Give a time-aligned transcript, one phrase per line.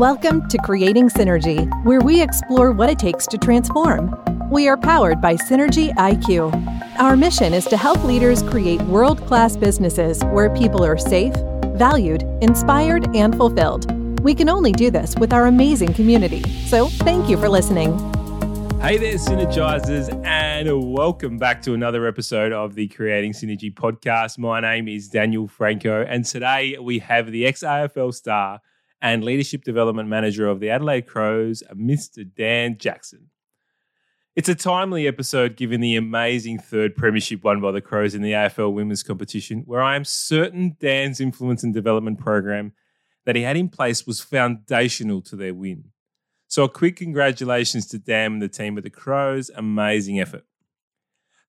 [0.00, 4.18] Welcome to Creating Synergy, where we explore what it takes to transform.
[4.50, 6.54] We are powered by Synergy IQ.
[6.98, 11.34] Our mission is to help leaders create world class businesses where people are safe,
[11.74, 13.92] valued, inspired, and fulfilled.
[14.22, 16.44] We can only do this with our amazing community.
[16.64, 17.92] So, thank you for listening.
[18.80, 24.38] Hey there, Synergizers, and welcome back to another episode of the Creating Synergy podcast.
[24.38, 28.60] My name is Daniel Franco, and today we have the ex AFL star
[29.02, 32.28] and leadership development manager of the Adelaide Crows, Mr.
[32.34, 33.30] Dan Jackson.
[34.36, 38.32] It's a timely episode given the amazing third premiership won by the Crows in the
[38.32, 42.72] AFL women's competition, where I am certain Dan's influence and development program
[43.26, 45.90] that he had in place was foundational to their win.
[46.46, 49.50] So, a quick congratulations to Dan and the team at the Crows.
[49.54, 50.44] Amazing effort.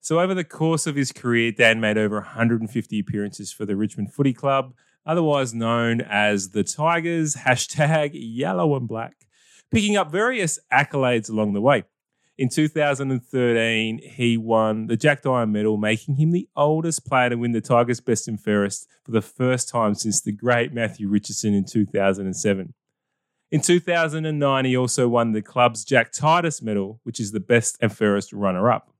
[0.00, 4.12] So, over the course of his career, Dan made over 150 appearances for the Richmond
[4.12, 4.74] Footy Club,
[5.06, 9.14] otherwise known as the Tigers, hashtag yellow and black,
[9.70, 11.84] picking up various accolades along the way.
[12.38, 17.52] In 2013, he won the Jack Dyer Medal, making him the oldest player to win
[17.52, 21.64] the Tigers Best and Fairest for the first time since the great Matthew Richardson in
[21.64, 22.74] 2007.
[23.50, 27.94] In 2009, he also won the club's Jack Titus Medal, which is the best and
[27.94, 28.94] fairest runner up.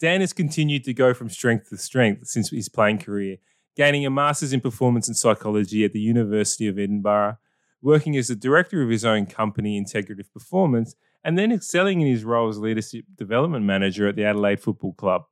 [0.00, 3.38] Dan has continued to go from strength to strength since his playing career,
[3.78, 7.38] gaining a master's in performance and psychology at the University of Edinburgh,
[7.80, 12.24] working as the director of his own company, Integrative Performance, and then excelling in his
[12.24, 15.22] role as leadership development manager at the Adelaide Football Club.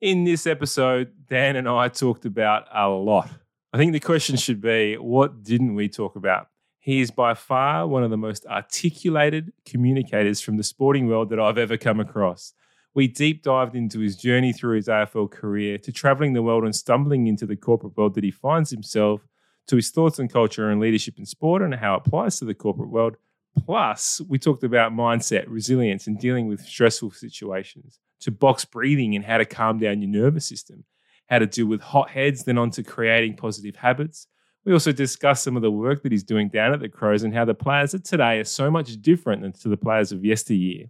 [0.00, 3.28] In this episode, Dan and I talked about a lot.
[3.74, 6.46] I think the question should be what didn't we talk about?
[6.78, 11.38] He is by far one of the most articulated communicators from the sporting world that
[11.38, 12.54] I've ever come across.
[12.94, 16.74] We deep dived into his journey through his AFL career to traveling the world and
[16.74, 19.20] stumbling into the corporate world that he finds himself,
[19.68, 22.54] to his thoughts on culture and leadership in sport and how it applies to the
[22.54, 23.16] corporate world.
[23.64, 29.24] Plus, we talked about mindset, resilience, and dealing with stressful situations, to box breathing and
[29.24, 30.84] how to calm down your nervous system,
[31.28, 34.26] how to deal with hot heads, then on to creating positive habits,
[34.64, 37.34] we also discussed some of the work that he's doing down at the Crows and
[37.34, 40.86] how the players of today are so much different than to the players of yesteryear.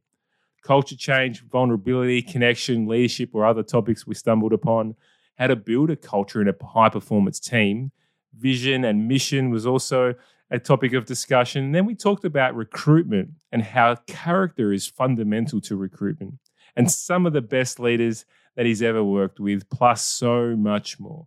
[0.62, 4.94] Culture change, vulnerability, connection, leadership, or other topics we stumbled upon.
[5.36, 7.92] How to build a culture in a high performance team.
[8.38, 10.14] Vision and mission was also
[10.50, 11.64] a topic of discussion.
[11.64, 16.38] And then we talked about recruitment and how character is fundamental to recruitment
[16.76, 18.24] and some of the best leaders
[18.56, 21.26] that he's ever worked with, plus so much more.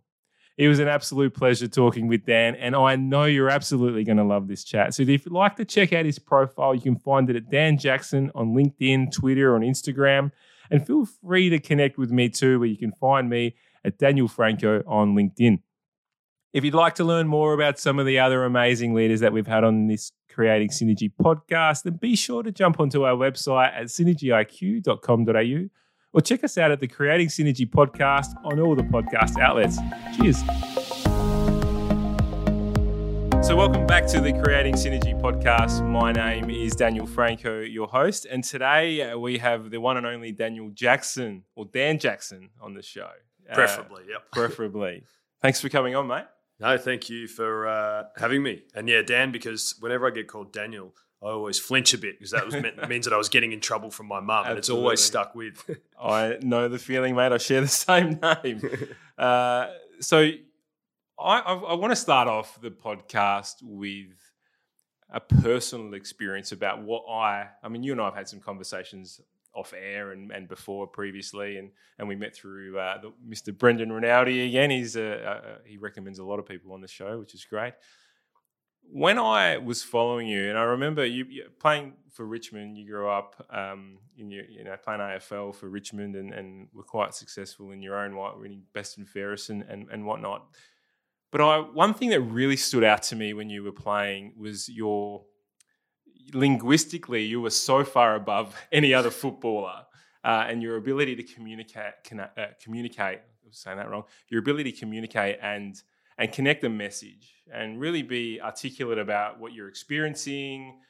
[0.56, 4.24] It was an absolute pleasure talking with Dan, and I know you're absolutely going to
[4.24, 4.94] love this chat.
[4.94, 7.76] So if you'd like to check out his profile, you can find it at Dan
[7.76, 10.30] Jackson on LinkedIn, Twitter, on Instagram,
[10.70, 14.28] and feel free to connect with me too, where you can find me at Daniel
[14.28, 15.60] Franco on LinkedIn.
[16.52, 19.48] If you'd like to learn more about some of the other amazing leaders that we've
[19.48, 23.86] had on this Creating Synergy podcast, then be sure to jump onto our website at
[23.86, 25.68] synergyiq.com.au
[26.14, 29.78] or check us out at the Creating Synergy podcast on all the podcast outlets.
[30.16, 30.38] Cheers.
[33.44, 35.86] So, welcome back to the Creating Synergy podcast.
[35.86, 40.06] My name is Daniel Franco, your host, and today uh, we have the one and
[40.06, 43.10] only Daniel Jackson, or Dan Jackson, on the show.
[43.52, 44.22] Preferably, uh, yep.
[44.32, 45.02] Preferably.
[45.42, 46.24] Thanks for coming on, mate.
[46.60, 48.62] No, thank you for uh, having me.
[48.74, 50.94] And yeah, Dan, because whenever I get called Daniel,
[51.24, 52.54] I always flinch a bit because that was
[52.88, 55.64] means that I was getting in trouble from my mum, and it's always stuck with.
[56.02, 57.32] I know the feeling, mate.
[57.32, 58.60] I share the same name.
[59.16, 59.68] uh,
[60.00, 60.18] so,
[61.18, 64.12] I, I, I want to start off the podcast with
[65.10, 67.48] a personal experience about what I.
[67.62, 69.20] I mean, you and I have had some conversations
[69.54, 73.56] off air and, and before previously, and and we met through uh, the, Mr.
[73.56, 74.70] Brendan Rinaldi again.
[74.70, 77.72] He's a, a, he recommends a lot of people on the show, which is great
[78.90, 81.26] when I was following you, and I remember you,
[81.58, 86.14] playing for Richmond, you grew up um, in your, you know, playing AFL for Richmond
[86.14, 89.88] and, and were quite successful in your own right, winning best and fairest and, and,
[89.90, 90.46] and whatnot.
[91.32, 94.68] But I, one thing that really stood out to me when you were playing was
[94.68, 95.24] your
[96.32, 99.82] linguistically, you were so far above any other footballer,
[100.22, 103.18] uh, and your ability to communicate, uh, communicate.
[103.18, 104.04] I was saying that wrong.
[104.28, 105.80] Your ability to communicate and
[106.18, 110.80] and connect the message and really be articulate about what you're experiencing.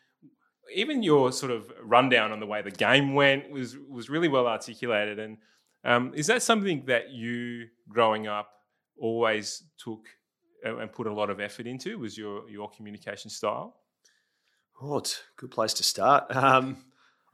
[0.75, 4.47] Even your sort of rundown on the way the game went was was really well
[4.47, 5.19] articulated.
[5.19, 5.39] And
[5.85, 8.51] um, is that something that you, growing up,
[8.99, 10.07] always took
[10.65, 11.99] and put a lot of effort into?
[11.99, 13.77] Was your your communication style?
[14.81, 16.35] Oh, it's good place to start.
[16.35, 16.85] Um,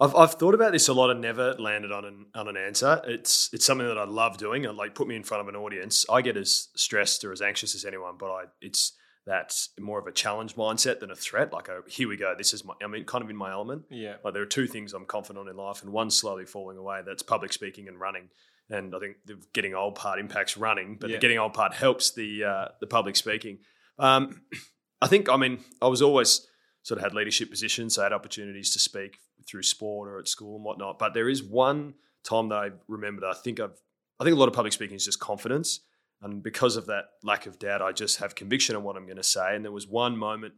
[0.01, 3.03] I've, I've thought about this a lot and never landed on an on an answer.
[3.07, 4.63] It's it's something that I love doing.
[4.63, 6.07] like put me in front of an audience.
[6.11, 10.07] I get as stressed or as anxious as anyone, but I it's that's more of
[10.07, 11.53] a challenge mindset than a threat.
[11.53, 12.35] Like, here we go.
[12.37, 13.83] This is my, I mean, kind of in my element.
[13.91, 14.15] Yeah.
[14.25, 17.03] Like, there are two things I'm confident in life, and one's slowly falling away.
[17.05, 18.31] That's public speaking and running.
[18.71, 21.17] And I think the getting old part impacts running, but Yeah.
[21.17, 23.59] the getting old part helps the uh, the public speaking.
[23.99, 24.41] Um,
[25.03, 26.47] I think, I mean, I was always
[26.83, 30.29] sort of had leadership positions, so I had opportunities to speak through sport or at
[30.29, 30.99] school and whatnot.
[30.99, 31.95] But there is one
[32.25, 33.81] time that I remember that I think I've,
[34.19, 35.81] I think a lot of public speaking is just confidence.
[36.23, 39.17] And because of that lack of doubt, I just have conviction on what I'm going
[39.17, 39.55] to say.
[39.55, 40.55] And there was one moment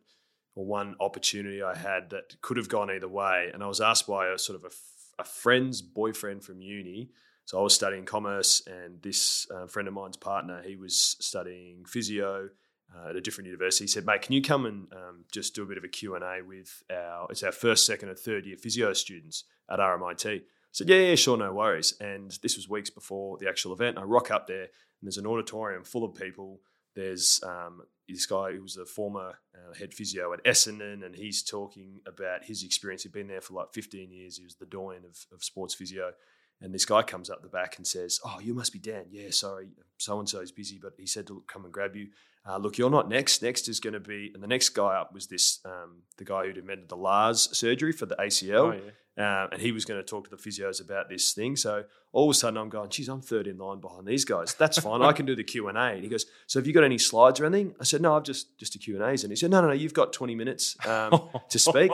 [0.54, 3.50] or one opportunity I had that could have gone either way.
[3.54, 4.72] And I was asked by a sort of
[5.18, 7.10] a friend's boyfriend from uni.
[7.44, 11.84] So I was studying commerce, and this uh, friend of mine's partner, he was studying
[11.84, 12.48] physio
[12.94, 13.84] uh, at a different university.
[13.84, 16.14] He said, "Mate, can you come and um, just do a bit of a Q
[16.14, 20.26] and A with our it's our first, second, and third year physio students at RMIT?"
[20.26, 20.42] I
[20.72, 23.98] said, "Yeah, yeah, sure, no worries." And this was weeks before the actual event.
[23.98, 26.60] I rock up there, and there's an auditorium full of people.
[26.94, 31.42] There's um, this guy who was a former uh, head physio at Essendon, and he's
[31.42, 33.02] talking about his experience.
[33.02, 34.36] He'd been there for like 15 years.
[34.36, 36.12] He was the doyen of, of sports physio.
[36.60, 39.06] And this guy comes up the back and says, "Oh, you must be Dan.
[39.10, 42.08] Yeah, sorry, so and so is busy, but he said to come and grab you.
[42.48, 43.42] Uh, look, you're not next.
[43.42, 46.44] Next is going to be, and the next guy up was this, um, the guy
[46.46, 48.80] who'd invented the Lars surgery for the ACL, Oh,
[49.16, 49.42] yeah.
[49.44, 51.54] um, and he was going to talk to the physios about this thing.
[51.54, 54.54] So all of a sudden, I'm going, "Geez, I'm third in line behind these guys.
[54.54, 55.02] That's fine.
[55.02, 56.98] I can do the Q and A." And he goes, "So have you got any
[56.98, 59.36] slides or anything?" I said, "No, I've just just a Q and A's." And he
[59.36, 59.72] said, "No, no, no.
[59.74, 61.92] You've got 20 minutes um, to speak."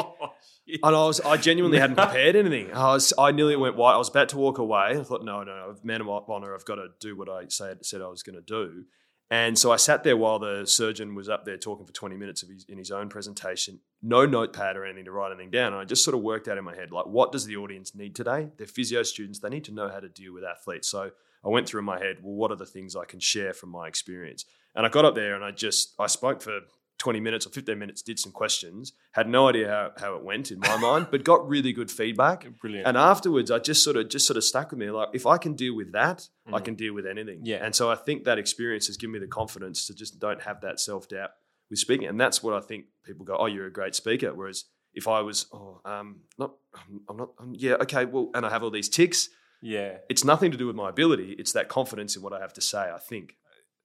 [0.83, 2.73] And I was, I genuinely hadn't prepared anything.
[2.75, 3.95] I was, I nearly went white.
[3.95, 4.99] I was about to walk away.
[4.99, 7.87] I thought, no, no, no, man of honor, I've got to do what I said,
[7.87, 8.85] said I was going to do.
[9.31, 12.41] And so I sat there while the surgeon was up there talking for 20 minutes
[12.41, 15.75] his, in his own presentation, no notepad or anything to write anything down.
[15.75, 17.95] And I just sort of worked out in my head, like, what does the audience
[17.95, 18.49] need today?
[18.57, 19.41] They're physio students.
[19.41, 20.89] They need to know how to deal with athletes.
[20.89, 21.11] So
[21.45, 23.69] I went through in my head, well, what are the things I can share from
[23.69, 24.47] my experience?
[24.75, 26.61] And I got up there and I just, I spoke for
[26.99, 30.51] 20 minutes or 15 minutes, did some questions, had no idea how, how it went
[30.51, 32.47] in my mind, but got really good feedback.
[32.61, 32.87] Brilliant.
[32.89, 34.91] And afterwards, I just sort of just sort of stuck with me.
[34.91, 36.65] Like, if I can deal with that, I Mhm.
[36.65, 37.41] can deal with anything.
[37.45, 37.65] Yeah.
[37.65, 40.61] And so I think that experience has given me the confidence to just don't have
[40.63, 41.31] that self doubt
[41.71, 42.09] with speaking.
[42.09, 45.21] And that's what I think people go, "Oh, you're a great speaker." Whereas if I
[45.21, 48.71] was, "Oh, um, not, I'm, I'm not, I'm, yeah, okay, well," and I have all
[48.71, 49.29] these ticks,
[49.63, 51.37] yeah, it's nothing to do with my ability.
[51.39, 52.91] It's that confidence in what I have to say.
[52.91, 53.37] I think.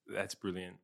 [0.08, 0.78] that's brilliant.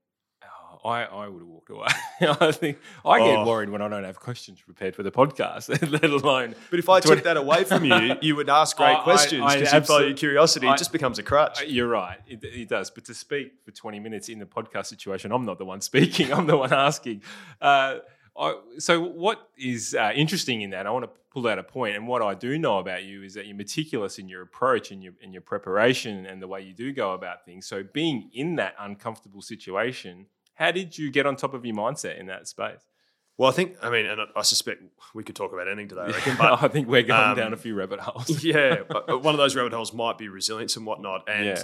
[0.84, 1.88] I, I would have walked away.
[2.22, 3.46] I think I get Oh.
[3.46, 6.56] worried when I don't have questions prepared for the podcast, let alone.
[6.70, 9.44] But if I Twenty- took that away from you, you would ask great I- questions
[9.54, 10.68] because you follow your curiosity.
[10.68, 11.64] I- it just becomes a crutch.
[11.66, 12.20] You're right.
[12.28, 12.92] It, it does.
[12.92, 16.32] But to speak for 20 minutes in the podcast situation, I'm not the one speaking.
[16.32, 17.24] I'm the one asking.
[17.62, 17.98] Uh,
[18.40, 20.88] I, so, what is uh, interesting in that?
[20.88, 21.74] I want to pull out a point.
[21.74, 24.92] point, and what I do know about you is that you're meticulous in your approach
[24.92, 27.68] and your in your preparation and the way you do go about things.
[27.68, 30.28] So, being in that uncomfortable situation,
[30.60, 32.82] how did you get on top of your mindset in that space?
[33.38, 34.84] well, I think, I mean, and I- suspect
[35.16, 37.54] we could talk about anything today, I reckon, but I think we're going um, down
[37.54, 38.44] a few rabbit holes.
[38.44, 41.24] yeah, but one of those rabbit holes might be resilience and whatnot.
[41.30, 41.64] And yeah,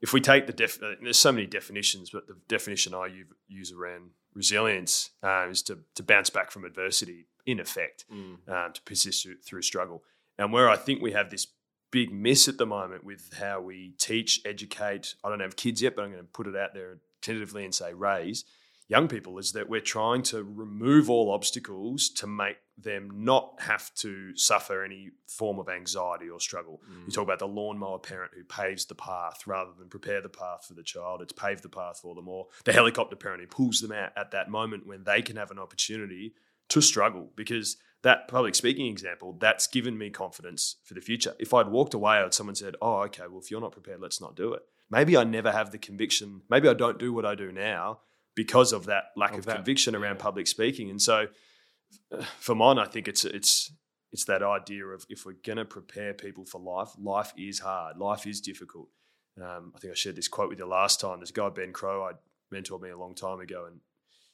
[0.00, 3.08] if we take the def, uh, there's so many definitions, but the definition I
[3.48, 7.26] use around resilience uh, is to to bounce back from adversity.
[7.46, 8.48] In effect, Mm.
[8.48, 10.02] um, to persist through, through struggle.
[10.36, 11.46] And where I think we have this
[11.92, 15.14] big miss at the moment with how we teach, educate.
[15.22, 17.74] I don't have kids yet, but I'm going to put it out there tentatively and
[17.74, 18.44] say raise
[18.88, 23.92] young people is that we're trying to remove all obstacles to make them not have
[23.94, 26.80] to suffer any form of anxiety or struggle.
[26.90, 27.06] Mm.
[27.06, 30.66] You talk about the lawnmower parent who paves the path rather than prepare the path
[30.66, 31.22] for the child.
[31.22, 34.30] It's paved the path for them, or the helicopter parent who pulls them out at
[34.32, 36.34] that moment when they can have an opportunity
[36.68, 37.30] to struggle.
[37.34, 41.34] Because that public speaking example, that's given me confidence for the future.
[41.38, 44.20] If I'd walked away and someone said, Oh, okay, well, if you're not prepared, let's
[44.20, 44.62] not do it.
[44.90, 48.00] Maybe I never have the conviction, maybe I don't do what I do now
[48.34, 50.22] because of that lack Of of, that, conviction around yeah.
[50.22, 50.90] public speaking.
[50.90, 51.26] And so
[52.38, 53.72] for mine, I think it's it's
[54.12, 57.98] it's that idea of if we're going to prepare people for life, life is hard,
[57.98, 58.88] life is difficult.
[59.40, 61.18] Um, I think I shared this quote with you last time.
[61.18, 62.12] There's a guy Ben Crowe, I
[62.54, 63.80] mentored me a long time ago, and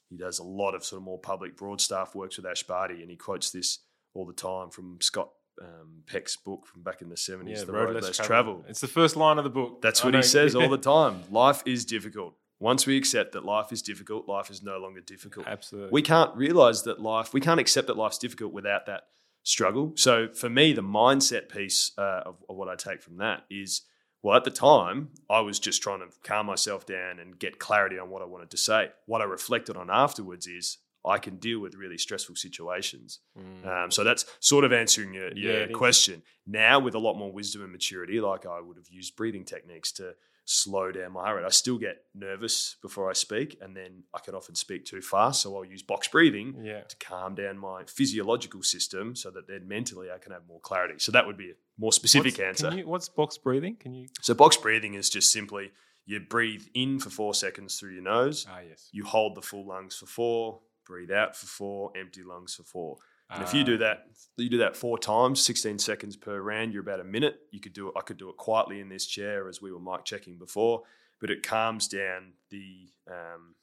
[0.09, 3.01] he does a lot of sort of more public broad stuff, works with Ash Barty,
[3.01, 3.79] and he quotes this
[4.13, 5.31] all the time from Scott
[5.61, 8.65] um, Peck's book from back in the 70s, Yeah, The Road, Less, Traveled.
[8.67, 9.81] It's the first line of the book.
[9.81, 10.19] That's I what know.
[10.19, 11.23] he says all the time.
[11.31, 12.35] Life is difficult.
[12.59, 15.45] Once we accept that life is difficult, life is no longer difficult.
[15.47, 15.91] Absolutely.
[15.91, 19.03] We can't realize that life, we can't accept that life's difficult without that
[19.43, 19.91] struggle.
[19.95, 23.81] So for me, the mindset piece uh, of, of what I take from that is
[24.23, 27.99] well, at the time, I was just trying to calm myself down and get clarity
[27.99, 28.91] on what I wanted to say.
[29.05, 33.19] What I reflected on afterwards is I can deal with really stressful situations.
[33.37, 33.65] Mm.
[33.85, 35.75] Um, so that's sort of answering your, your is.
[35.75, 36.21] question.
[36.47, 39.91] Now, with a lot more wisdom and maturity, like I would have used breathing techniques
[39.93, 40.13] to
[40.45, 41.45] slow down my heart rate.
[41.45, 45.41] I still get nervous before I speak, and then I can often speak too fast.
[45.41, 46.81] So I'll use box breathing Yeah.
[46.81, 50.95] to calm down my physiological system so that then mentally I can have more clarity.
[50.99, 52.69] So that would be a more specific What's, answer.
[52.69, 53.77] Can you, what's box breathing?
[53.77, 54.07] Can you?
[54.21, 55.71] so box breathing is just simply
[56.05, 58.89] you breathe in for four seconds through your nose, Ah, yes.
[58.91, 62.97] you hold the full lungs for four, breathe out for four, empty lungs for four.
[63.29, 64.05] And if you Ah, do that,
[64.37, 67.39] you do that four times, 16 seconds per round, you're about a minute.
[67.51, 67.93] You could do it.
[67.97, 70.83] I could do it quietly in this chair as we were mic checking before,
[71.19, 73.55] but it calms down the um,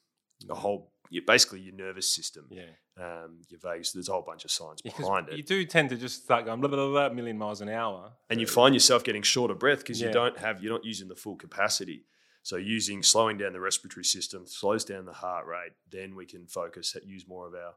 [0.47, 2.63] the whole, you, basically your nervous system, Yeah.
[2.97, 3.91] um, your vagus.
[3.91, 5.37] There's a whole bunch of science Because behind it.
[5.37, 7.69] you do tend to just start going blah, blah, blah, blah, a million miles an
[7.69, 8.13] hour.
[8.31, 10.07] and you find yourself getting short of breath because Yeah.
[10.07, 12.05] you don't have you're not using the full capacity.
[12.43, 15.73] So using slowing down the respiratory system slows down the heart rate.
[15.91, 17.73] Then we can focus, use more of our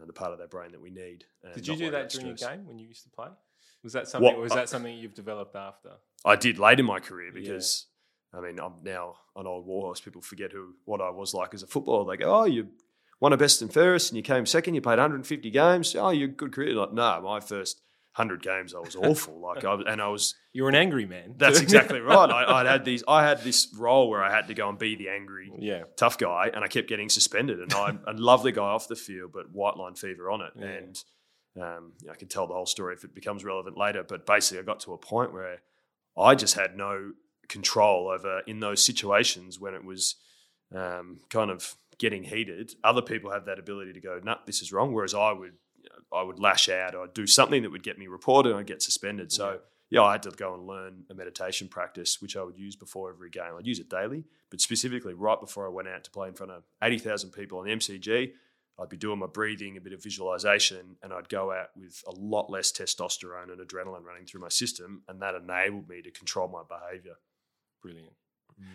[0.00, 1.24] uh, the part of our brain that we need.
[1.54, 3.28] Did you do that during your game when you used to play?
[3.82, 4.24] Was that something?
[4.26, 5.90] What- or was that something you've developed after?
[6.24, 7.40] I did late in my career Yeah.
[7.40, 7.86] because
[8.32, 10.00] I mean I'm now an old warhorse.
[10.00, 12.10] People forget who what I was like as a footballer.
[12.10, 12.68] They go, "Oh, you
[13.20, 14.74] won a best and fairest, and you came second.
[14.74, 15.94] You played 150 games.
[15.96, 17.80] Oh, you're a good career." Like, no, my first
[18.12, 19.40] hundred games, I was awful.
[19.40, 21.34] like, I, and I was You're an angry man.
[21.36, 22.28] That's exactly right.
[22.28, 23.04] I, I'd had these.
[23.06, 25.84] I had this role where I had to go and be the angry, yeah.
[25.96, 27.60] tough guy, and I kept getting suspended.
[27.60, 30.52] And I'm a lovely guy off the field, but white line fever on it.
[30.56, 30.66] Yeah.
[30.66, 31.04] And
[31.60, 34.02] um, you know, I can tell the whole story if it becomes relevant later.
[34.02, 35.62] But basically, I got to a point where
[36.18, 37.12] I just had no
[37.48, 40.16] control over in those situations when it was
[40.74, 42.72] um, kind of getting heated.
[42.82, 45.52] Other people have that ability to go, "No, this is wrong," whereas I would.
[45.82, 48.58] You know, I would lash out I'd do something that would get me reported and
[48.58, 49.32] I'd get suspended.
[49.32, 49.60] So
[49.90, 53.10] yeah, I had to go and learn a meditation practice, which I would use before
[53.10, 53.52] every game.
[53.58, 56.52] I'd use it daily, but specifically right before I went out to play in front
[56.52, 58.32] of 80,000 people on the MCG,
[58.78, 62.12] I'd be doing my breathing, a bit of visualization, and I'd go out with a
[62.12, 65.02] lot less testosterone and adrenaline running through my system.
[65.08, 67.16] And that enabled me to control my behavior.
[67.82, 68.14] Brilliant.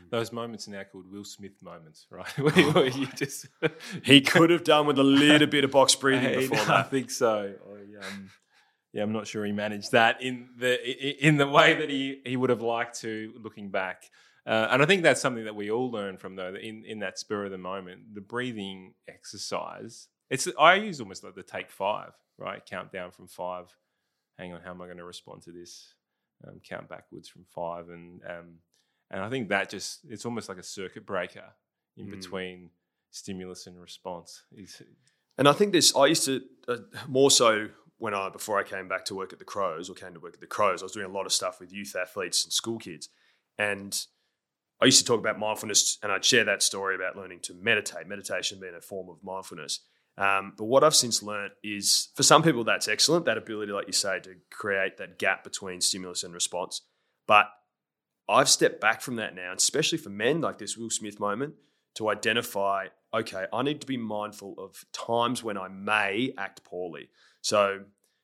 [0.09, 2.27] Those moments are now called Will Smith moments, right?
[2.37, 3.47] Where, where you just
[4.03, 7.53] He could have done with a little bit of box breathing before I think so.
[7.67, 8.29] I, um,
[8.93, 12.37] yeah, I'm not sure he managed that in the in the way that he, he
[12.37, 14.03] would have liked to, looking back.
[14.45, 16.51] Uh, and I think that's something that we all learn from though.
[16.51, 20.07] that In in that spur of the moment, the breathing exercise.
[20.29, 22.65] It's I use almost like the take five, right?
[22.65, 23.75] Count down from five.
[24.37, 25.93] Hang on, how am I going to respond to this?
[26.45, 28.55] Um, count backwards from five, and um,
[29.11, 31.53] and I think that just it's almost like a circuit breaker
[31.97, 32.11] in Mm.
[32.11, 32.69] between
[33.11, 34.43] stimulus and response.
[34.55, 34.81] Is
[35.37, 38.87] And I think this, I used to, uh, more so when I, before I came
[38.87, 40.91] back to work at the Crows or came to work at the Crows, I was
[40.91, 43.09] doing a lot of stuff with youth athletes and school kids.
[43.57, 43.97] And
[44.81, 48.07] I used to talk about mindfulness and I'd share that story about learning to meditate,
[48.07, 49.79] meditation being a form of mindfulness.
[50.17, 53.87] Um, but what I've since learnt is for some people, that's excellent, that ability, like
[53.87, 56.81] you say, to create that gap between stimulus and response.
[57.27, 57.47] But
[58.27, 61.55] I've stepped back from that now, especially for men, like this Will Smith moment,
[61.95, 67.09] to identify okay, I need to be mindful of times when I may act poorly.
[67.41, 67.81] So,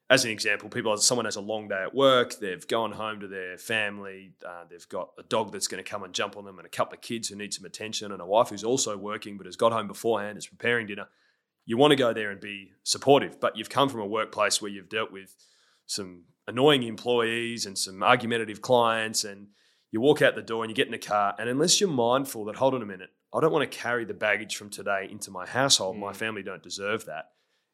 [0.10, 3.28] as an example, people, someone has a long day at work, they've gone home to
[3.30, 6.60] their family, uh, they've got a dog that's going to come and jump on them,
[6.60, 9.38] and a couple of kids who need some attention, and a wife who's also working
[9.38, 11.08] but has got home beforehand, is preparing dinner.
[11.66, 14.72] You want to go there and be supportive, but you've come from a workplace where
[14.72, 15.34] you've dealt with
[15.86, 19.48] some annoying employees and some argumentative clients, and
[19.92, 22.46] you walk out the door and you get in the car, and unless you're mindful
[22.46, 25.32] that, hold on a minute, I don't want to carry the baggage from today into
[25.32, 25.98] my household.
[25.98, 26.16] My Mm.
[26.16, 27.32] family don't deserve that.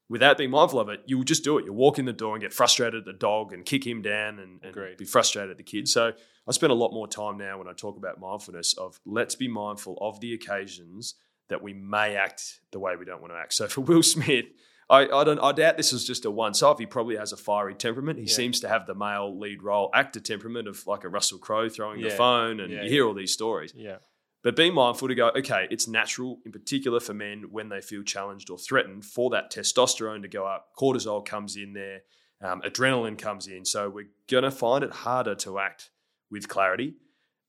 [0.10, 1.66] Without being mindful of it, you will just do it.
[1.66, 4.40] You walk in the door and get frustrated at the dog and kick him down
[4.40, 5.92] and, and be frustrated at the kids.
[5.92, 6.14] So
[6.48, 9.50] I spend a lot more time now when I talk about mindfulness of let's be
[9.50, 11.16] mindful of the occasions
[11.50, 13.54] that we may act the way we don't want to act.
[13.54, 14.46] So for Will Smith,
[14.90, 16.80] I, I don't I doubt this is just a once off.
[16.80, 18.20] He probably has a fiery temperament.
[18.20, 18.34] He Yeah.
[18.34, 22.02] seems to have the male lead role actor temperament of like a Russell Crowe throwing
[22.02, 23.74] the phone, and Yeah, you hear all these stories.
[23.76, 23.98] yeah.
[24.44, 28.02] But being mindful to go, okay, it's natural, in particular for men, when they feel
[28.04, 30.70] challenged or threatened, for that testosterone to go up.
[30.80, 32.04] Cortisol comes in there,
[32.42, 33.66] um, adrenaline comes in.
[33.66, 35.90] So we're going to find it harder to act
[36.32, 36.94] with clarity.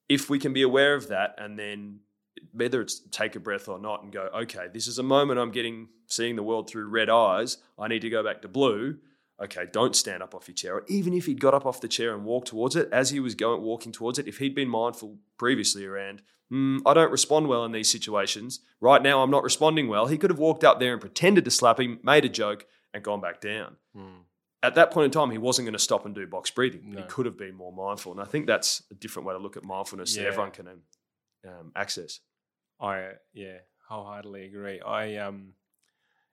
[0.08, 2.00] If we can be aware of that and then
[2.52, 5.50] whether it's take a breath or not and go, okay, this is a moment I'm
[5.52, 7.58] getting, seeing the world through red eyes.
[7.78, 8.98] I need to go back to blue.
[9.40, 10.74] Okay, don't stand up off your chair.
[10.76, 13.20] Or even if he'd got up off the chair and walked towards it, as he
[13.20, 17.46] was going walking towards it, if he'd been mindful previously around, "Hmm, I don't respond
[17.46, 18.60] well in these situations.
[18.80, 20.06] Right now, I'm not responding well.
[20.06, 23.04] He could have walked up there and pretended to slap him, made a joke, and
[23.04, 23.76] gone back down.
[23.96, 24.22] Mm.
[24.60, 26.90] At that point in time, he wasn't going to stop and do box breathing.
[26.90, 27.00] No.
[27.00, 28.10] He could have been more mindful.
[28.10, 30.80] And I think that's a different way to look at mindfulness that everyone can um,
[31.46, 32.18] um, access.
[32.80, 34.80] I yeah, wholeheartedly agree.
[34.80, 35.54] I um,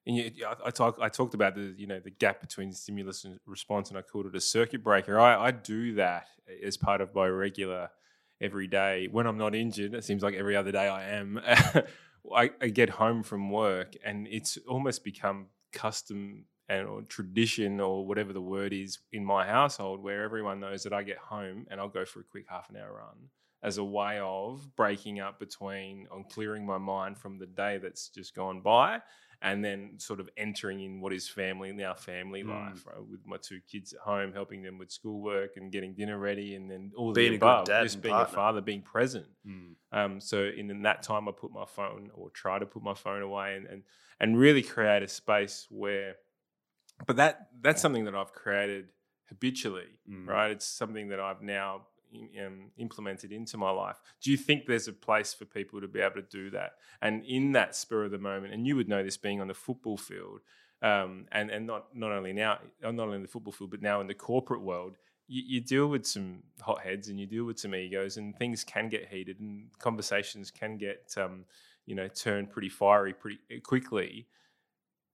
[0.05, 3.25] and you, I, I talk I talked about the you know the gap between stimulus
[3.25, 5.19] and response, and I called it a circuit breaker.
[5.19, 6.27] I I do that
[6.63, 7.89] as part of my regular
[8.41, 9.93] every day when I'm not injured.
[9.93, 11.41] It seems like every other day I am.
[12.33, 18.05] I, I get home from work and it's almost become custom and or tradition or
[18.05, 21.79] whatever the word is in my household where everyone knows that I get home and
[21.79, 23.29] I'll go for a quick half an hour run
[23.61, 28.09] as a way of breaking up between on clearing my mind from the day that's
[28.09, 28.99] just gone by
[29.45, 32.49] and then sort of entering in what is family now family mm.
[32.49, 33.05] life right?
[33.09, 36.69] with my two kids at home helping them with schoolwork and getting dinner ready and
[36.69, 38.33] then all being the above just being partner.
[38.33, 39.75] a father being present Mm.
[39.91, 42.95] um, so in, in that time i put my phone or try to put my
[42.95, 43.83] phone away and, and
[44.19, 46.15] and really create a space where
[47.05, 48.87] but that that's something that i've created
[49.29, 50.27] habitually Mm.
[50.27, 51.87] right it's something that i've now
[52.45, 53.99] um, implemented into my life.
[54.21, 56.73] Do you think there's a place for people to be able to do that?
[57.01, 59.53] And in that spur of the moment, and you would know this being on the
[59.53, 60.41] football field,
[60.81, 63.81] um, and and not not only now, uh, not only in the football field, but
[63.81, 67.59] now in the corporate world, you, you deal with some hotheads and you deal with
[67.59, 71.45] some egos, and things can get heated, and conversations can get um,
[71.85, 74.27] you know turned pretty fiery pretty uh, quickly.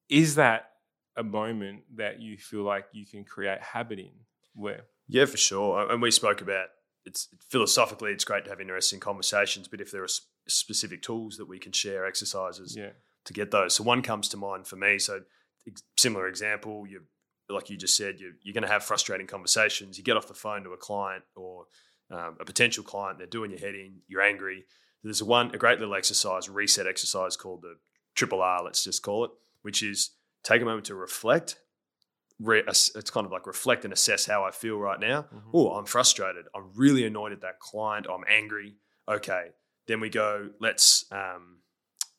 [0.10, 0.72] Is that
[1.15, 4.12] a moment that you feel like you can create habit in?
[4.53, 5.89] Where Yeah, for sure.
[5.91, 6.67] And we spoke about
[7.05, 10.10] it's philosophically, it's great to have interesting conversations, but if there are
[10.48, 12.91] specific tools that we can share, exercises yeah,
[13.25, 13.75] to get those.
[13.75, 15.00] So one comes to mind for me.
[15.00, 15.22] So
[15.67, 17.01] ex- similar example, you
[17.50, 19.98] like you just said, you, you're going to have frustrating conversations.
[19.98, 21.65] You get off the phone to a client or
[22.10, 24.65] um, a potential client, they're doing your head in, you're angry.
[25.03, 27.75] There's a one a great little exercise, reset exercise called the
[28.15, 28.63] triple R.
[28.63, 29.31] Let's just call it,
[29.62, 30.12] which is
[30.43, 31.58] take a moment to reflect.
[32.41, 35.24] Re- it's kind of like reflect and assess how I feel right now.
[35.24, 35.41] Mhm.
[35.53, 36.45] Oh, I'm frustrated.
[36.55, 38.07] I'm really annoyed at that client.
[38.10, 38.75] I'm angry.
[39.07, 39.50] Okay.
[39.88, 41.57] Then we go, let's um,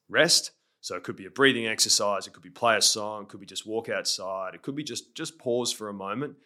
[0.08, 0.52] rest.
[0.80, 2.26] So it could be a breathing exercise.
[2.26, 3.22] It could be play a song.
[3.22, 4.54] It could be just walk outside.
[4.54, 6.36] It could be just just pause for a moment,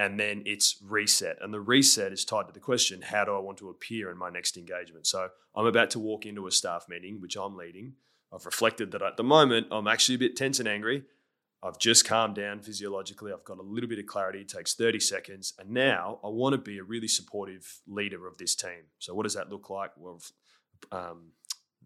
[0.00, 1.36] and then it's reset.
[1.40, 4.18] And the reset is tied to the question: How do I want to appear in
[4.18, 5.06] my next engagement?
[5.06, 7.94] So I'm about to walk into a staff meeting, which I'm leading.
[8.32, 11.04] I've reflected that at the moment I'm actually a bit tense and angry.
[11.64, 13.32] I've just calmed down physiologically.
[13.32, 14.40] I've got a little bit of clarity.
[14.42, 15.54] It takes 30 seconds.
[15.58, 18.90] And now I want to be a really supportive leader of this team.
[18.98, 19.92] So, what does that look like?
[19.96, 20.20] Well,
[20.92, 21.30] um,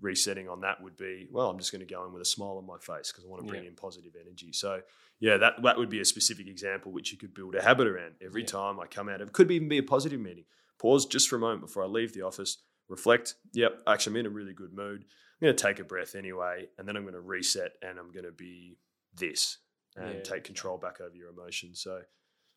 [0.00, 2.56] resetting on that would be well, I'm just going to go in with a smile
[2.58, 3.70] on my face because I want to bring Yeah.
[3.70, 4.52] in positive energy.
[4.52, 4.80] So,
[5.20, 8.14] yeah, that, that would be a specific example which you could build a habit around.
[8.20, 8.48] Every Yeah.
[8.48, 10.44] time I come out of it, could even be a positive meeting.
[10.78, 13.34] Pause just for a moment before I leave the office, reflect.
[13.52, 15.02] Yep, actually, I'm in a really good mood.
[15.02, 18.10] I'm going to take a breath anyway, and then I'm going to reset and I'm
[18.12, 18.78] going to be
[19.14, 19.58] this
[19.98, 20.22] and Yeah.
[20.22, 21.80] take control back over your emotions.
[21.80, 22.02] So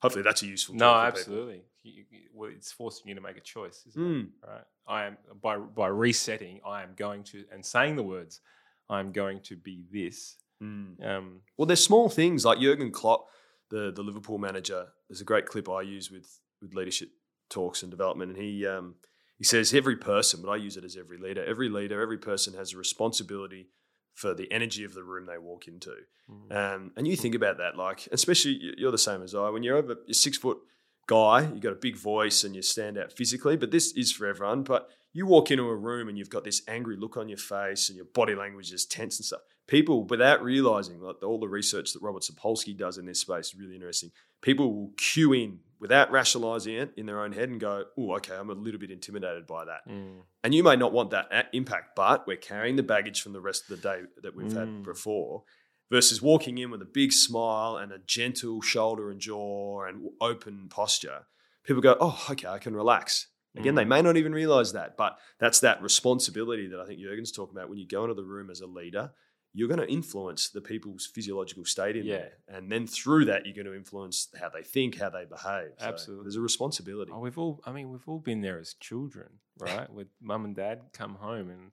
[0.02, 1.64] hopefully that's a useful No, absolutely.
[1.84, 4.28] You- you- well, it's forcing you to make a choice, isn't Mm.
[4.28, 4.48] it?
[4.48, 4.64] Right.
[4.88, 6.62] I am by by resetting.
[6.66, 8.42] I am going to and saying the words.
[8.90, 10.38] I am going to be this.
[10.62, 11.02] Mm.
[11.04, 13.28] Um, Well, there's small things like Jurgen Klopp,
[13.70, 14.94] the the Liverpool manager.
[15.08, 17.10] There's a great clip I use with with leadership
[17.50, 18.96] talks and development, and he um,
[19.38, 21.44] he says every person, but I use it as every leader.
[21.44, 23.70] Every leader, every person has a responsibility
[24.14, 25.94] for the energy of the room they walk into.
[26.30, 29.50] mm, Um, and you think about that, like especially you- you're the same as I.
[29.50, 30.60] When you're over you're six foot
[31.08, 33.58] guy, you've got a big voice and you stand out physically.
[33.58, 34.64] But this is for everyone.
[34.64, 37.90] But you walk into a room and you've got this angry look on your face
[37.90, 39.42] and your body language is tense and stuff.
[39.68, 43.56] People, without realizing, like all the research that Robert Sapolsky does in this space is
[43.56, 44.12] really interesting.
[44.42, 48.36] People will cue in without rationalizing it in their own head and go, "Oh, okay,
[48.36, 51.96] I'm a little bit intimidated by that." mm, And you may not want that impact,
[51.96, 54.56] but we're carrying the baggage from the rest of the day that we've Mm.
[54.60, 55.44] had before
[55.90, 60.70] versus walking in with a big smile and a gentle shoulder and jaw and open
[60.70, 61.26] posture.
[61.64, 63.28] People go, oh, okay, I can relax.
[63.56, 63.90] Again, they Mm.
[63.90, 67.68] may not even realize that, but that's that responsibility that I think Jurgen's talking about
[67.70, 69.12] when you go into the room as a leader.
[69.54, 72.18] You're going to influence the people's physiological state in Yeah.
[72.18, 72.32] there.
[72.48, 75.72] And then through that, you're going to influence how they think, how they behave.
[75.78, 76.24] So Absolutely.
[76.24, 77.12] There's a responsibility.
[77.14, 77.60] Oh, we've all.
[77.66, 79.28] I mean, we've all been there as children,
[79.60, 79.92] right?
[79.94, 81.72] With mum and dad come home, and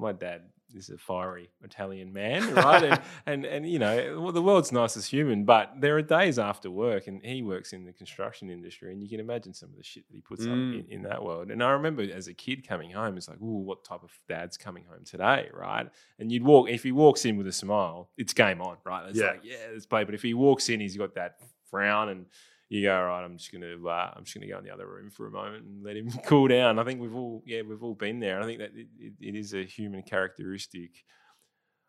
[0.00, 2.84] my dad is a fiery Italian man, right?
[2.84, 6.70] and, and and you know, well, the world's nicest human, but there are days after
[6.70, 9.82] work, and he works in the construction industry, and you can imagine some of the
[9.82, 10.84] shit that he puts up Mm.
[10.86, 11.50] in, in that world.
[11.50, 14.56] And I remember as a kid coming home, it's like, ooh, what type of dad's
[14.56, 15.88] coming home today, right?
[16.20, 19.08] And you'd walk if he walks in with a smile, it's game on, right?
[19.08, 19.26] It's Yeah.
[19.32, 20.04] like, yeah, let's play.
[20.04, 22.26] But if he walks in, he's got that frown and
[22.70, 24.86] you go, all right, I'm just gonna uh, I'm just gonna go in the other
[24.86, 26.78] room for a moment and let him cool down.
[26.78, 28.40] I think we've all yeah, we've all been there.
[28.40, 31.04] I think that it, it, it is a human characteristic.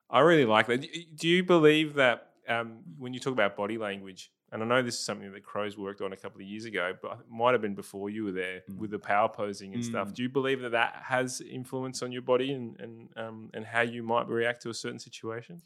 [0.09, 0.81] I really like that.
[0.81, 4.81] Do- Do you believe that um, when you talk about body language, and I know
[4.81, 7.53] this is something that Crows worked on a couple of years ago, but it might
[7.53, 8.77] have been before you were there Mm.
[8.79, 10.09] with the power posing and stuff.
[10.09, 10.13] Mm.
[10.15, 13.81] Do you believe that that has influence on your body and and um, and how
[13.81, 15.61] you might react to a certain situation?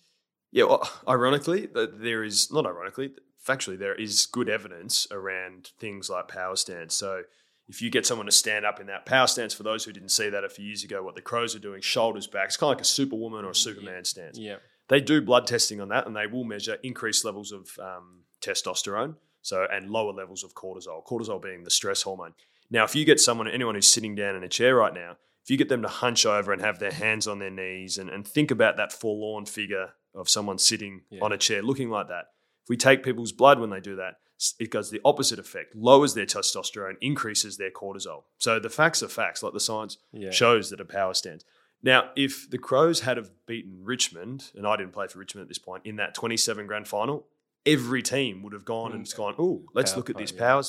[0.52, 3.10] Yeah, well, ironically, there is not ironically,
[3.46, 6.96] factually, there is good evidence around things like power stance.
[6.96, 7.24] So,
[7.68, 10.10] if you get someone to stand up in that power stance, for those who didn't
[10.10, 12.70] see that a few years ago, what the Crows are doing, shoulders back, it's kind
[12.72, 14.38] of like a superwoman or a Superman stance.
[14.38, 14.58] Yeah.
[14.88, 19.16] They do blood testing on that, and they will measure increased levels of um, testosterone,
[19.42, 21.04] so and lower levels of cortisol.
[21.06, 22.34] Cortisol being the stress hormone.
[22.70, 25.50] Now, if you get someone, anyone who's sitting down in a chair right now, if
[25.50, 28.28] you get them to hunch over and have their hands on their knees and, and
[28.28, 31.20] think about that forlorn figure of someone sitting Yeah.
[31.24, 32.26] on a chair looking like that,
[32.66, 34.16] if we take people's blood when they do that,
[34.60, 38.24] it does the opposite effect, lowers their testosterone, increases their cortisol.
[38.40, 40.32] So the facts are facts, like the science Yeah.
[40.32, 41.46] shows that a power stance.
[41.82, 45.48] Now, if the Crows had have beaten Richmond, and I didn't play for Richmond at
[45.48, 47.28] this point, in that 27 grand final,
[47.66, 49.16] every team would have gone and Mm.
[49.16, 50.40] gone, oh, let's Power look at this yeah.
[50.40, 50.64] power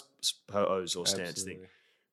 [0.46, 1.66] pose or stance thing.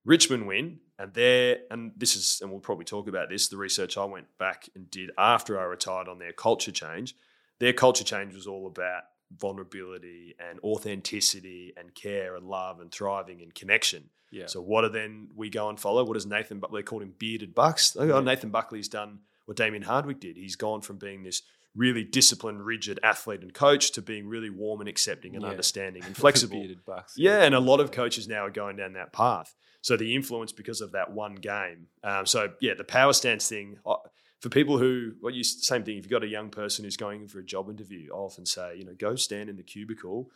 [0.06, 3.48] Richmond win, and there, and this is, and we'll probably talk about this.
[3.48, 7.15] The research I went back and did after I retired on their culture change.
[7.60, 9.04] Their culture change was all about
[9.39, 14.10] vulnerability and authenticity and care and love and thriving and connection.
[14.32, 14.48] Yeah.
[14.48, 16.04] So what are then we go and follow?
[16.04, 17.96] What does Nathan Buckley they called him bearded bucks?
[18.00, 18.19] Oh, Yeah.
[18.22, 20.38] Nathan Buckley's done what Damien Hardwick did.
[20.38, 21.41] He's gone from being this
[21.76, 25.50] really disciplined, rigid athlete and coach to being really warm and accepting and Yeah.
[25.52, 26.58] understanding and flexible.
[26.58, 27.13] Bearded bucks.
[27.17, 29.56] Yeah, and a lot of coaches now are going down that path.
[29.82, 31.88] So the influence because of that one game.
[32.04, 33.96] Um, so yeah, the power stance thing uh,
[34.43, 35.97] for people who, well, you same thing.
[35.97, 38.45] If you've got a young person who's going in for a job interview, I often
[38.45, 40.32] say, you know, go stand in the cubicle,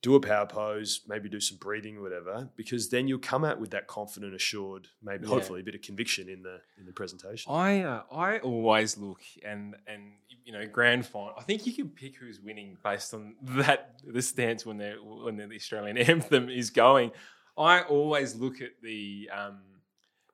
[0.00, 3.60] do a power pose, maybe do some breathing or whatever, because then you'll come out
[3.60, 5.34] with that confident, assured, maybe Yeah.
[5.34, 7.52] hopefully a bit of conviction in the in the presentation.
[7.52, 10.14] I uh, I always look and and
[10.46, 11.34] you know grand final.
[11.38, 15.36] I think you can pick who's winning based on that the stance when they when
[15.36, 17.10] the Australian anthem is going.
[17.58, 19.58] I always look at the um,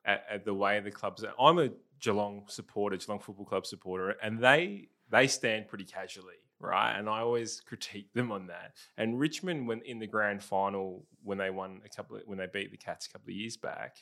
[0.04, 1.24] at, at the way the clubs.
[1.24, 1.34] Are.
[1.36, 6.96] I'm a Geelong supporter, Geelong Football Club supporter, and they they stand pretty casually, right?
[6.98, 8.74] And I always critique them on that.
[8.96, 12.46] And Richmond, when in the grand final, when they won a couple, of, when they
[12.52, 13.96] beat the Cats a couple of years back,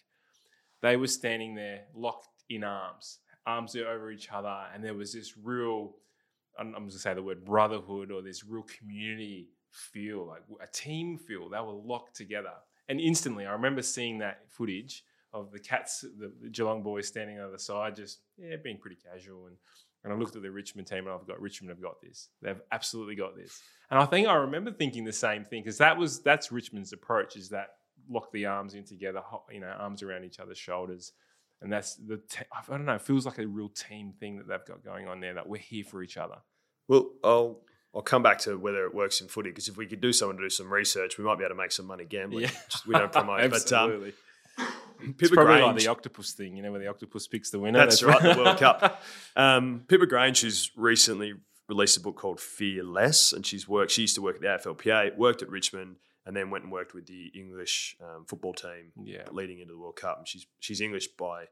[0.82, 5.36] they were standing there locked in arms, arms over each other, and there was this
[5.36, 5.94] real,
[6.58, 11.18] I'm just gonna say the word brotherhood or this real community feel, like a team
[11.18, 11.48] feel.
[11.48, 12.52] They were locked together,
[12.88, 15.04] and instantly, I remember seeing that footage
[15.40, 18.96] of the cats, the, the Geelong boys standing on the side, just yeah, being pretty
[18.96, 19.46] casual.
[19.46, 19.56] And
[20.04, 22.28] and I looked at the Richmond team, and I've got Richmond have got this.
[22.40, 23.60] They've absolutely got this.
[23.90, 27.36] And I think I remember thinking the same thing because that was that's Richmond's approach
[27.36, 27.70] is that
[28.08, 29.20] lock the arms in together,
[29.50, 31.12] you know, arms around each other's shoulders.
[31.62, 34.46] And that's the, te- I don't know, it feels like a real team thing that
[34.46, 36.36] they've got going on there, that we're here for each other.
[36.86, 37.60] Well, I'll
[37.94, 40.36] I'll come back to whether it works in footy because if we could do someone
[40.36, 42.48] to do some research, we might be able to make some money gambling.
[42.68, 44.12] Just- we don't promote, but um, Absolutely.
[45.18, 47.78] Pippa probably like Grange- the octopus thing, you know, where the octopus picks the winner.
[47.78, 49.02] That's right, the World Cup.
[49.36, 51.34] Um, Pippa Grange, who's recently
[51.68, 53.90] released a book called Fearless, and she's worked.
[53.92, 56.94] She used to work at the AFLPA, worked at Richmond, and then went and worked
[56.94, 59.24] with the English um, football team Yeah.
[59.30, 60.18] leading into the World Cup.
[60.18, 61.46] And she's she's English by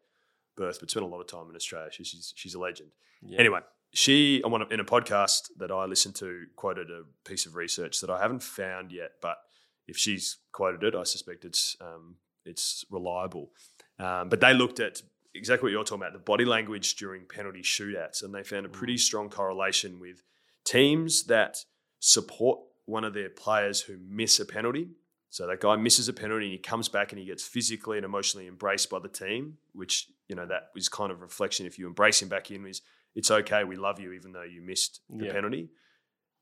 [0.56, 1.90] birth, but spent a lot of time in Australia.
[1.92, 2.90] She's she's a legend.
[3.22, 3.38] Yeah.
[3.40, 3.60] Anyway,
[3.92, 7.54] she on one of, in a podcast that I listened to quoted a piece of
[7.54, 9.36] research that I haven't found yet, but
[9.86, 13.50] if she's quoted it, I suspect it's um, it's reliable.
[13.98, 15.02] Um, but they looked at
[15.34, 18.68] exactly what you're talking about, the body language during penalty shootouts, and they found a
[18.68, 20.22] pretty strong correlation with
[20.64, 21.58] teams that
[22.00, 24.88] support one of their players who miss a penalty.
[25.30, 28.04] So that guy misses a penalty and he comes back and he gets physically and
[28.04, 31.66] emotionally embraced by the team, which, you know, that is kind of reflection.
[31.66, 32.82] If you embrace him back in, is
[33.16, 35.32] it's okay, we love you, even though you missed the Yeah.
[35.32, 35.70] penalty.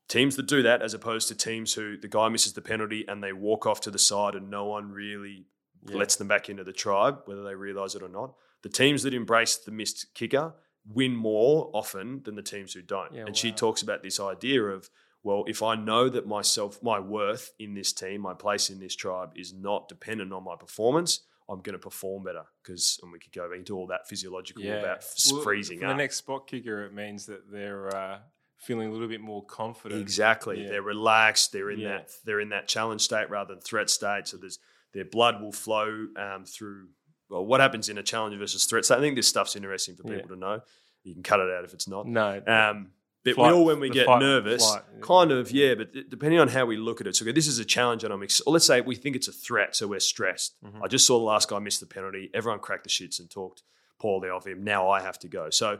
[0.09, 3.23] Teams that do that, as opposed to teams who the guy misses the penalty and
[3.23, 5.47] they walk off to the side and no one really
[5.87, 5.97] Yeah.
[5.97, 8.33] lets them back into the tribe, whether they realize it or not.
[8.61, 10.53] The teams that embrace the missed kicker
[10.87, 13.13] win more often than the teams who don't.
[13.13, 14.89] Yeah, and she talks about this idea of,
[15.23, 18.95] well, if I know that myself, my worth in this team, my place in this
[18.95, 22.43] tribe is not dependent on my performance, I'm going to perform better.
[22.61, 25.91] Because, and we could go into all that physiological about Well, freezing for up.
[25.91, 28.19] the next spot kicker, it means that they're uh,
[28.57, 30.01] feeling a little bit more confident.
[30.01, 30.63] Exactly.
[30.63, 30.69] Yeah.
[30.69, 31.51] They're relaxed.
[31.51, 31.89] They're in Yeah.
[31.97, 32.11] that.
[32.25, 34.27] They're in that challenge state rather than threat state.
[34.27, 34.59] So there's
[34.93, 36.87] their blood will flow um, through.
[37.29, 38.97] Well, what happens in a challenge versus threat state?
[38.97, 40.27] I think this stuff's interesting for people Yeah.
[40.27, 40.61] to know.
[41.03, 42.05] You can cut it out if it's not.
[42.07, 42.41] No.
[42.45, 42.91] Um,
[43.25, 44.99] but Flight- we all, when we get fight- nervous, flight, yeah.
[45.01, 45.75] kind of, yeah.
[45.75, 48.13] But depending on how we look at it, so okay, this is a challenge, and
[48.13, 48.21] I'm.
[48.21, 50.55] Ex- let's say we think it's a threat, so we're stressed.
[50.63, 50.81] Mhm.
[50.83, 52.29] I just saw the last guy miss the penalty.
[52.33, 53.63] Everyone cracked the shits and talked
[53.99, 54.63] poorly of him.
[54.63, 55.49] Now I have to go.
[55.49, 55.79] So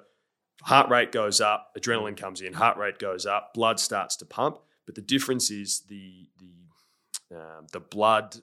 [0.62, 4.60] heart rate goes up, adrenaline comes in, heart rate goes up, blood starts to pump.
[4.86, 8.38] But the difference is the the um, the blood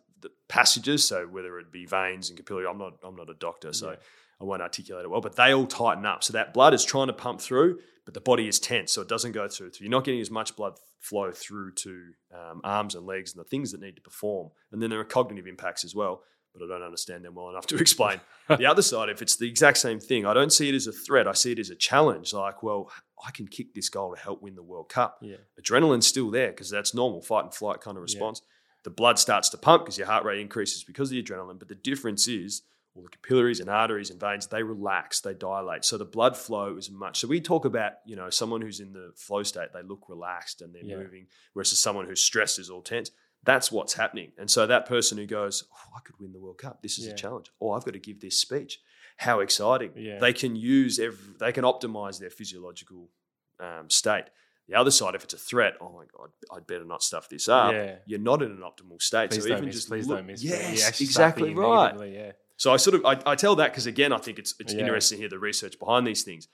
[0.51, 1.05] passages.
[1.05, 3.97] So whether it be veins and capillary, I'm not I'm not a doctor, so Yeah.
[4.41, 5.21] I won't articulate it well.
[5.21, 6.25] But they all tighten up.
[6.25, 9.09] So that blood is trying to pump through, but the body is tense, so it
[9.09, 9.73] doesn't go through.
[9.73, 11.91] So you're not getting as much blood flow through to
[12.35, 14.51] um, arms and legs and the things that need to perform.
[14.73, 16.23] And then there are cognitive impacts as well.
[16.55, 18.21] but I don't understand them well enough to explain.
[18.49, 20.93] the other side, if it's the exact same thing, I don't see it as a
[20.93, 21.29] threat.
[21.29, 22.33] I see it as a challenge.
[22.33, 22.91] Like, well,
[23.25, 25.19] I can kick this goal to help win the World Cup.
[25.23, 25.37] Yeah.
[25.61, 28.41] Adrenaline's still there because that's normal fight and flight kind of response.
[28.85, 31.59] The blood starts to pump because your heart rate increases because of the adrenaline.
[31.59, 32.63] But the difference is
[32.95, 35.85] all the capillaries and arteries and veins, they relax, they dilate.
[35.85, 37.21] So the blood flow is much.
[37.21, 40.61] So we talk about, you know, someone who's in the flow state, they look relaxed
[40.61, 40.97] and they're Yeah.
[40.97, 43.11] moving, whereas someone who's stressed is all tense.
[43.45, 44.33] That's what's happening.
[44.39, 46.83] And so that person who goes, oh, I could win the World Cup.
[46.83, 47.13] This is Yeah.
[47.13, 47.51] a challenge.
[47.61, 48.81] Oh, I've got to give this speech.
[49.19, 49.93] How exciting.
[49.97, 50.19] Yeah.
[50.19, 53.09] They can use, every, they can optimize their physiological
[53.61, 54.25] um, state.
[54.71, 57.49] The other side, if it's a threat, oh my God, I'd better not stuff this
[57.49, 57.73] up.
[57.73, 57.97] Yeah.
[58.07, 59.31] You're not in an optimal state.
[59.31, 59.75] Please so even miss.
[59.75, 60.43] just please look- don't miss.
[60.45, 61.93] Yes, Yeah, exactly right.
[62.11, 62.33] Yeah.
[62.57, 64.81] So I sort of I, I tell that because again I think it's it's Yeah.
[64.81, 66.47] interesting to hear the research behind these things.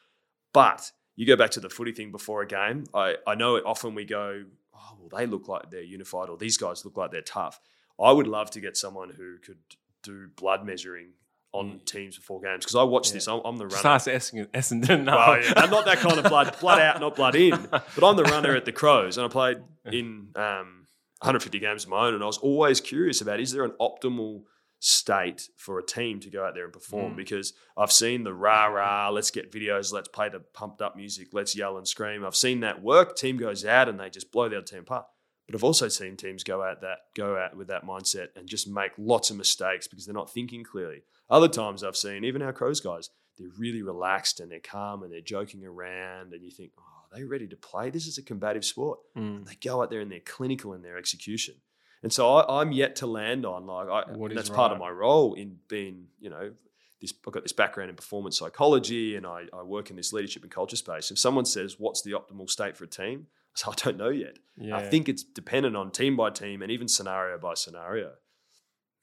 [0.54, 2.84] But you go back to the footy thing before a game.
[2.94, 6.56] I, I know often we go, oh well, they look like they're unified, or these
[6.56, 7.60] guys look like they're tough.
[8.02, 9.58] I would love to get someone who could
[10.02, 11.08] do blood measuring
[11.56, 13.14] on teams before games because I watch Yeah.
[13.14, 13.28] this.
[13.28, 13.94] I'm, I'm the Just runner.
[13.94, 14.46] ask Essendon.
[14.54, 15.16] Essendon no.
[15.16, 17.52] Well, yeah, I'm not that kind of blood, blood out, not blood in.
[17.70, 20.86] But I'm the runner at the Crows, and I played in um,
[21.20, 24.42] 150 games of my own, and I was always curious about is there an optimal
[24.78, 27.14] state for a team to go out there and perform?
[27.14, 27.16] Mm.
[27.16, 31.28] Because I've seen the rah rah, let's get videos, let's play the pumped up music,
[31.32, 32.24] let's yell and scream.
[32.24, 33.16] I've seen that work.
[33.16, 35.06] Team goes out and they just blow the other team apart.
[35.46, 38.68] But I've also seen teams go out that go out with that mindset and just
[38.68, 41.02] make lots of mistakes because they're not thinking clearly.
[41.28, 45.12] Other times I've seen even our Crows guys, they're really relaxed and they're calm and
[45.12, 47.90] they're joking around, and you think, oh, are they ready to play?
[47.90, 49.00] This is a combative sport.
[49.16, 49.46] Mm.
[49.46, 51.54] They go out there and they're clinical in their execution.
[52.02, 55.34] And so I, I'm yet to land on like I, that's part of my role
[55.34, 56.52] in being, you know,
[57.00, 60.42] this I've got this background in performance psychology and I, I work in this leadership
[60.42, 61.10] and culture space.
[61.10, 64.10] If someone says what's the optimal state for a team, I say I don't know
[64.10, 64.38] yet.
[64.56, 64.76] Yeah.
[64.76, 68.12] I think it's dependent on team by team and even scenario by scenario.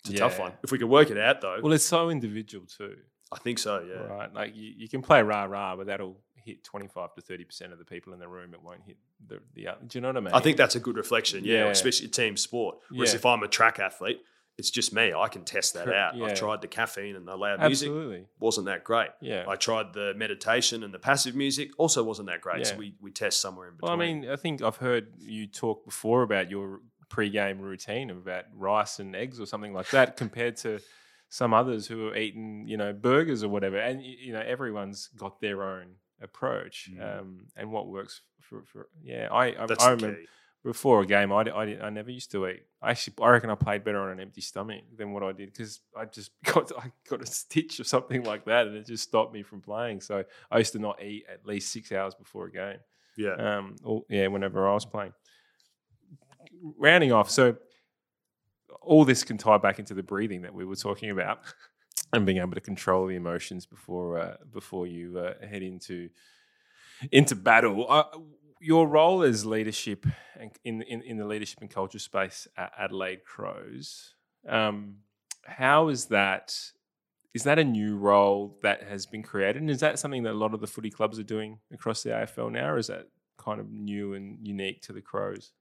[0.05, 0.53] It's a tough one.
[0.63, 2.95] If we could work it out though, Well, it's so individual too,
[3.31, 3.83] I think so.
[3.87, 4.03] Yeah.
[4.13, 4.33] right?
[4.33, 7.71] Like you, you can play rah rah, but that'll hit twenty five to thirty percent
[7.71, 8.53] of the people in the room.
[8.53, 9.67] It won't hit the the.
[9.69, 9.79] other.
[9.87, 10.33] Do you know what I mean?
[10.33, 11.43] I think that's a good reflection.
[11.45, 11.69] Yeah, Yeah.
[11.69, 12.77] especially team sport.
[12.91, 13.17] Whereas Yeah.
[13.19, 14.21] if I'm a track athlete,
[14.57, 15.13] it's just me.
[15.13, 16.15] I can test that out.
[16.15, 16.25] Yeah.
[16.25, 17.87] I've tried the caffeine and the loud music.
[17.87, 18.25] absolutely.
[18.39, 19.09] Wasn't that great?
[19.21, 19.45] Yeah.
[19.47, 21.71] I tried the meditation and the passive music.
[21.79, 22.67] Also wasn't that great.
[22.67, 23.97] So we, we test somewhere in between.
[23.97, 26.81] Well, I mean, I think I've heard you talk before about your
[27.13, 30.79] pre-game routine about rice and eggs or something like that, compared to
[31.29, 33.77] some others who are eating, you know, burgers or whatever.
[33.77, 35.87] And you know, everyone's got their own
[36.21, 37.19] approach Mm.
[37.19, 38.63] um, and what works for.
[38.63, 40.27] for yeah, I I, I remember key.
[40.63, 41.41] before a game, I,
[41.87, 42.63] I never used to eat.
[42.81, 45.51] I actually, I reckon I played better on an empty stomach than what I did
[45.51, 49.03] because I just got I got a stitch or something like that, and it just
[49.03, 50.01] stopped me from playing.
[50.01, 52.79] So I used to not eat at least six hours before a game.
[53.17, 53.35] Yeah.
[53.35, 55.13] Um, or, yeah, whenever I was playing.
[56.77, 57.55] Rounding off, so
[58.81, 61.39] all this can tie back into the breathing that we were talking about,
[62.13, 66.09] and being able to control the emotions before uh, before you uh, head into
[67.11, 67.85] into battle.
[67.89, 68.03] Uh,
[68.59, 70.05] your role as leadership
[70.39, 74.13] and in, in in the leadership and culture space at Adelaide Crows,
[74.47, 74.95] um,
[75.45, 76.55] how is that?
[77.33, 79.59] Is that a new role that has been created?
[79.59, 82.11] And is that something that a lot of the footy clubs are doing across the
[82.11, 83.07] AFL now, or is that
[83.39, 85.51] kind of new and unique to the Crows?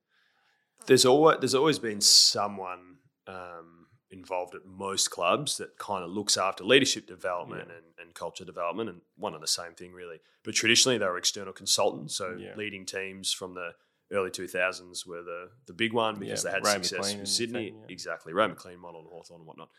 [0.87, 6.37] There's always there's always been someone um, involved at most clubs that kind of looks
[6.37, 7.77] after leadership development Yeah.
[7.77, 10.19] and, and culture development, and one and the same thing really.
[10.45, 12.55] But traditionally, they were external consultants, so Yeah.
[12.57, 13.71] leading teams from the
[14.13, 17.29] early 2000s were the the big one because Yeah, they had Ray success McLean with
[17.29, 17.71] Sydney.
[17.71, 17.85] thing.
[17.89, 19.71] Exactly, Ray McLean model and Hawthorn and whatnot.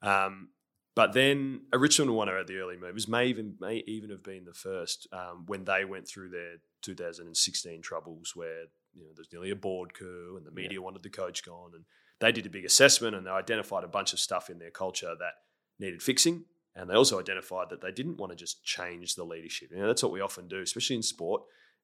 [0.00, 0.50] Um,
[0.94, 4.44] but then a Richmond one at the early movers may even may even have been
[4.44, 9.50] the first um, when they went through their 2016 troubles where you know there's nearly
[9.50, 11.84] a board coup and the media wanted the coach gone and
[12.20, 15.14] they did a big assessment and they identified a bunch of stuff in their culture
[15.18, 15.32] that
[15.78, 19.70] needed fixing and they also identified that they didn't want to just change the leadership.
[19.70, 21.42] You know that's what we often do, especially in sport.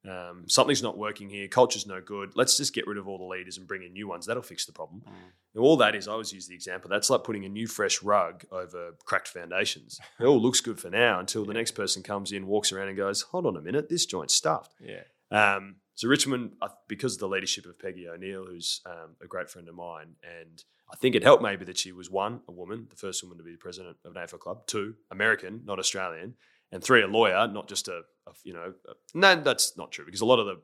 [0.08, 1.48] Um, something's not working here.
[1.48, 2.30] Culture's no good.
[2.36, 4.26] Let's just get rid of all the leaders and bring in new ones.
[4.26, 5.02] That'll fix the problem.
[5.06, 6.88] And all that is, I always use the example.
[6.88, 9.98] That's like putting a new, fresh rug over cracked foundations.
[10.20, 12.96] It all looks good for now until the next person comes in, walks around, and
[12.96, 16.52] goes, "Hold on a minute, this joint's stuffed." Yeah, Um, so Richmond,
[16.86, 20.62] because of the leadership of Peggy O'Neill, who's um, a great friend of mine, and
[20.92, 23.42] I think it helped maybe that she was one, a woman, the first woman to
[23.42, 26.34] be president of an AFL club, two, American, not Australian,
[26.70, 30.04] and three, a lawyer, not just a, a you know, a, no, that's not true
[30.04, 30.60] because a lot of the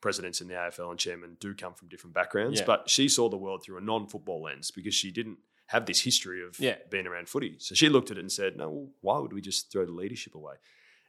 [0.00, 2.66] presidents in the AFL and chairmen do come from different backgrounds, Yeah.
[2.66, 6.44] but she saw the world through a non-football lens because she didn't have this history
[6.44, 6.78] of Yeah.
[6.90, 7.54] being around footy.
[7.60, 9.92] So she looked at it and said, "No, well, why would we just throw the
[9.92, 10.56] leadership away?"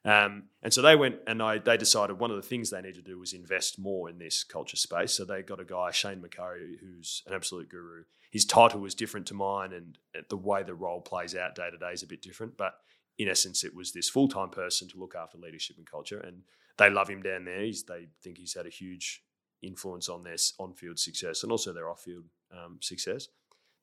[0.05, 2.95] Um, and so they went and I, they decided one of the things they need
[2.95, 5.13] to do was invest more in this culture space.
[5.13, 8.03] So they got a guy, Shane McCurry, who's an absolute guru.
[8.31, 11.77] His title was different to mine, and the way the role plays out day to
[11.77, 12.57] day is a bit different.
[12.57, 12.73] But
[13.19, 16.19] in essence, it was this full time person to look after leadership and culture.
[16.19, 16.41] And
[16.77, 17.61] they love him down there.
[17.61, 19.23] He's, they think he's had a huge
[19.61, 23.27] influence on their on field success and also their off field um, success.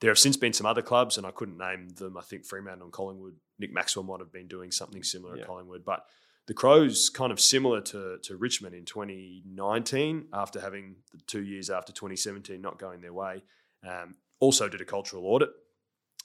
[0.01, 2.17] There have since been some other clubs, and I couldn't name them.
[2.17, 5.43] I think Fremantle and Collingwood, Nick Maxwell might have been doing something similar yeah.
[5.43, 5.85] at Collingwood.
[5.85, 6.05] But
[6.47, 11.69] the Crows, kind of similar to, to Richmond in 2019, after having the two years
[11.69, 13.43] after 2017 not going their way,
[13.87, 15.51] um, also did a cultural audit.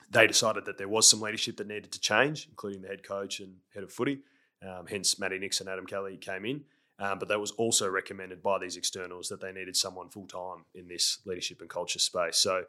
[0.10, 3.42] They decided that there was some leadership that needed to change, including the head coach
[3.42, 4.20] and head of footy.
[4.66, 6.64] Um, hence, Matty Nicks, and Adam Kelly came in.
[6.98, 10.64] Um, but that was also recommended by these externals that they needed someone full time
[10.74, 12.38] in this leadership and culture space.
[12.38, 12.64] So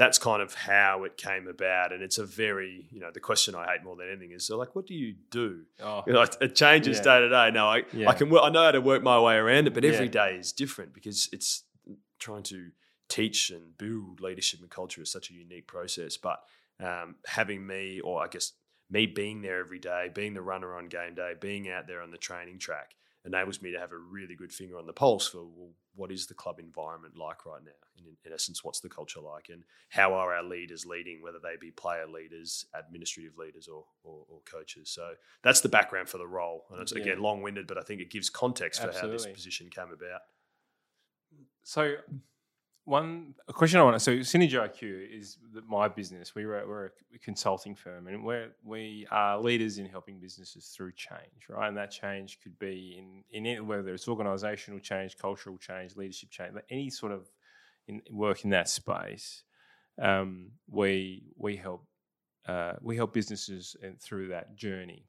[0.00, 1.92] that's kind of how it came about.
[1.92, 4.56] And it's a very, you know, the question I hate more than anything is so
[4.56, 5.64] like, what do you do?
[5.78, 7.02] Oh, you know, it changes yeah.
[7.02, 7.50] day to day.
[7.50, 8.08] No, I, yeah.
[8.08, 10.12] I can, I know how to work my way around it, but every yeah.
[10.12, 11.64] day is different because it's
[12.18, 12.70] trying to
[13.10, 16.16] teach and build leadership and culture is such a unique process.
[16.16, 16.40] But
[16.82, 18.52] um, having me, or I guess
[18.88, 22.10] me being there every day, being the runner on game day, being out there on
[22.10, 22.92] the training track,
[23.26, 26.26] enables me to have a really good finger on the pulse for well, what is
[26.26, 27.70] the club environment like right now?
[27.98, 31.56] In, in, essence, what's the culture like, and how are our leaders leading, whether they
[31.60, 34.88] be player leaders, administrative leaders, or or, or coaches?
[34.88, 37.02] So that's the background for the role, and it's yeah.
[37.02, 39.00] again long winded, but I think it gives context Absolutely.
[39.00, 40.22] for how this position came about.
[41.62, 41.96] So
[42.84, 46.34] one a question I want to so Synergy IQ is my business.
[46.34, 51.48] We we're a consulting firm, and we're we are leaders in helping businesses through change,
[51.48, 51.68] right?
[51.68, 56.54] And that change could be in in whether it's organisational change, cultural change, leadership change,
[56.70, 57.30] any sort of
[57.86, 59.44] in, work in that space.
[60.00, 61.86] Um, we we help
[62.46, 65.06] uh, we help businesses and through that journey.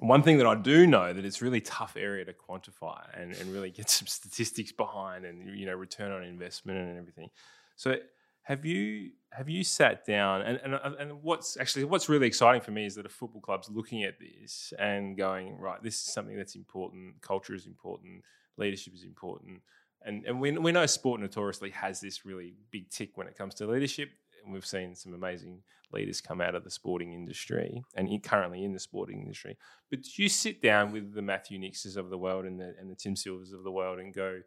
[0.00, 3.52] One thing that I do know that it's really tough area to quantify and, and
[3.52, 7.30] really get some statistics behind and you know return on investment and everything.
[7.76, 7.96] So
[8.42, 12.70] have you have you sat down and, and and what's actually what's really exciting for
[12.70, 16.36] me is that a football club's looking at this and going right this is something
[16.36, 18.22] that's important culture is important
[18.56, 19.60] leadership is important
[20.02, 23.54] and and we, we know sport notoriously has this really big tick when it comes
[23.54, 24.10] to leadership
[24.48, 28.78] we've seen some amazing leaders come out of the sporting industry and currently in the
[28.78, 29.56] sporting industry.
[29.90, 32.94] But you sit down with the Matthew Nixes of the world and the, and the
[32.94, 34.40] Tim Silvers of the world and go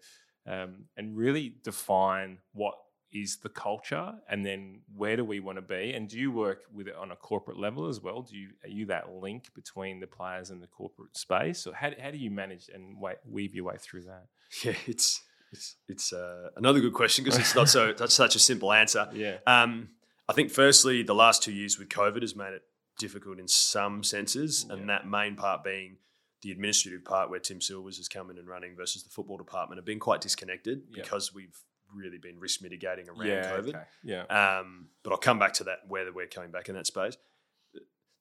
[0.47, 2.75] um, and really define what
[3.11, 5.93] is the culture and then where do we want to be?
[5.93, 8.21] And do you work with it on a corporate level as well?
[8.21, 11.67] Do you are you that link between the players and the corporate space?
[11.67, 12.97] Or how, how do you manage and
[13.29, 14.25] weave your way through that?
[14.63, 15.21] Yeah it's
[15.53, 19.07] it's it's uh, another good question because it's not so that's such a simple answer.
[19.13, 19.37] Yeah.
[19.47, 19.89] Um,
[20.27, 22.63] I think firstly, the last two years with COVID has made it
[22.97, 24.75] difficult in some senses, yeah.
[24.75, 25.97] and that main part being
[26.41, 29.85] the administrative part where Tim Silvers is coming and running versus the football department have
[29.85, 31.01] been quite disconnected yeah.
[31.01, 31.57] because we've
[31.95, 33.69] really been risk mitigating around yeah, COVID.
[33.69, 33.83] Okay.
[34.03, 34.23] Yeah.
[34.23, 37.15] Um, but I'll come back to that whether we're coming back in that space.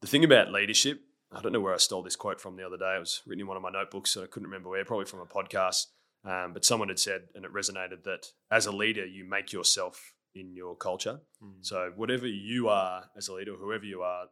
[0.01, 1.01] The thing about leadership,
[1.33, 2.97] I don't know where I stole this quote from the other day.
[2.97, 4.85] It was written in one of my notebooks, so I couldn't remember where.
[4.85, 5.87] Probably from a podcast.
[6.25, 10.15] Um, but someone had said, and it resonated, that as a leader, you make yourself
[10.35, 11.21] in your culture.
[11.43, 11.55] Mm.
[11.61, 14.27] So whatever you are as a leader, whoever you are,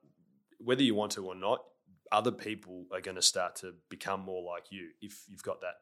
[0.58, 1.64] whether you want to or not,
[2.12, 5.74] other people are going to start to become more like you if you've got that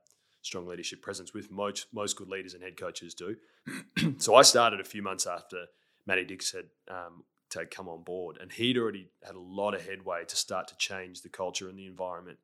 [0.42, 3.36] strong leadership presence, with most most good leaders and head coaches do.
[4.18, 5.64] so I started a few months after
[6.06, 9.86] Matty Nicks had um, to come on board, and he'd already had a lot of
[9.86, 12.38] headway to start to change the culture and the environment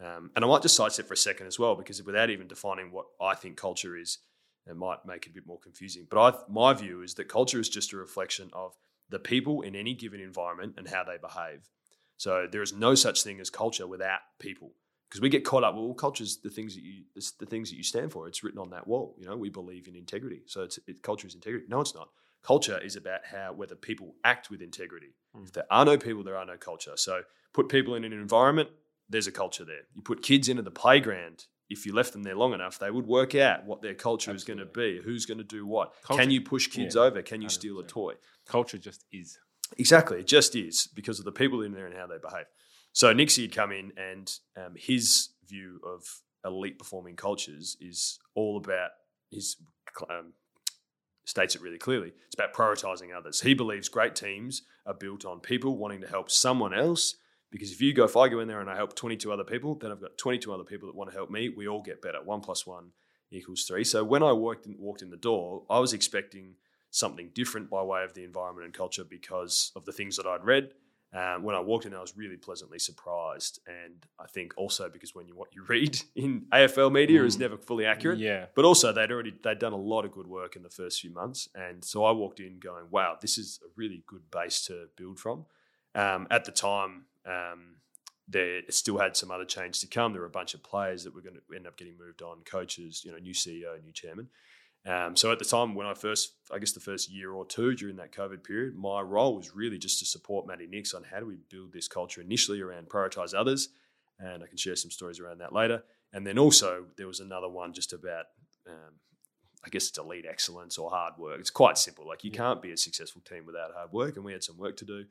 [0.00, 2.90] um, and I might just sidestep for a second as well, because without even defining
[2.90, 4.18] what I think culture is,
[4.66, 6.06] it might make it a bit more confusing.
[6.10, 8.74] But I, my view is that culture is just a reflection of
[9.10, 11.68] the people in any given environment and how they behave.
[12.16, 14.72] So there is no such thing as culture without people,
[15.08, 15.74] because we get caught up.
[15.74, 18.26] Well, culture is the things that you, it's the things that you stand for.
[18.26, 19.14] It's written on that wall.
[19.18, 20.42] You know, we believe in integrity.
[20.46, 21.66] So it's it, culture is integrity.
[21.68, 22.08] No, it's not.
[22.42, 25.14] Culture is about how whether people act with integrity.
[25.36, 25.44] Mm.
[25.44, 26.92] If there are no people, there are no culture.
[26.96, 28.70] So put people in an environment
[29.08, 29.82] there's a culture there.
[29.94, 31.46] You put kids into the playground.
[31.70, 34.36] If you left them there long enough, they would work out what their culture Absolutely.
[34.36, 35.94] is going to be, who's going to do what.
[36.02, 37.22] Culture, Can you push kids yeah, over?
[37.22, 37.52] Can you 100%.
[37.52, 38.14] steal a toy?
[38.46, 39.38] Culture just is.
[39.78, 42.46] Exactly, it just is because of the people in there and how they behave.
[42.92, 46.02] So Nixie had come in, and um, his view of
[46.44, 48.90] elite performing cultures is all about
[49.30, 49.56] his
[50.08, 50.34] um,
[51.24, 52.12] states it really clearly.
[52.26, 53.40] It's about prioritizing others.
[53.40, 57.16] He believes great teams are built on people wanting to help someone else
[57.54, 59.76] because if you go, if I go in there and I help 22 other people,
[59.76, 61.48] then I've got 22 other people that want to help me.
[61.48, 62.18] We all get better.
[62.22, 62.86] One plus one
[63.30, 63.84] equals three.
[63.84, 66.56] So when I walked in, walked in the door, I was expecting
[66.90, 70.44] something different by way of the environment and culture because of the things that I'd
[70.44, 70.74] read.
[71.12, 75.14] Um, when I walked in, I was really pleasantly surprised, and I think also because
[75.14, 77.40] when you what you read in AFL media is Mm.
[77.40, 78.18] never fully accurate.
[78.18, 78.46] Yeah.
[78.56, 81.12] But also, they'd already they'd done a lot of good work in the first few
[81.12, 84.88] months, and so I walked in going, "Wow, this is a really good base to
[84.96, 85.46] build from."
[85.94, 87.76] Um, at the time, um,
[88.28, 90.12] there still had some other change to come.
[90.12, 92.38] There were a bunch of players that were going to end up getting moved on,
[92.44, 94.28] coaches, you know, new CEO, new chairman.
[94.86, 97.74] Um, so at the time when I first, I guess the first year or two
[97.74, 101.20] during that COVID period, my role was really just to support Matty Nicks on how
[101.20, 103.70] do we build this culture initially around prioritize others,
[104.18, 105.82] and I can share some stories around that later.
[106.12, 108.26] And then also there was another one just about,
[108.68, 108.94] um,
[109.64, 111.40] I guess it's elite excellence or hard work.
[111.40, 112.06] It's quite simple.
[112.06, 114.76] Like you can't be a successful team without hard work, and we had some work
[114.78, 115.04] to do.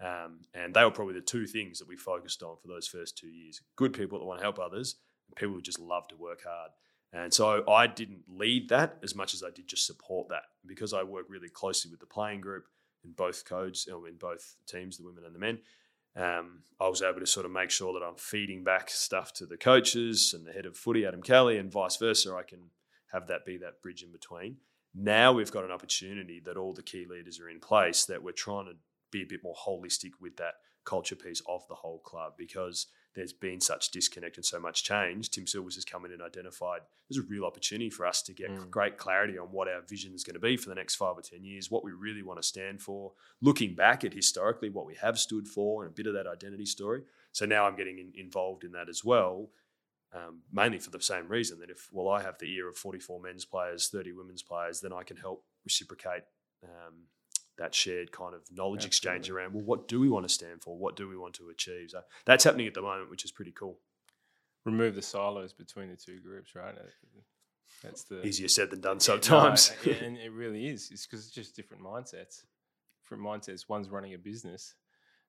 [0.00, 3.18] Um, and they were probably the two things that we focused on for those first
[3.18, 4.96] two years: good people that want to help others,
[5.28, 6.70] and people who just love to work hard.
[7.12, 10.92] And so I didn't lead that as much as I did just support that because
[10.92, 12.66] I work really closely with the playing group
[13.04, 15.58] in both codes, in both teams, the women and the men.
[16.16, 19.46] Um, I was able to sort of make sure that I'm feeding back stuff to
[19.46, 22.34] the coaches and the head of footy, Adam Kelly, and vice versa.
[22.34, 22.70] I can
[23.12, 24.56] have that be that bridge in between.
[24.94, 28.32] Now we've got an opportunity that all the key leaders are in place that we're
[28.32, 28.72] trying to
[29.10, 30.54] be a bit more holistic with that
[30.84, 35.30] culture piece of the whole club because there's been such disconnect and so much change.
[35.30, 38.50] Tim Silvers has come in and identified there's a real opportunity for us to get
[38.50, 38.70] Mm.
[38.70, 41.22] great clarity on what our vision is going to be for the next five or
[41.22, 44.94] 10 years, what we really want to stand for, looking back at historically what we
[44.94, 47.02] have stood for and a bit of that identity story.
[47.32, 49.50] So now I'm getting in, involved in that as well,
[50.12, 53.20] um, mainly for the same reason that if, well, I have the ear of 44
[53.20, 56.22] men's players, 30 women's players, then I can help reciprocate
[56.62, 56.94] um,
[57.58, 60.76] that shared kind of knowledge exchange around, well, what do we want to stand for?
[60.76, 61.90] What do we want to achieve?
[61.90, 63.78] So that's happening at the moment, which is pretty cool.
[64.64, 66.74] Remove the silos between the two groups, right?
[67.82, 69.72] That's the Easier said than done sometimes.
[69.84, 70.90] yeah, and it really is.
[70.90, 72.42] It's because it's just different mindsets.
[73.04, 73.68] Different mindsets.
[73.68, 74.74] One's running a business,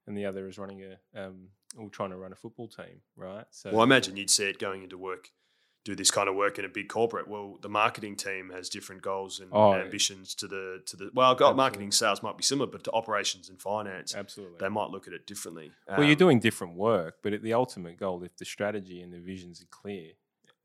[0.08, 3.46] and the other is running a um, or trying to run a football team, right?
[3.52, 5.30] So, Well, I imagine you'd see it going into work,
[5.86, 7.28] do this kind of work in a big corporate.
[7.28, 11.10] Well, the marketing team has different goals and Oh, ambitions to the to the.
[11.14, 11.56] Well, got Absolutely.
[11.58, 14.58] marketing sales might be similar, but to operations and finance, absolutely.
[14.60, 15.72] they might look at it differently.
[15.88, 19.14] well, you're Um, doing different work, but at the ultimate goal, if the strategy and
[19.14, 20.12] the visions are clear,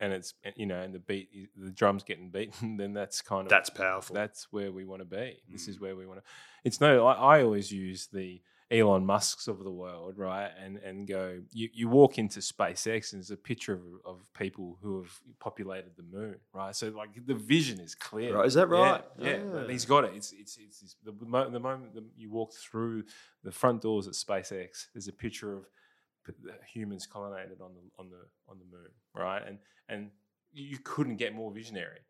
[0.01, 3.49] and it's you know, and the beat, the drum's getting beaten, then that's kind of
[3.51, 4.15] that's powerful.
[4.15, 5.39] That's where we want to be.
[5.49, 5.81] This is Mm.
[5.83, 6.25] where we want to.
[6.65, 7.07] It's no.
[7.07, 10.51] I, I always use the Elon Musk's of the world, right?
[10.63, 11.41] And and go.
[11.53, 15.93] You, you walk into SpaceX and there's a picture of, of people who have populated
[15.97, 16.75] the moon, right?
[16.75, 18.35] So like the vision is clear.
[18.37, 19.05] Right, is that right?
[19.19, 19.69] Yeah, and Ah.
[19.69, 20.13] he's got it.
[20.15, 23.05] It's it's it's, it's the, mo- the moment that you walk through
[23.43, 24.87] the front doors at SpaceX.
[24.95, 25.65] There's a picture of
[26.73, 29.43] humans colonized on the on the on the moon, right?
[29.47, 29.59] And
[29.89, 30.11] and
[30.53, 32.01] you couldn't get more visionary,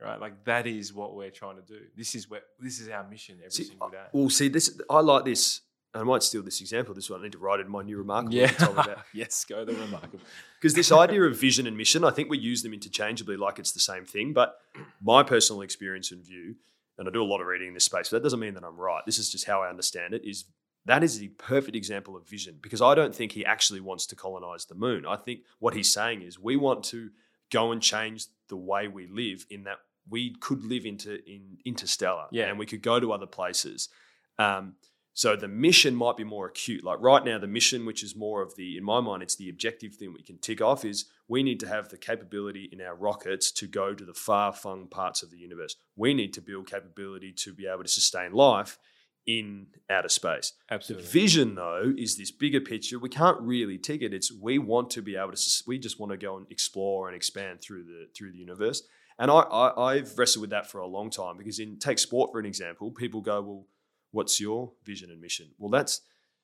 [0.00, 0.20] right?
[0.20, 1.80] Like that is what we're trying to do.
[1.96, 4.04] This is where this is our mission every See, single day.
[4.12, 4.78] well, see this.
[4.90, 5.62] I like this.
[5.94, 6.94] And I might steal this example.
[6.94, 8.34] This one I need to write in my new remarkable.
[8.34, 8.50] Yeah.
[8.50, 9.04] you told me about.
[9.14, 10.20] yes, go the remarkable.
[10.60, 13.72] Because this idea of vision and mission, I think we use them interchangeably like it's
[13.72, 14.32] the same thing.
[14.32, 14.56] But
[15.02, 16.56] my personal experience and view,
[16.96, 18.64] and I do a lot of reading in this space, but that doesn't mean that
[18.64, 19.02] I'm right.
[19.04, 20.46] This is just how I understand it, is
[20.86, 24.16] that is the perfect example of vision because I don't think he actually wants to
[24.16, 25.04] colonize the moon.
[25.06, 27.10] I think what he's saying is we want to
[27.52, 29.78] go and change the way we live in that
[30.08, 32.46] we could live into in interstellar Yeah.
[32.46, 33.88] and we could go to other places.
[34.38, 34.74] Um,
[35.16, 36.82] so the mission might be more acute.
[36.82, 39.48] Like right now, the mission, which is more of the, in my mind, it's the
[39.48, 42.96] objective thing we can tick off, is we need to have the capability in our
[42.96, 45.76] rockets to go to the far flung parts of the universe.
[45.94, 48.76] We need to build capability to be able to sustain life
[49.24, 50.52] in outer space.
[50.68, 51.08] The Absolutely.
[51.08, 52.98] vision, though, is this bigger picture.
[52.98, 54.12] We can't really tick it.
[54.12, 55.62] It's we want to be able to.
[55.64, 58.82] We just want to go and explore and expand through the through the universe.
[59.16, 62.32] And I, I I've wrestled with that for a long time because in take sport
[62.32, 63.66] for an example, people go, well,
[64.14, 65.48] what's your vision and mission?
[65.58, 66.00] Well, that's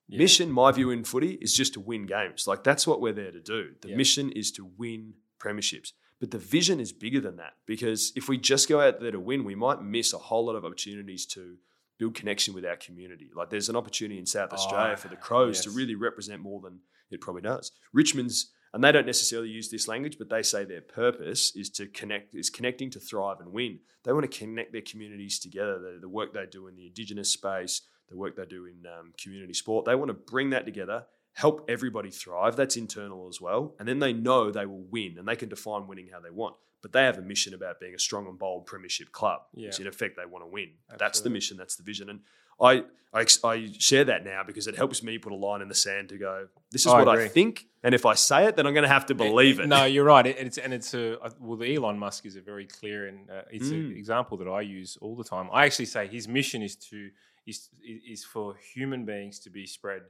[0.08, 0.18] Yeah.
[0.18, 0.50] mission.
[0.50, 2.46] My view in footy is just to win games.
[2.46, 3.74] Like that's what we're there to do.
[3.80, 3.96] The Yeah.
[3.96, 5.92] mission is to win premierships.
[6.18, 9.20] But the vision is bigger than that because if we just go out there to
[9.20, 11.56] win, we might miss a whole lot of opportunities to
[11.96, 13.30] build connection with our community.
[13.34, 16.42] Like there's an opportunity in South Oh, Australia ah, for the Crows to really represent
[16.42, 17.72] more than it probably does.
[17.92, 21.86] Richmond's and they don't necessarily use this language, but they say their purpose is to
[21.86, 23.80] connect, is connecting to thrive and win.
[24.04, 25.78] They want to connect their communities together.
[25.78, 29.12] The, the work they do in the Indigenous space, the work they do in um,
[29.20, 32.56] community sport, they want to bring that together, help everybody thrive.
[32.56, 35.86] That's internal as well, and then they know they will win, and they can define
[35.86, 36.56] winning how they want.
[36.82, 39.86] But they have a mission about being a strong and bold premiership club, which in
[39.86, 40.70] effect they want to win.
[40.98, 41.56] That's the mission.
[41.58, 42.20] That's the vision, and
[42.60, 45.74] I, I I share that now because it helps me put a line in the
[45.74, 46.48] sand to go.
[46.70, 48.88] This is I what I think, and if I say it, then I'm going to
[48.88, 49.66] have to believe it.
[49.66, 50.26] No, you're right.
[50.26, 53.28] It, it's and it's a uh, well, the Elon Musk is a very clear and
[53.30, 53.90] uh, it's Mm.
[53.90, 55.48] an example that I use all the time.
[55.52, 57.10] I actually say his mission is to
[57.46, 60.02] is is for human beings to be spread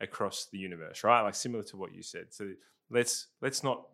[0.00, 1.22] across the universe, right?
[1.22, 2.26] Like similar to what you said.
[2.32, 2.50] So
[2.90, 3.86] let's let's not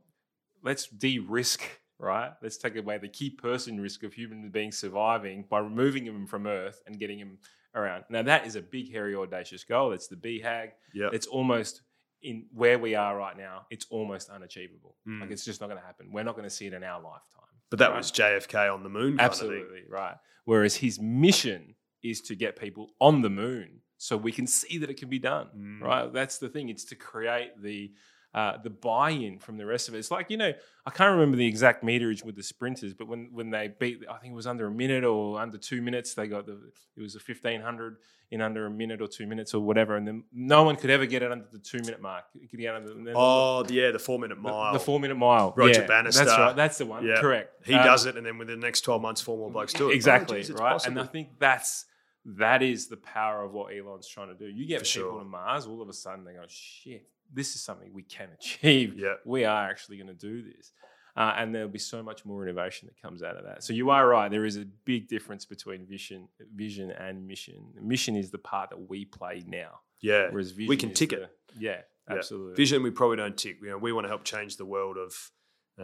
[0.62, 1.62] let's de-risk,
[1.98, 2.32] right?
[2.42, 6.46] Let's take away the key person risk of human beings surviving by removing them from
[6.46, 7.38] Earth and getting them
[7.74, 8.04] around.
[8.08, 9.92] Now that is a big, hairy, audacious goal.
[9.92, 10.70] It's the BHAG.
[10.94, 11.10] Yeah.
[11.12, 11.82] It's almost
[12.22, 13.66] in where we are right now.
[13.70, 14.96] It's almost unachievable.
[15.08, 15.20] Mm.
[15.20, 16.10] Like it's just not going to happen.
[16.12, 17.44] We're not going to see it in our lifetime.
[17.70, 17.98] But that right?
[17.98, 19.16] was JFK on the moon.
[19.16, 19.48] Kind Of thing.
[19.48, 20.16] Absolutely right.
[20.44, 24.90] Whereas his mission is to get people on the moon so we can see that
[24.90, 25.48] it can be done.
[25.56, 25.80] Mm.
[25.80, 26.12] Right.
[26.12, 26.68] That's the thing.
[26.68, 27.92] It's to create the
[28.32, 29.98] uh, the buy-in from the rest of it.
[29.98, 30.52] It's like you know,
[30.86, 34.18] I can't remember the exact meterage with the sprinters, but when when they beat, I
[34.18, 36.58] think it was under a minute or under two minutes, they got the
[36.96, 37.96] it was a fifteen hundred
[38.32, 41.04] in under a minute or two minutes or whatever, and then no one could ever
[41.04, 42.24] get it under the two minute mark.
[42.40, 44.72] You could get under, and Oh, the- yeah, the four minute mile.
[44.72, 45.52] the four minute mile.
[45.56, 46.24] Roger yeah, Bannister.
[46.24, 46.54] That's right.
[46.54, 47.04] That's the one.
[47.04, 47.20] Yeah.
[47.20, 47.66] Correct.
[47.66, 49.90] He Um, does it, and then within the next 12 months, four more blokes do
[49.90, 49.94] it.
[49.94, 50.72] Exactly, Oh, geez, right?
[50.74, 50.98] possible.
[51.00, 51.86] And I think that's
[52.24, 54.46] that is the power of what Elon's trying to do.
[54.46, 55.18] You get For people sure.
[55.20, 58.94] to Mars, all of a sudden they go, "Shit, this is something we can achieve.
[58.98, 59.14] Yeah.
[59.24, 60.72] We are actually going to do this."
[61.16, 63.64] Uh, and there'll be so much more innovation that comes out of that.
[63.64, 64.30] So you are right.
[64.30, 67.56] There is a big difference between vision, vision and mission.
[67.82, 70.28] Mission is the part that we play now, yeah.
[70.30, 71.36] whereas vision We can tick the- it.
[71.58, 72.14] Yeah, Yeah.
[72.16, 72.54] absolutely.
[72.54, 73.56] Vision, we probably don't tick.
[73.60, 75.30] You know, we want to help change the world of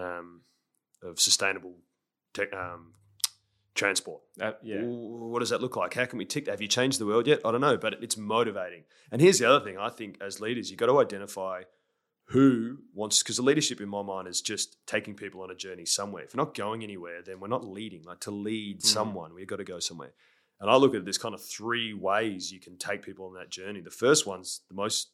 [0.01, 0.42] um,
[1.03, 1.74] of sustainable
[2.32, 2.94] tech, um,
[3.77, 4.22] transport.
[4.41, 5.95] Uh, yeah, What does that look like?
[5.95, 6.53] How can we tick that?
[6.53, 7.41] Have you changed the world yet?
[7.45, 8.85] I don't know, but it's motivating.
[9.12, 11.62] And here's the other thing I think as leaders, you've got to identify
[12.31, 15.85] who wants, because the leadership in my mind is just taking people on a journey
[15.87, 16.24] somewhere.
[16.24, 18.03] If we're not going anywhere, then we're not leading.
[18.03, 18.87] Like to lead Mhm.
[18.87, 20.12] someone, we've got to go somewhere.
[20.59, 23.51] And I look at this kind of three ways you can take people on that
[23.51, 23.81] journey.
[23.81, 25.11] The first one's the most,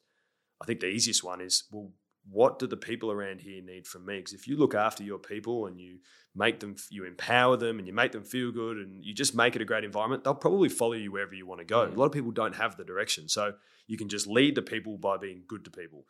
[0.60, 1.92] I think the easiest one is, well,
[2.30, 4.18] what do the people around here need from me?
[4.18, 5.98] Because if you look after your people and you
[6.34, 9.56] make them, you empower them and you make them feel good and you just make
[9.56, 11.86] it a great environment, they'll probably follow you wherever you want to go.
[11.86, 11.94] Mm.
[11.94, 13.28] A lot of people don't have the direction.
[13.28, 13.54] So
[13.86, 16.06] you can just lead the people by being good to people.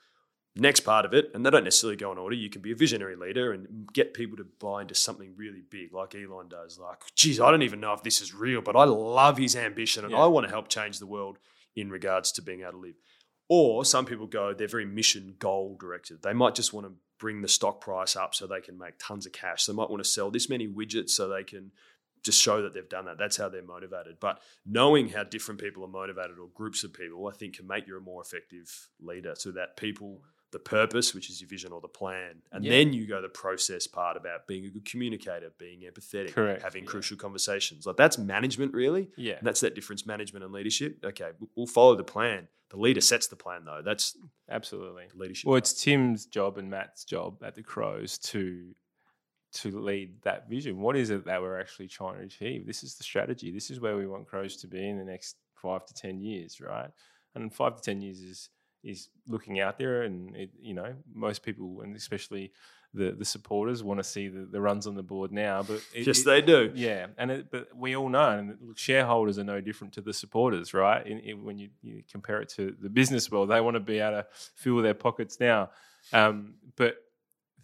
[0.54, 2.76] Next part of it, and they don't necessarily go in order, you can be a
[2.76, 6.78] visionary leader and get people to buy into something really big, like Elon does.
[6.78, 10.04] Like, geez, I don't even know if this is real, but I love his ambition
[10.04, 10.18] and Yeah.
[10.18, 11.38] I want to help change the world
[11.74, 12.94] in regards to being able to live.
[13.48, 16.22] Or some people go, they're very mission goal directed.
[16.22, 19.26] They might just want to bring the stock price up so they can make tons
[19.26, 19.66] of cash.
[19.66, 21.72] They might want to sell this many widgets so they can
[22.22, 23.18] just show that they've done that.
[23.18, 24.18] That's how they're motivated.
[24.20, 27.86] But knowing how different people are motivated or groups of people, I think can make
[27.86, 30.22] you a more effective leader so that people,
[30.52, 32.70] the purpose, which is your vision or the plan, and Yeah.
[32.72, 36.84] then you go the process part about being a good communicator, being empathetic, Correct, having
[36.84, 36.90] yeah.
[36.90, 37.86] crucial conversations.
[37.86, 39.08] Like that's management, really.
[39.16, 39.34] yeah.
[39.38, 40.98] And that's that difference management and leadership.
[41.04, 42.48] Okay, we- we'll follow the plan.
[42.68, 43.82] The leader sets the plan, though.
[43.82, 44.16] That's
[44.48, 45.08] Absolutely.
[45.14, 45.46] leadership.
[45.46, 45.64] Well, part.
[45.64, 48.74] it's Tim's job and Matt's job at the Crows to
[49.54, 50.80] to lead that vision.
[50.80, 52.66] What is it that we're actually trying to achieve?
[52.66, 53.50] This is the strategy.
[53.50, 56.58] This is where we want Crows to be in the next five to ten years,
[56.60, 56.90] right?
[57.34, 58.48] And five to ten years is
[58.82, 62.52] is looking out there, and it, you know most people, and especially
[62.94, 65.62] the the supporters, want to see the, the runs on the board now.
[65.62, 66.70] But it, yes, it- they do.
[66.74, 70.74] yeah, and it, but we all know, and shareholders are no different to the supporters,
[70.74, 71.06] right?
[71.06, 73.98] In, in, when you, you compare it to the business world, they want to be
[73.98, 74.26] able to
[74.56, 75.70] fill their pockets now.
[76.12, 76.96] Um, but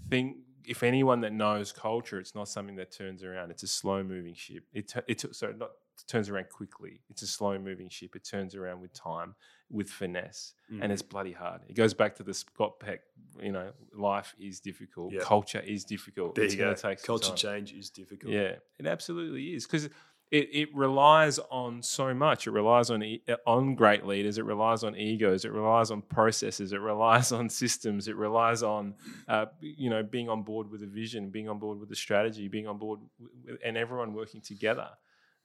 [0.08, 3.50] think if anyone that knows culture, it's not something that turns around.
[3.50, 4.64] It's a slow moving ship.
[4.72, 5.70] It it tu- sorry, not
[6.06, 7.00] turns around quickly.
[7.10, 8.14] It's a slow moving ship.
[8.14, 9.34] It turns around with time,
[9.70, 10.82] with finesse, Mm.
[10.82, 11.62] and it's bloody hard.
[11.68, 13.00] It goes back to the Scott Peck.
[13.42, 15.12] You know, life is difficult.
[15.12, 15.20] Yeah.
[15.22, 16.34] Culture is difficult.
[16.34, 16.64] there it's you go.
[16.66, 18.32] gonna take Culture change is difficult.
[18.32, 19.86] Yeah, it absolutely is because
[20.30, 22.46] it, it relies on so much.
[22.46, 24.36] It relies on e- on great leaders.
[24.36, 25.46] It relies on egos.
[25.46, 26.72] It relies on processes.
[26.74, 28.08] It relies on systems.
[28.08, 28.94] It relies on
[29.26, 32.46] uh, you know being on board with a vision, being on board with a strategy,
[32.48, 34.88] being on board with, and everyone working together.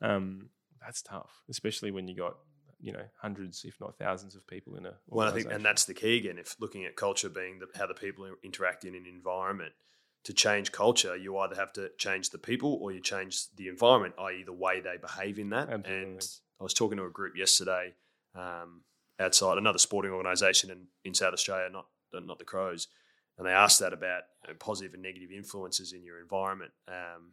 [0.04, 0.50] Um,
[0.82, 2.36] that's tough, especially when you got
[2.82, 4.94] you know hundreds, if not thousands, of people in a.
[5.08, 6.38] Well, I think, and that's the key again.
[6.38, 9.74] If looking at culture being the, how the people interact in an environment,
[10.26, 14.14] to change culture, you either have to change the people or you change the environment,
[14.20, 15.70] i.e., the way they behave in that.
[15.70, 16.04] Absolutely.
[16.04, 16.28] And
[16.60, 17.94] I was talking to a group yesterday
[18.36, 18.82] um,
[19.20, 22.90] outside another sporting organisation in, in South Australia, not not the Crows,
[23.38, 26.72] and they asked that about you know, positive and negative influences in your environment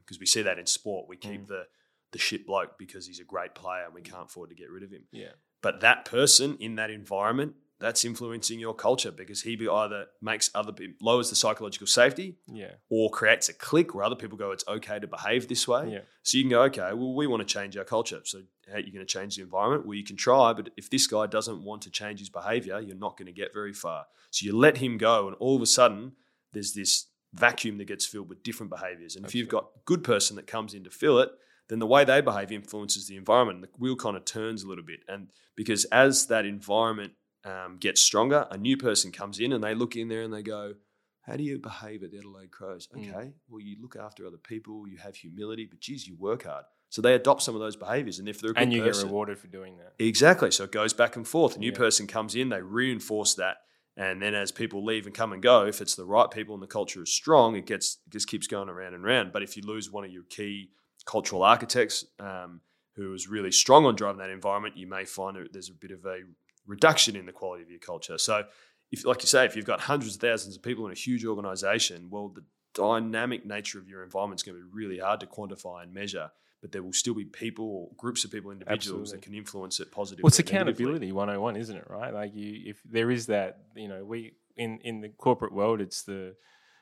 [0.03, 1.09] because we see that in sport.
[1.09, 1.49] We keep Mm.
[1.49, 1.67] the
[2.13, 4.83] the shit bloke because he's a great player and we can't afford to get rid
[4.83, 5.05] of him.
[5.13, 5.33] Yeah,
[5.63, 10.71] but that person in that environment that's influencing your culture because he either makes other
[10.71, 14.65] people lowers the psychological safety yeah, or creates a clique where other people go it's
[14.69, 15.91] okay to behave this way.
[15.91, 16.01] Yeah.
[16.23, 18.21] so you can go okay well we want to change our culture.
[18.25, 19.87] So how are you going to change the environment?
[19.87, 22.97] Well you can try but if this guy doesn't want to change his behavior you're
[22.97, 24.05] not going to get very far.
[24.31, 26.13] So you let him go and all of a sudden
[26.53, 29.17] there's this vacuum that gets filled with different behaviors.
[29.17, 31.31] And if you've got a good person that comes in to fill it
[31.71, 33.63] then the way they behave influences the environment.
[33.63, 35.01] The wheel kind of turns a little bit.
[35.09, 37.13] And because as that environment
[37.45, 40.43] um, gets stronger, a new person comes in and they look in there and they
[40.43, 40.75] go,
[41.23, 42.89] how do you behave at the Adelaide Crows?
[42.89, 43.09] Mm.
[43.15, 46.65] Okay, well, you look after other people, you have humility, but geez, you work hard.
[46.89, 48.19] So they adopt some of those behaviors.
[48.19, 49.95] And if they're a good and you person, get rewarded for doing that.
[50.05, 50.51] Exactly.
[50.51, 51.55] So it goes back and forth.
[51.55, 51.77] A new Yeah.
[51.79, 53.59] person comes in, they reinforce that.
[53.97, 56.63] And then as people leave and come and go, if it's the right people and
[56.63, 59.33] the culture is strong, it gets it just keeps going around and around.
[59.33, 60.71] But if you lose one of your key
[61.05, 62.61] cultural architects um,
[62.97, 65.91] who is really strong on driving that environment, you may find that there's a bit
[65.91, 66.21] of a
[66.67, 68.19] reduction in the quality of your culture.
[68.19, 68.45] So
[68.93, 71.25] if like you say, if you've got hundreds of thousands of people in a huge
[71.25, 72.45] organization, well, the
[72.75, 76.31] dynamic nature of your environment is going to be really hard to quantify and measure.
[76.61, 79.13] But there will still be people or groups of people, individuals Absolutely.
[79.13, 80.25] that can influence it positively.
[80.25, 81.87] Well, it's accountability 101, isn't it?
[81.89, 82.13] Right?
[82.13, 86.03] Like you, if there is that, you know, we in in the corporate world, it's
[86.03, 86.35] the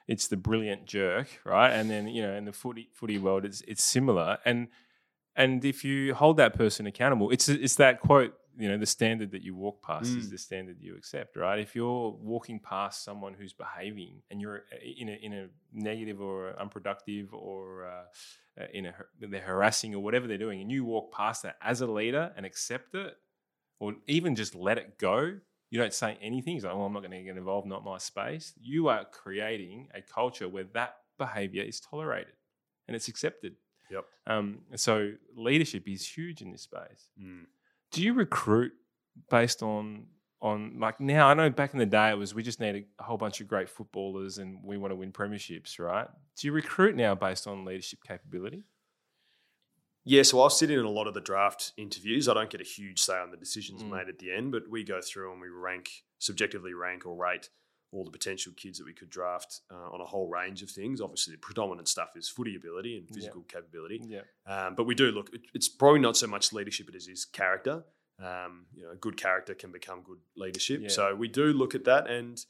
[0.09, 1.71] it's the brilliant jerk, right?
[1.71, 4.39] And then you know, in the footy footy world, it's it's similar.
[4.45, 4.69] And
[5.37, 9.31] and if you hold that person accountable, it's it's that quote, you know, the standard
[9.31, 10.31] that you walk past is Mm.
[10.31, 11.61] the standard you accept, right?
[11.61, 16.21] If you're walking past someone who's behaving and you're uh, in a in a negative
[16.21, 18.05] or unproductive or uh,
[18.61, 21.81] uh, in a they're harassing or whatever they're doing, and you walk past that as
[21.83, 23.15] a leader and accept it,
[23.79, 25.39] or even just let it go.
[25.71, 26.57] You don't say anything.
[26.57, 27.67] It's like, "Oh, I'm not going to get involved.
[27.67, 32.33] Not my space." You are creating a culture where that behavior is tolerated
[32.87, 33.57] and it's accepted.
[33.91, 34.05] Yep.
[34.27, 37.11] Um, so leadership is huge in this space.
[37.21, 37.45] Mm.
[37.91, 38.73] Do you recruit
[39.31, 40.07] based on
[40.41, 41.29] on like now?
[41.29, 43.49] I know back in the day it was we just need a whole bunch of
[43.49, 46.09] great footballers and we want to win premierships, right?
[46.37, 48.65] Do you recruit now based on leadership capability?
[50.09, 52.29] Yeah, so I'll sit in a lot of the draft interviews.
[52.29, 53.91] I don't get a huge say on the decisions Mm.
[53.91, 57.51] made at the end, but we go through and we rank, subjectively rank or rate
[57.91, 61.01] all the potential kids that we could draft uh, on a whole range of things.
[61.01, 63.15] Obviously, the predominant stuff is footy ability and Yeah.
[63.15, 64.01] physical capability.
[64.07, 64.23] Yeah.
[64.47, 67.25] Um, but we do look, it- it's probably not so much leadership as it is
[67.27, 67.85] character.
[68.19, 70.81] Um, you know, good character can become good leadership.
[70.83, 70.89] Yeah.
[70.89, 72.45] So we do look at that and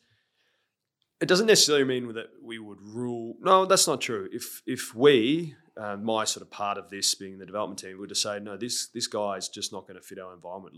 [1.21, 3.37] it doesn't necessarily mean that we would rule.
[3.41, 4.29] No, that's not true.
[4.33, 8.07] If if we, uh, my sort of part of this being the development team, were
[8.07, 10.75] to say, no, this this guy is just not going to fit our environment.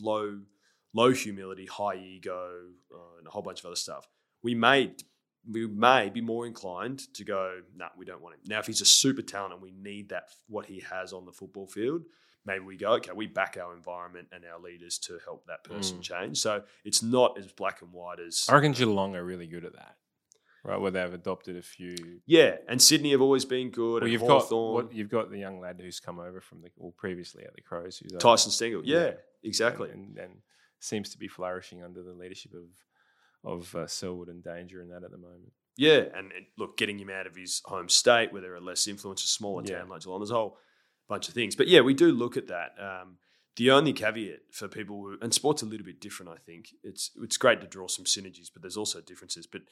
[0.00, 0.40] Low
[0.92, 2.50] low humility, high ego,
[2.92, 4.06] uh, and a whole bunch of other stuff.
[4.42, 4.94] We may
[5.50, 8.40] we may be more inclined to go, no, nah, we don't want him.
[8.46, 11.32] Now, if he's a super talent and we need that what he has on the
[11.32, 12.02] football field,
[12.44, 15.98] maybe we go, okay, we back our environment and our leaders to help that person
[15.98, 16.02] Mm.
[16.02, 16.38] change.
[16.38, 19.72] So it's not as black and white as I reckon Geelong are really good at
[19.74, 19.96] that,
[20.64, 20.80] right?
[20.80, 22.20] Where they've adopted a few.
[22.26, 22.56] yeah.
[22.68, 24.02] And Sydney have always been good.
[24.02, 26.68] Well, and you've got what, you've got the young lad who's come over from the
[26.76, 28.82] well previously at the Crows, who's Tyson Stengle.
[28.84, 29.12] Yeah, Yeah.
[29.42, 29.90] exactly.
[29.90, 30.32] and, and
[30.80, 32.64] seems to be flourishing under the leadership of
[33.42, 35.52] of uh, Selwood and Danger and that at the moment.
[35.76, 38.86] Yeah, and, and look, getting him out of his home state where there are less
[38.86, 39.78] influences, smaller Yeah.
[39.78, 40.58] town like Geelong, there's a whole
[41.08, 41.56] bunch of things.
[41.56, 42.72] But yeah, we do look at that.
[42.78, 43.16] Um,
[43.56, 46.66] the only caveat for people who, and sport's a little bit different, I think.
[46.82, 49.46] It's it's great to draw some synergies, but there's also differences.
[49.46, 49.62] But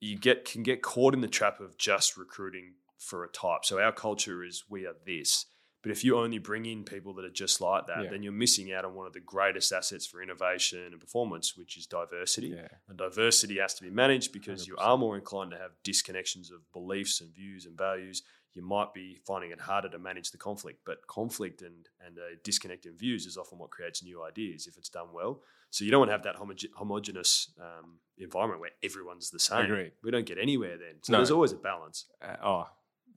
[0.00, 3.64] you get can get caught in the trap of just recruiting for a type.
[3.64, 5.46] So our culture is we are this.
[5.82, 8.10] But if you only bring in people that are just like that, Yeah.
[8.10, 11.78] then you're missing out on one of the greatest assets for innovation and performance, which
[11.78, 12.48] is diversity.
[12.48, 14.78] Yeah, And diversity has to be managed because you 100%.
[14.86, 18.22] are more inclined to have disconnections of beliefs and views and values.
[18.52, 22.36] You might be finding it harder to manage the conflict, but conflict and, and a
[22.44, 25.40] disconnect in views is often what creates new ideas if it's done well.
[25.70, 29.66] So you don't want to have that homoge- homogenous um, environment where everyone's the same.
[29.66, 29.92] Agreed.
[30.02, 30.96] We don't get anywhere then.
[31.02, 31.18] So No.
[31.18, 32.06] there's always a balance.
[32.22, 32.66] uh, oh,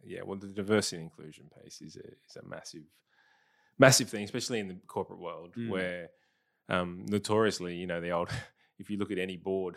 [0.06, 0.22] yeah.
[0.24, 2.84] Well, the diversity and inclusion piece is a is a massive,
[3.80, 5.70] massive thing, especially in the corporate world Mm.
[5.70, 6.10] where
[6.70, 8.30] um, notoriously, you know, the old.
[8.80, 9.76] If you look at any board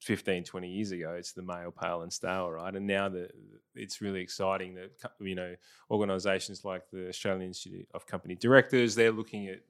[0.00, 2.74] 15, 20 years ago, it's the male, pale, and stale, right?
[2.74, 3.30] And now the
[3.74, 4.90] it's really exciting that
[5.20, 5.54] you know
[5.90, 9.60] organisations like the Australian Institute of Company Directors they're looking at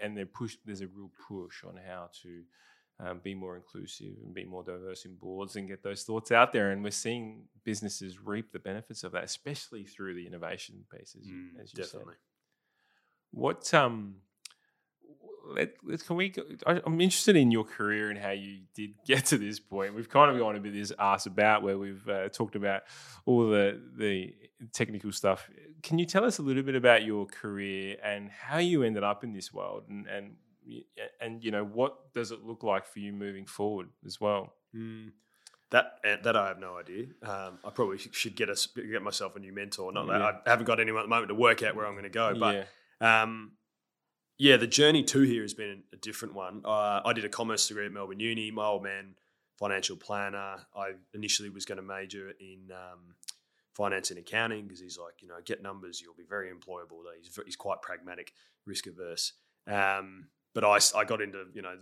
[0.00, 0.56] and they're push.
[0.64, 2.42] There's a real push on how to
[3.00, 6.52] um, be more inclusive and be more diverse in boards and get those thoughts out
[6.52, 6.70] there.
[6.70, 11.60] And we're seeing businesses reap the benefits of that, especially through the innovation pieces, Mm,
[11.60, 12.14] as you definitely.
[12.14, 12.16] said.
[13.32, 14.16] What um,
[15.46, 16.30] let, let can we?
[16.30, 19.94] Go, I, I'm interested in your career and how you did get to this point.
[19.94, 22.82] We've kind of gone a bit this ass about where we've uh, talked about
[23.26, 24.34] all the the
[24.72, 25.48] technical stuff.
[25.82, 29.24] Can you tell us a little bit about your career and how you ended up
[29.24, 30.36] in this world and and
[31.20, 34.54] and you know what does it look like for you moving forward as well?
[34.74, 35.12] Mm.
[35.70, 37.06] That eh, that I have no idea.
[37.22, 39.92] Um, I probably should get us get myself a new mentor.
[39.92, 40.32] Not that Yeah.
[40.46, 42.34] I haven't got anyone at the moment to work out where I'm going to go,
[42.38, 42.66] but
[43.00, 43.52] yeah, Um,
[44.38, 46.62] yeah, the journey to here has been a different one.
[46.64, 48.50] Uh, I did a commerce degree at Melbourne Uni.
[48.50, 49.14] My old man,
[49.58, 50.56] financial planner.
[50.76, 53.14] I initially was going to major in um,
[53.74, 57.02] finance and accounting because he's like, you know, get numbers, you'll be very employable.
[57.18, 58.32] He's, he's quite pragmatic,
[58.66, 59.32] risk averse.
[59.66, 61.76] Um, but I got into, you know,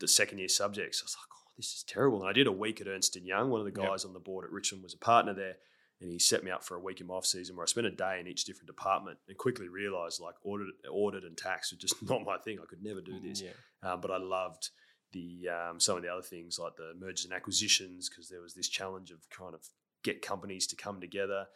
[0.00, 1.02] the second year subjects.
[1.02, 2.20] I was like, oh, this is terrible.
[2.20, 3.50] And I did a week at Ernst and Young.
[3.50, 3.90] One of the Yep.
[3.90, 5.56] guys on the board at Richmond was a partner there,
[6.00, 7.86] and he set me up for a week in my off season where I spent
[7.86, 11.78] a day in each different department and quickly realised like audit, audit and tax were
[11.78, 12.58] just not my thing.
[12.62, 13.42] I could never do this.
[13.42, 13.50] Yeah.
[13.82, 14.70] Um, but I loved
[15.12, 18.54] the um, some of the other things like the mergers and acquisitions because there was
[18.54, 19.58] this challenge of trying to
[20.04, 21.46] get companies to come together.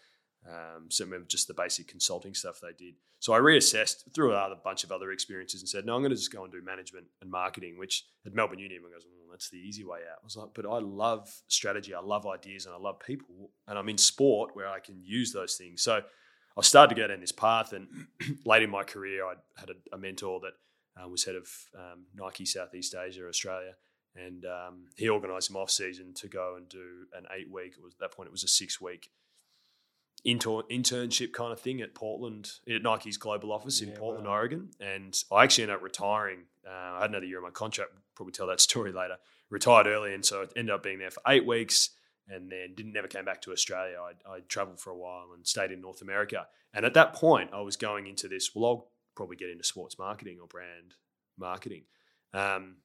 [0.49, 2.95] Um, so remember just the basic consulting stuff they did.
[3.21, 6.17] So I reassessed through a bunch of other experiences and said, no, I'm going to
[6.17, 9.59] just go and do management and marketing, which at Melbourne Uni everyone goes, that's the
[9.59, 10.19] easy way out.
[10.21, 13.79] I was like, but I love strategy, I love ideas, and I love people, and
[13.79, 15.83] I'm in sport where I can use those things.
[15.83, 16.03] So
[16.57, 17.89] I started to go down this path, and
[18.45, 22.05] late in my career, I had a, a mentor that uh, was head of um,
[22.15, 23.75] Nike Southeast Asia, Australia,
[24.15, 27.75] and um, he organised some off season to go and do an eight week.
[27.83, 29.09] Was, at that point, it was a six week
[30.25, 34.35] inter- internship kind of thing at Portland, at Nike's global office in Yeah, Portland, wow.
[34.35, 34.71] Oregon.
[34.81, 36.41] And I actually ended up retiring.
[36.67, 37.93] Uh, I had another year on my contract.
[38.15, 39.17] Probably tell that story later.
[39.51, 41.91] Retired early, and so I ended up being there for eight weeks.
[42.29, 43.97] And then didn't never came back to Australia.
[44.01, 46.47] I, I traveled for a while and stayed in North America.
[46.73, 48.55] And at that point, I was going into this.
[48.55, 50.95] Well, I'll probably get into sports marketing or brand
[51.37, 51.83] marketing.
[52.33, 52.77] Um,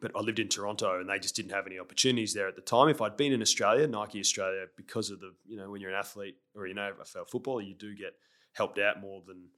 [0.00, 2.62] but I lived in Toronto and they just didn't have any opportunities there at the
[2.62, 2.88] time.
[2.88, 5.96] If I'd been in Australia, Nike Australia, because of the, you know, when you're an
[5.96, 8.14] athlete or you know AFL football, you do get
[8.52, 9.48] helped out more than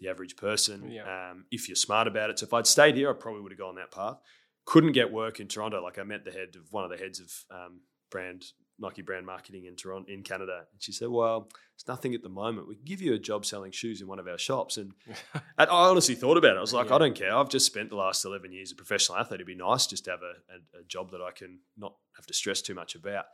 [0.00, 1.30] the average person Yeah.
[1.30, 2.38] um, if you're smart about it.
[2.40, 4.18] So if I'd stayed here, I probably would have gone that path.
[4.66, 5.82] Couldn't get work in Toronto.
[5.82, 8.44] Like I met the head of one of the heads of um, brand
[8.84, 12.28] Nike brand marketing in Toronto in Canada, and she said, "Well, it's nothing at the
[12.28, 12.68] moment.
[12.68, 14.92] We can give you a job selling shoes in one of our shops." And
[15.34, 16.58] and I honestly thought about it.
[16.58, 16.96] I was like, Yeah.
[16.96, 17.34] I don't care.
[17.34, 19.38] I've just spent the last 11 years a professional athlete.
[19.38, 22.26] It'd be nice just to have a, a, a job that I can not have
[22.26, 23.24] to stress too much about.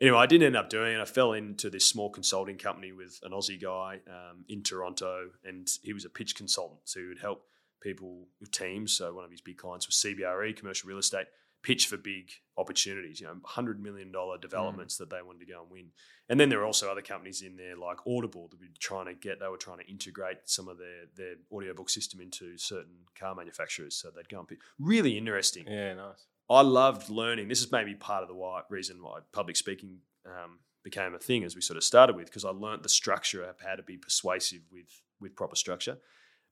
[0.00, 1.00] Anyway, I didn't end up doing it.
[1.00, 5.66] I fell into this small consulting company with an Aussie guy um, in Toronto, and
[5.82, 6.80] he was a pitch consultant.
[6.84, 7.44] So he would help
[7.80, 8.92] people with teams.
[8.92, 11.26] So one of his big clients was CBRE, commercial real estate,
[11.66, 15.70] pitch for big opportunities, you know, $100 million developments that they wanted to go and
[15.70, 15.86] win.
[16.28, 19.14] And then there were also other companies in there like Audible that were trying to
[19.14, 23.34] get, they were trying to integrate some of their, their audiobook system into certain car
[23.34, 23.96] manufacturers.
[23.96, 24.60] So they'd go and pitch.
[24.78, 25.64] Really interesting.
[25.66, 26.26] Yeah, nice.
[26.48, 27.48] I loved learning.
[27.48, 31.42] This is maybe part of the why, reason why public speaking um, became a thing
[31.42, 33.96] as we sort of started with, because I learned the structure of how to be
[33.96, 35.98] persuasive with with proper structure.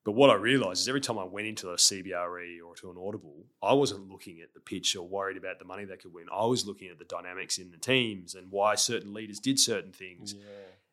[0.05, 2.97] But what I realized is every time I went into a CBRE or to an
[2.97, 6.27] Audible, I wasn't looking at the pitch or worried about the money they could win.
[6.31, 9.91] I was looking at the dynamics in the teams and why certain leaders did certain
[9.91, 10.35] things.
[10.37, 10.45] Yeah.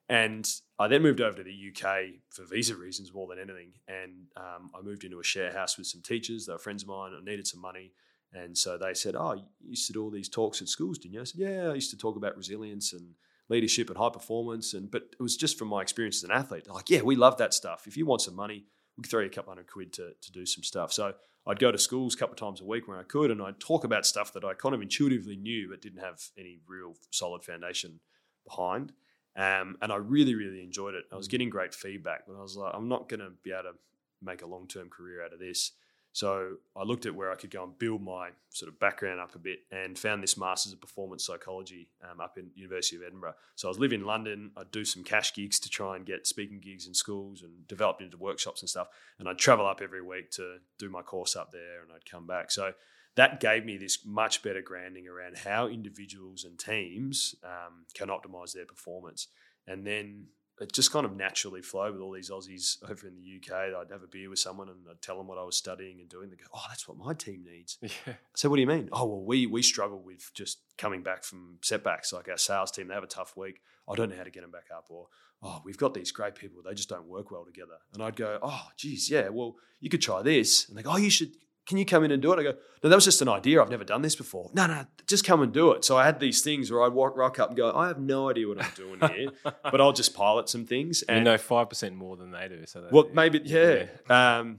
[0.08, 3.72] And I then moved over to the UK for visa reasons more than anything.
[3.86, 6.46] And um, I moved into a share house with some teachers.
[6.46, 7.12] They were friends of mine.
[7.14, 7.92] I needed some money.
[8.32, 11.14] And so they said, Oh, you used to do all these talks at schools, didn't
[11.14, 11.20] you?
[11.20, 13.14] I said, Yeah, I used to talk about resilience and
[13.50, 14.72] leadership and high performance.
[14.72, 16.64] And but it was just from my experience as an athlete.
[16.64, 17.86] They're like, yeah, we love that stuff.
[17.86, 18.64] If you want some money,
[18.96, 20.92] we can throw you a couple hundred quid to, to do some stuff.
[20.92, 21.14] So
[21.46, 23.58] I'd go to schools a couple of times a week when I could, and I'd
[23.58, 27.42] talk about stuff that I kind of intuitively knew but didn't have any real solid
[27.44, 28.00] foundation
[28.46, 28.92] behind.
[29.34, 31.04] Um, and I really, really enjoyed it.
[31.10, 33.62] I was getting great feedback, but I was like, I'm not going to be able
[33.62, 33.72] to
[34.20, 35.72] make a long term career out of this.
[36.12, 39.34] So I looked at where I could go and build my sort of background up
[39.34, 43.34] a bit, and found this Masters of Performance Psychology um, up in University of Edinburgh.
[43.54, 44.50] So I was living in London.
[44.56, 48.02] I'd do some cash gigs to try and get speaking gigs in schools, and developed
[48.02, 48.88] into workshops and stuff.
[49.18, 52.26] And I'd travel up every week to do my course up there, and I'd come
[52.26, 52.50] back.
[52.50, 52.72] So
[53.16, 58.52] that gave me this much better grounding around how individuals and teams um, can optimize
[58.52, 59.28] their performance.
[59.66, 60.26] And then
[60.62, 63.74] it just kind of naturally flowed with all these Aussies over in the UK.
[63.74, 66.08] I'd have a beer with someone and I'd tell them what I was studying and
[66.08, 66.30] doing.
[66.30, 68.14] They go, "Oh, that's what my team needs." Yeah.
[68.34, 68.88] So what do you mean?
[68.90, 72.12] Oh, well, we we struggle with just coming back from setbacks.
[72.12, 73.60] Like our sales team, they have a tough week.
[73.88, 74.86] I don't know how to get them back up.
[74.88, 75.08] Or
[75.42, 77.78] oh, we've got these great people, they just don't work well together.
[77.92, 80.68] And I'd go, oh, geez, yeah, well, you could try this.
[80.68, 81.32] And they go, oh, you should.
[81.66, 82.40] Can you come in and do it?
[82.40, 83.62] I go, no, that was just an idea.
[83.62, 84.50] I've never done this before.
[84.52, 85.84] No, no, just come and do it.
[85.84, 88.28] So I had these things where I'd walk rock up and go, I have no
[88.30, 91.02] idea what I'm doing here, but I'll just pilot some things.
[91.08, 92.66] you And know five percent more than they do.
[92.66, 93.84] So that, well, maybe yeah.
[94.10, 94.58] Um,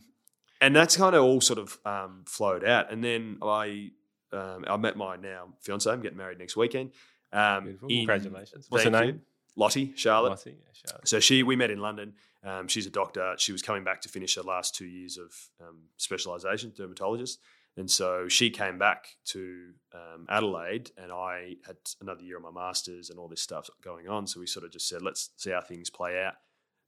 [0.62, 2.89] and that's kind of all sort of um, flowed out.
[2.91, 3.89] And then I
[4.32, 5.89] um, I met my now fiance.
[5.91, 6.91] I'm getting married next weekend.
[7.34, 7.89] Um, Beautiful.
[7.89, 8.68] in- Congratulations.
[8.70, 9.08] What's her name?
[9.16, 9.20] you.
[9.56, 10.30] Lottie Charlotte.
[10.30, 10.51] Lottie?
[10.51, 11.08] Yeah, Charlotte.
[11.08, 12.14] So she, we met in London.
[12.43, 13.36] Um, she's a doctor.
[13.38, 15.32] She was coming back to finish her last two years of
[15.62, 17.39] um, specialisation, dermatologist.
[17.76, 22.51] And so she came back to um, Adelaide, and I had another year of my
[22.51, 24.28] masters and all this stuff going on.
[24.28, 26.36] So we sort of just said, let's see how things play out.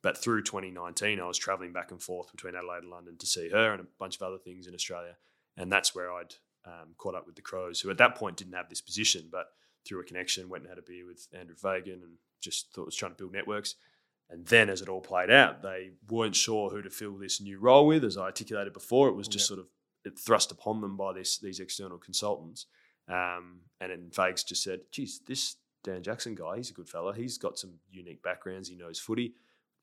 [0.03, 3.49] But through 2019, I was traveling back and forth between Adelaide and London to see
[3.49, 5.17] her and a bunch of other things in Australia.
[5.57, 6.35] And that's where I'd
[6.65, 9.47] um, caught up with the Crows, who at that point didn't have this position, but
[9.85, 12.85] through a connection, went and had a beer with Andrew Fagan and just thought it
[12.85, 13.75] was trying to build networks.
[14.29, 17.59] And then as it all played out, they weren't sure who to fill this new
[17.59, 18.03] role with.
[18.03, 19.57] As I articulated before, it was just Yep.
[19.57, 22.65] sort of thrust upon them by this these external consultants.
[23.07, 27.13] Um, and then Fags just said, geez, this Dan Jackson guy, he's a good fella.
[27.13, 28.67] He's got some unique backgrounds.
[28.69, 29.35] He knows footy.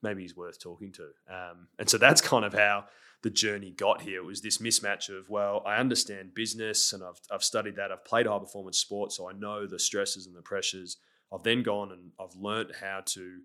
[0.02, 1.04] Maybe he's worth talking to.
[1.28, 2.86] Um, and so that's kind of how
[3.22, 4.20] the journey got here.
[4.20, 7.92] It was this mismatch of, well, I understand business and I've, I've studied that.
[7.92, 10.96] I've played high performance sports, so I know the stresses and the pressures.
[11.32, 13.38] I've then gone and I've learned how to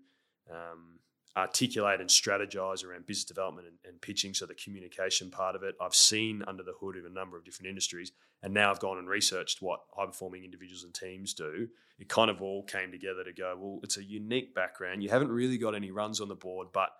[0.50, 0.98] um,
[1.36, 4.34] articulate and strategize around business development and, and, pitching.
[4.34, 7.44] So the communication part of it, I've seen under the hood of a number of
[7.44, 8.12] different industries,
[8.42, 11.68] and now I've gone and researched what high performing individuals and teams do.
[11.98, 13.56] It kind of all came together to go.
[13.58, 15.02] Well, it's a unique background.
[15.02, 16.90] You haven't really got any runs on the board, but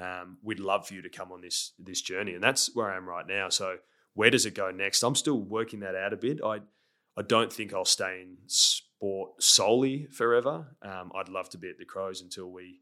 [0.00, 2.96] um, we'd love for you to come on this this journey, and that's where I
[2.96, 3.48] am right now.
[3.48, 3.76] So
[4.14, 5.02] where does it go next?
[5.02, 6.40] I'm still working that out a bit.
[6.44, 6.60] I
[7.16, 8.36] I don't think I'll stay in
[9.02, 10.64] sport solely forever.
[10.80, 12.78] Um, I'd love to be at the Crows until we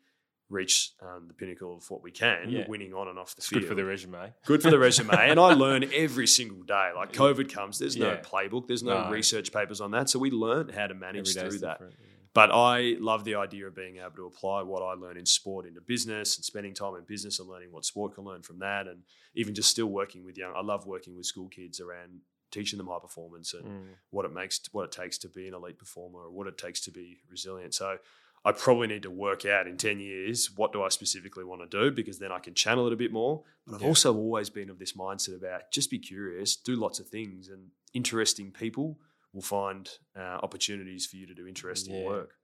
[0.51, 2.65] reach um, the pinnacle of what we can, yeah.
[2.69, 3.63] winning on and off the it's field.
[3.63, 4.35] Good for the resume.
[4.45, 5.15] Good for the resume.
[5.15, 6.91] and I learn every single day.
[6.95, 10.11] Like COVID comes, there's no playbook, there's no, no, research papers on that.
[10.11, 11.79] So we learn how to manage through that.
[11.81, 11.87] Yeah.
[12.35, 15.67] But I love the idea of being able to apply what I learn in sport
[15.67, 18.87] into business and spending time in business and learning what sport can learn from that.
[18.87, 19.01] And
[19.35, 22.21] even just still working with young, I love working with school kids around
[22.51, 23.89] teaching them high performance and mm.
[24.11, 26.81] what it makes, what it takes to be an elite performer or what it takes
[26.83, 27.75] to be resilient.
[27.75, 27.99] So
[28.45, 31.81] I probably need to work out in 10 years what do I specifically want to
[31.81, 33.43] do because then I can channel it a bit more.
[33.67, 33.89] But I've yeah.
[33.89, 37.69] also always been of this mindset about just be curious, do lots of things, and
[37.93, 38.99] interesting people
[39.33, 42.07] will find uh, opportunities for you to do interesting yeah.
[42.07, 42.35] work.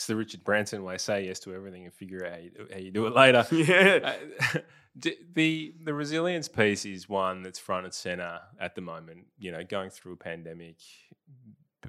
[0.00, 2.78] It's the Richard Branson way: say yes to everything and figure out how you, how
[2.78, 3.46] you do it later.
[3.52, 4.14] yeah.
[4.54, 4.60] Uh,
[5.34, 9.26] the the resilience piece is one that's front and center at the moment.
[9.38, 10.76] You know, going through a pandemic,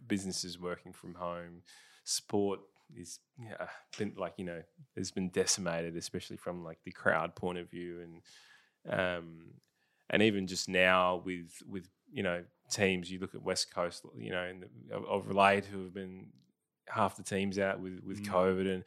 [0.09, 1.62] businesses working from home,
[2.03, 2.59] sport
[2.93, 4.62] is yeah, been like you know
[4.97, 9.53] has been decimated, especially from like the crowd point of view, and um,
[10.09, 14.32] and even just now with with you know teams, you look at West Coast, you
[14.32, 16.26] know, and of, of Relate who have been
[16.92, 18.32] half the teams out with with mm.
[18.32, 18.84] COVID and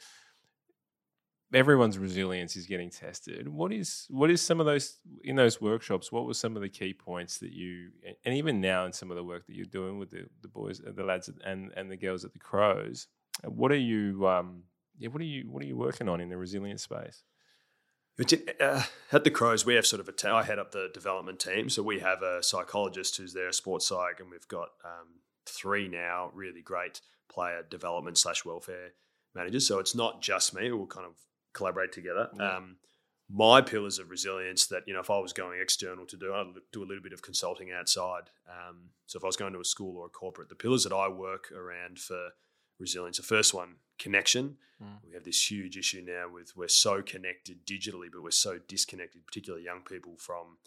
[1.54, 3.48] everyone's resilience is getting tested.
[3.48, 6.10] What is what is some of those in those workshops?
[6.10, 7.90] What were some of the key points that you
[8.24, 10.80] and even now in some of the work that you're doing with the, the boys,
[10.84, 13.06] the lads, and and the girls at the Crows?
[13.44, 14.26] What are you?
[14.26, 14.64] Um,
[14.98, 15.50] yeah, what are you?
[15.50, 17.22] What are you working on in the resilience space?
[18.60, 20.12] Uh, at the Crows, we have sort of a.
[20.12, 23.52] T- I head up the development team, so we have a psychologist who's there, a
[23.52, 28.92] sports psych, and we've got um, three now really great player development slash welfare
[29.34, 29.66] managers.
[29.66, 31.14] So it's not just me; we'll kind of
[31.52, 32.28] collaborate together.
[32.34, 32.56] Mm-hmm.
[32.56, 32.76] Um,
[33.30, 36.52] my pillars of resilience that you know, if I was going external to do, I'd
[36.72, 38.30] do a little bit of consulting outside.
[38.48, 40.92] Um, so if I was going to a school or a corporate, the pillars that
[40.92, 42.30] I work around for
[42.78, 43.16] resilience.
[43.16, 44.56] The first one, connection.
[44.82, 44.98] Mm.
[45.06, 49.26] We have this huge issue now with we're so connected digitally, but we're so disconnected,
[49.26, 50.58] particularly young people from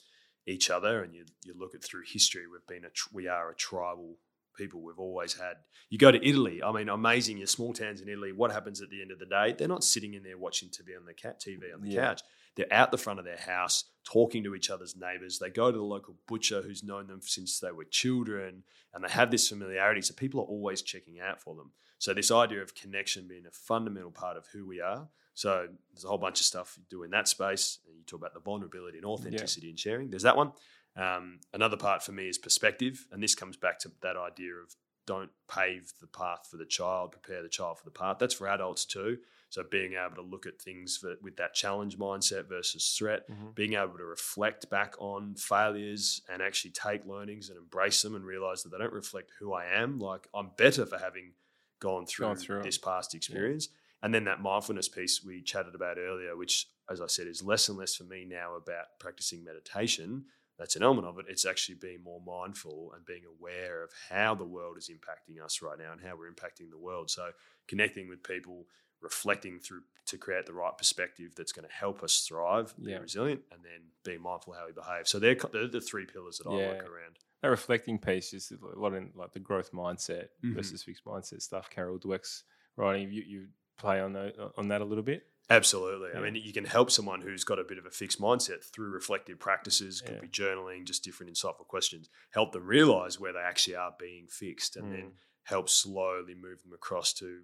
[0.46, 1.04] each other.
[1.04, 4.18] And you you look at through history, we've been a we are a tribal
[4.58, 4.82] people.
[4.82, 5.58] We've always had.
[5.90, 6.62] You go to Italy.
[6.62, 7.38] I mean, amazing.
[7.38, 8.32] Your small towns in Italy.
[8.32, 9.56] What happens at the end of the day?
[9.58, 12.02] They're not sitting in there watching TV on the cat TV on the yeah.
[12.02, 12.22] couch.
[12.56, 15.38] They're out the front of their house talking to each other's neighbors.
[15.38, 19.10] They go to the local butcher who's known them since they were children, and they
[19.10, 20.02] have this familiarity.
[20.02, 21.72] So people are always checking out for them.
[22.00, 25.08] So this idea of connection being a fundamental part of who we are.
[25.34, 27.80] So there's a whole bunch of stuff you do in that space.
[27.86, 29.72] And you talk about the vulnerability and authenticity yeah.
[29.72, 30.10] and sharing.
[30.10, 30.52] There's that one.
[30.98, 34.76] Um, another part for me is perspective, and this comes back to that idea of
[35.06, 38.18] don't pave the path for the child, prepare the child for the path.
[38.20, 39.18] That's for adults too.
[39.50, 43.52] So being able to look at things for, with that challenge mindset versus threat, mm-hmm.
[43.56, 48.26] being able to reflect back on failures and actually take learnings and embrace them and
[48.26, 50.00] realize that they don't reflect who I am.
[50.00, 51.32] Like I'm better for having
[51.80, 53.70] gone through, gone through this past experience.
[53.72, 53.78] Yeah.
[54.04, 57.70] And then that mindfulness piece we chatted about earlier, which, as I said, is less
[57.70, 60.26] and less for me now about practicing meditation.
[60.58, 61.26] That's an element of it.
[61.30, 65.62] It's actually being more mindful and being aware of how the world is impacting us
[65.62, 67.10] right now and how we're impacting the world.
[67.10, 67.30] So,
[67.68, 68.66] connecting with people,
[69.02, 72.98] reflecting through to create the right perspective that's going to help us thrive, be yeah.
[72.98, 75.08] resilient, and then being mindful how we behave.
[75.08, 76.58] So, they're, they're the three pillars that yeah.
[76.58, 80.56] I work around that reflecting piece is a lot in like the growth mindset mm-hmm.
[80.56, 81.70] versus fixed mindset stuff.
[81.70, 82.44] Carol Dweck's
[82.76, 83.12] writing.
[83.12, 83.48] You, you
[83.78, 84.16] play on
[84.58, 85.24] on that a little bit.
[85.50, 86.10] Absolutely.
[86.14, 86.20] Yeah.
[86.20, 88.90] I mean, you can help someone who's got a bit of a fixed mindset through
[88.90, 90.22] reflective practices, could yeah.
[90.22, 92.10] be journaling, just different insightful questions.
[92.32, 94.92] Help them realize where they actually are being fixed, and mm.
[94.92, 95.12] then
[95.44, 97.40] help slowly move them across to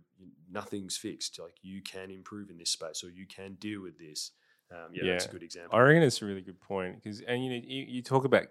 [0.51, 1.39] nothing's fixed.
[1.39, 4.31] Like you can improve in this space, or you can deal with this.
[4.69, 5.77] Um, yeah, yeah, that's a good example.
[5.77, 8.47] I reckon it's a really good point because, and you know, you, you talk about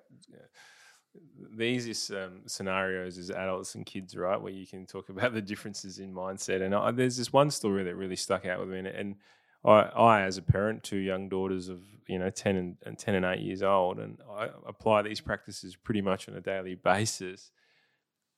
[1.55, 4.41] the easiest um, scenarios is adults and kids, right?
[4.41, 6.63] Where you can talk about the differences in mindset.
[6.63, 9.17] And I, there's this one story that really stuck out with me, and, and
[9.65, 13.15] I, I as a parent, two young daughters of you know ten and, and ten
[13.15, 17.51] and eight years old, and I apply these practices pretty much on a daily basis.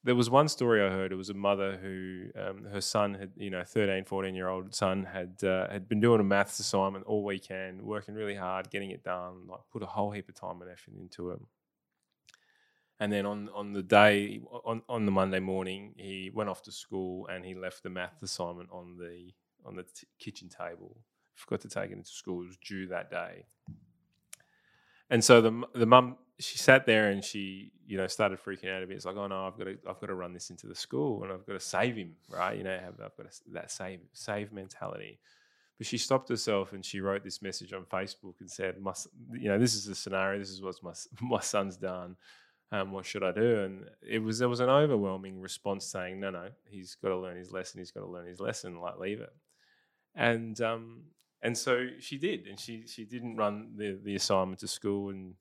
[0.02, 1.12] There was one story I heard.
[1.12, 4.74] It was a mother who um, her son had, you know, 13, 14 year old
[4.74, 8.90] son had uh, had been doing a maths assignment all weekend, working really hard, getting
[8.90, 11.38] it done, like put a whole heap of time and effort into it.
[13.00, 16.72] And then on, on the day, on, on the Monday morning, he went off to
[16.72, 19.32] school and he left the math assignment on the
[19.64, 20.98] on the t- kitchen table.
[21.34, 22.42] Forgot to take it into school.
[22.42, 23.46] It was due that day.
[25.10, 28.82] And so the the mum she sat there and she you know started freaking out
[28.82, 28.96] a bit.
[28.96, 31.22] It's like, oh no, I've got to I've got to run this into the school
[31.22, 32.56] and I've got to save him, right?
[32.56, 35.18] You know, have, I've got to, that save save mentality.
[35.76, 38.94] But she stopped herself and she wrote this message on Facebook and said, "My,
[39.32, 40.38] you know, this is the scenario.
[40.38, 42.16] This is what my my son's done
[42.74, 43.60] um, what should I do?
[43.60, 47.36] And it was there was an overwhelming response saying, no, no, he's got to learn
[47.36, 47.78] his lesson.
[47.78, 48.80] He's got to learn his lesson.
[48.80, 49.32] Like leave it.
[50.14, 51.02] And um,
[51.44, 55.34] and so she did, and she she didn't run the the assignment to school, and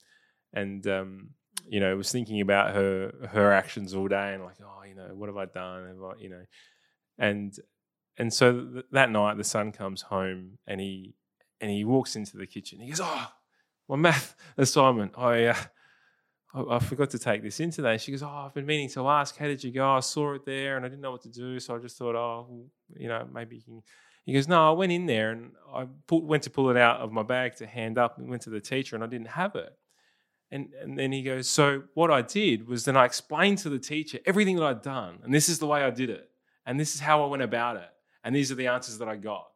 [0.54, 1.30] and um,
[1.66, 5.10] you know was thinking about her her actions all day, and like, oh, you know,
[5.16, 5.88] what have I done?
[5.88, 6.44] Have I, you know,
[7.18, 7.58] and
[8.18, 11.16] and so th- that night the son comes home and he
[11.62, 12.82] and he walks into the kitchen.
[12.82, 13.28] He goes, oh,
[13.88, 15.14] my math assignment.
[15.18, 15.56] I uh,
[16.54, 17.98] I, forgot to take this in today.
[17.98, 19.90] She goes, Oh, I've been meaning to ask, how did you go?
[19.90, 21.60] I saw it there and I didn't know what to do.
[21.60, 23.82] So I just thought, oh, you know, maybe you can.
[24.26, 27.12] He goes, No, I went in there and I went to pull it out of
[27.12, 29.78] my bag to hand up and went to the teacher and I didn't have it.
[30.52, 33.80] And, and then he goes, So what I did was then I explained to the
[33.80, 35.20] teacher everything that I'd done.
[35.24, 36.30] And this is the way I did it.
[36.66, 37.90] And this is how I went about it.
[38.24, 39.48] And these are the answers that I got.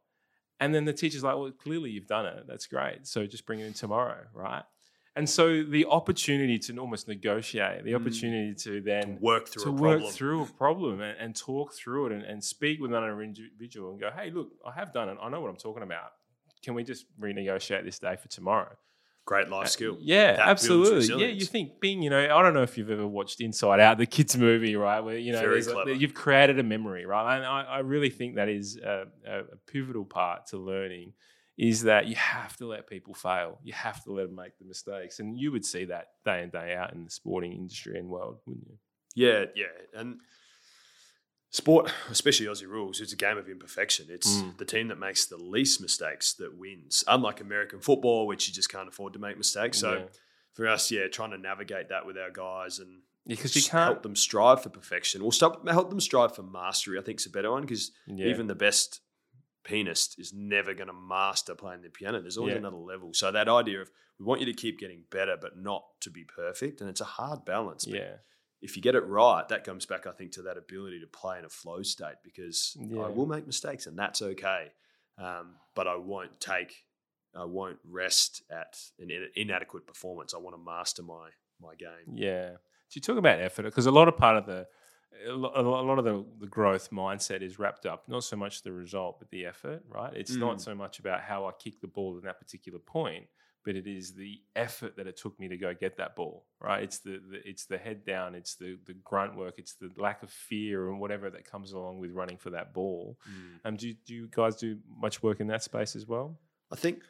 [0.59, 2.45] And then the teacher's like, Well, clearly you've done it.
[2.47, 3.07] That's great.
[3.07, 4.63] So just bring it in tomorrow, right?
[5.17, 7.95] And so the opportunity to almost negotiate, the mm.
[7.95, 8.63] opportunity mm.
[8.63, 10.13] to then to work through to a work problem.
[10.13, 13.99] through a problem and, and talk through it and, and, speak with another individual and
[13.99, 15.17] go, hey, look, I have done it.
[15.19, 16.11] I know what I'm talking about.
[16.63, 18.75] Can we just renegotiate this day for tomorrow?
[19.25, 19.97] Great life uh, skill.
[19.99, 21.07] Yeah, that absolutely.
[21.19, 23.97] Yeah, you think being, you know, I don't know if you've ever watched Inside Out,
[23.97, 24.99] the kids movie, right?
[24.99, 27.37] Where you know, like, you've created a memory, right?
[27.37, 31.13] And I, I really think that is a, a, a pivotal part to learning
[31.57, 33.59] is that you have to let people fail.
[33.63, 35.19] You have to let them make the mistakes.
[35.19, 38.37] And you would see that day in, day out in the sporting industry and world,
[38.45, 38.77] wouldn't you?
[39.15, 39.99] Yeah, yeah.
[39.99, 40.19] And
[41.49, 44.07] sport, especially Aussie rules, it's a game of imperfection.
[44.09, 44.55] It's mm.
[44.57, 47.03] the team that makes the least mistakes that wins.
[47.07, 49.79] Unlike American football, which you just can't afford to make mistakes.
[49.79, 50.05] So yeah.
[50.53, 54.03] for us, yeah, trying to navigate that with our guys and because you can't help
[54.03, 55.21] them strive for perfection.
[55.21, 56.97] We'll stop help them strive for mastery.
[56.97, 58.27] I think is a better one because yeah.
[58.27, 59.01] even the best
[59.67, 62.21] pianist is never going to master playing the piano.
[62.21, 62.59] There's always yeah.
[62.59, 63.13] another level.
[63.13, 66.23] So that idea of we want you to keep getting better, but not to be
[66.23, 67.85] perfect, and it's a hard balance.
[67.85, 68.15] yeah.
[68.59, 71.37] If you get it right, that comes back, I think, to that ability to play
[71.37, 73.01] in a flow state because yeah.
[73.01, 74.71] I will make mistakes, and that's okay.
[75.19, 76.73] Um, but I won't take,
[77.35, 80.33] I won't rest at an inadequate performance.
[80.33, 81.29] I want to master my
[81.61, 82.15] my game.
[82.15, 82.49] Yeah.
[82.49, 83.63] Do you talk about effort?
[83.63, 84.65] Because a lot of part of the
[85.25, 89.19] a lot of the, the growth mindset is wrapped up not so much the result
[89.19, 90.39] but the effort right it's mm.
[90.39, 93.25] not so much about how i kick the ball at that particular point
[93.65, 96.83] but it is the effort that it took me to go get that ball right
[96.83, 100.23] it's the, the it's the head down it's the the grunt work it's the lack
[100.23, 103.59] of fear and whatever that comes along with running for that ball mm.
[103.65, 106.39] um do do you guys do much work in that space as well
[106.71, 107.01] i think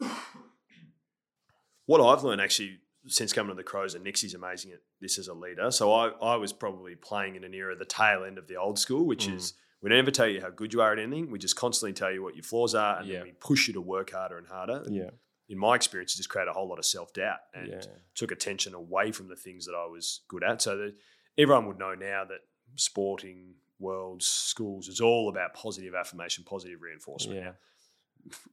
[1.86, 2.78] what i've learned actually
[3.08, 5.70] since coming to the Crows, and Nixie's amazing at this as a leader.
[5.70, 8.78] So I, I was probably playing in an era, the tail end of the old
[8.78, 9.34] school, which mm.
[9.34, 11.30] is we never tell you how good you are at anything.
[11.30, 13.16] We just constantly tell you what your flaws are, and yeah.
[13.16, 14.84] then we push you to work harder and harder.
[14.88, 15.10] Yeah.
[15.48, 17.80] In my experience, it just created a whole lot of self doubt and yeah.
[18.14, 20.60] took attention away from the things that I was good at.
[20.60, 20.94] So that
[21.38, 22.40] everyone would know now that
[22.76, 27.40] sporting worlds, schools is all about positive affirmation, positive reinforcement.
[27.40, 27.52] Yeah.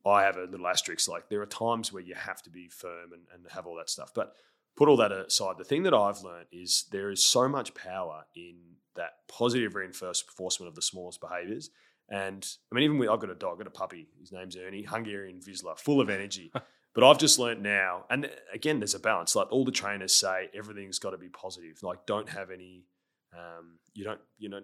[0.05, 1.09] I have a little asterisk.
[1.09, 3.89] Like there are times where you have to be firm and, and have all that
[3.89, 4.11] stuff.
[4.13, 4.33] But
[4.75, 8.25] put all that aside, the thing that I've learned is there is so much power
[8.35, 8.55] in
[8.95, 11.69] that positive reinforcement of the smallest behaviors.
[12.09, 14.07] And I mean, even with, I've got a dog, I've got a puppy.
[14.19, 16.51] His name's Ernie, Hungarian Vizsla, full of energy.
[16.93, 19.35] but I've just learned now, and again, there's a balance.
[19.35, 21.81] Like all the trainers say, everything's got to be positive.
[21.81, 22.85] Like don't have any,
[23.33, 24.61] um, you don't, you know,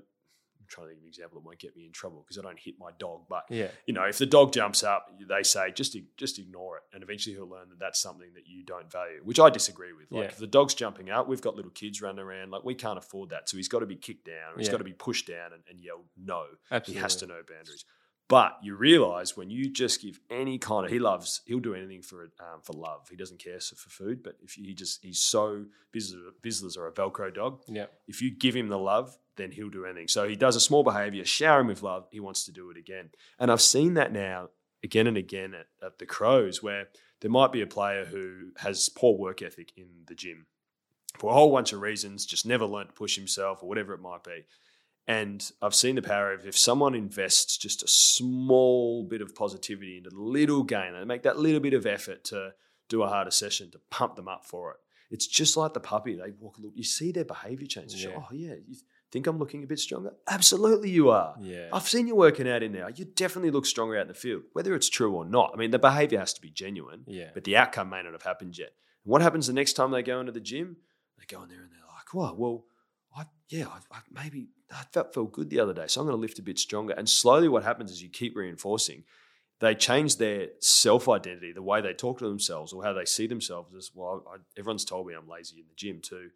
[0.72, 2.60] trying to think of an example that won't get me in trouble because I don't
[2.60, 3.22] hit my dog.
[3.30, 6.84] But yeah, you know, if the dog jumps up, they say just just ignore it,
[6.94, 10.12] and eventually he'll learn that that's something that you don't value, which I disagree with.
[10.12, 10.30] Like yeah.
[10.30, 13.30] if the dog's jumping up, we've got little kids running around, like we can't afford
[13.30, 14.72] that, so he's got to be kicked down, or he's yeah.
[14.72, 16.46] got to be pushed down and, and yelled no.
[16.72, 17.00] Absolutely.
[17.00, 17.86] He has to know boundaries.
[18.32, 22.02] But you realize when you just give any kind of he loves he'll do anything
[22.02, 23.10] for um, for love.
[23.10, 27.34] He doesn't care for food, but if he just he's so Vizslas are a Velcro
[27.34, 27.62] dog.
[27.68, 27.88] Yeah.
[28.08, 30.08] If you give him the love, then he'll do anything.
[30.08, 32.08] So he does a small behavior, shower him with love.
[32.12, 33.10] He wants to do it again,
[33.40, 34.50] and I've seen that now
[34.84, 36.88] again and again at, at the Crows where
[37.22, 40.48] there might be a player who has poor work ethic in the gym
[41.20, 44.02] for a whole bunch of reasons, just never learned to push himself or whatever it
[44.02, 44.46] might be.
[45.08, 49.98] And I've seen the power of if someone invests just a small bit of positivity
[49.98, 52.54] into the little gain, they make that little bit of effort to
[52.88, 54.78] do a harder session to pump them up for it.
[55.10, 56.16] It's just like the puppy.
[56.16, 57.94] They walk a little, you see their behavior change.
[57.96, 58.12] Yeah.
[58.16, 58.54] Oh, yeah.
[59.12, 60.14] Think I'm looking a bit stronger?
[60.30, 61.36] Absolutely, you are.
[61.42, 61.68] Yeah.
[61.74, 62.90] I've seen you working out in there.
[62.96, 65.52] You definitely look stronger out in the field, whether it's true or not.
[65.54, 67.32] I mean, the behavior has to be genuine, Yeah.
[67.34, 68.72] but the outcome may not have happened yet.
[69.04, 70.78] And what happens the next time they go into the gym?
[71.20, 72.66] They go in there and they're like, "Wow, well,
[73.16, 76.16] I yeah, I, I maybe I felt felt good the other day, so I'm going
[76.18, 79.04] to lift a bit stronger." And slowly, what happens is you keep reinforcing.
[79.60, 83.28] They change their self identity, the way they talk to themselves, or how they see
[83.28, 84.24] themselves as well.
[84.32, 86.30] I, everyone's told me I'm lazy in the gym too.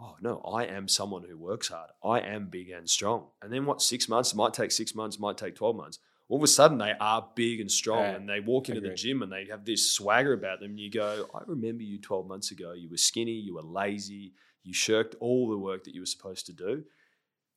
[0.00, 1.90] Oh no, I am someone who works hard.
[2.02, 3.26] I am big and strong.
[3.42, 3.82] And then what?
[3.82, 4.32] Six months?
[4.32, 5.18] It might take six months.
[5.18, 5.98] Might take twelve months.
[6.30, 8.94] All of a sudden, they are big and strong, Yeah, and they walk into the
[8.94, 10.70] gym and they have this swagger about them.
[10.70, 12.72] And you go, I remember you 12 months ago.
[12.72, 14.32] You were skinny, you were lazy,
[14.62, 16.84] you shirked all the work that you were supposed to do.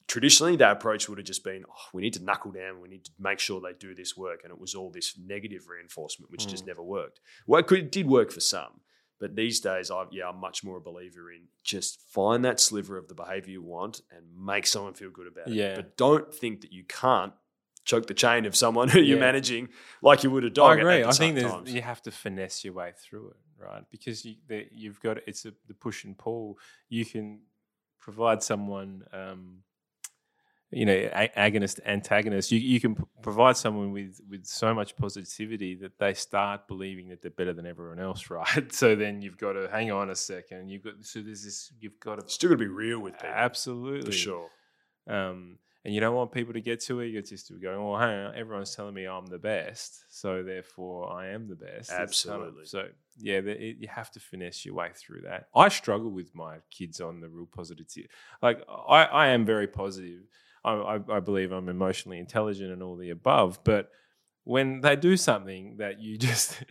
[0.08, 3.06] Traditionally, that approach would have just been, oh, we need to knuckle down, we need
[3.06, 4.40] to make sure they do this work.
[4.44, 6.70] And it was all this negative reinforcement, which just mm.
[6.70, 7.20] never worked.
[7.46, 8.82] Well, it, could, it did work for some.
[9.24, 12.98] But these days, I, yeah, I'm much more a believer in just find that sliver
[12.98, 15.54] of the behavior you want and make someone feel good about it.
[15.54, 15.76] Yeah.
[15.78, 17.32] But don't think that you can't
[17.86, 19.70] choke the chain of someone who you're managing
[20.02, 20.78] like you would a dog.
[20.78, 21.04] I agree.
[21.06, 23.84] I think you have to finesse your way through it, right?
[23.90, 26.60] Because you, the, you've got it's a, the push and pull.
[26.90, 27.44] You can
[28.02, 29.60] provide someone, um,
[30.74, 32.52] you know, a- agonist, antagonist.
[32.52, 37.10] You, you can p- provide someone with with so much positivity that they start believing
[37.10, 38.74] that they're better than everyone else, right?
[38.74, 40.70] So then you've got to hang on a second.
[40.70, 41.72] You've got so there's this.
[41.80, 43.30] You've got to Still got to be real with people.
[43.30, 44.50] absolutely For sure.
[45.08, 48.74] um, and you don't want people to get too egotistical, going, "Well, hang on, everyone's
[48.74, 52.66] telling me I'm the best, so therefore I am the best." It's kind of- Absolutely.
[52.66, 52.88] so
[53.20, 55.48] yeah, the, it, you have to finesse your way through that.
[55.54, 58.08] I struggle with my kids on the real positivity.
[58.42, 60.22] Like I, I am very positive.
[60.64, 63.90] I, I, I believe I'm emotionally intelligent and all the above, but
[64.46, 66.64] when they do something that you just,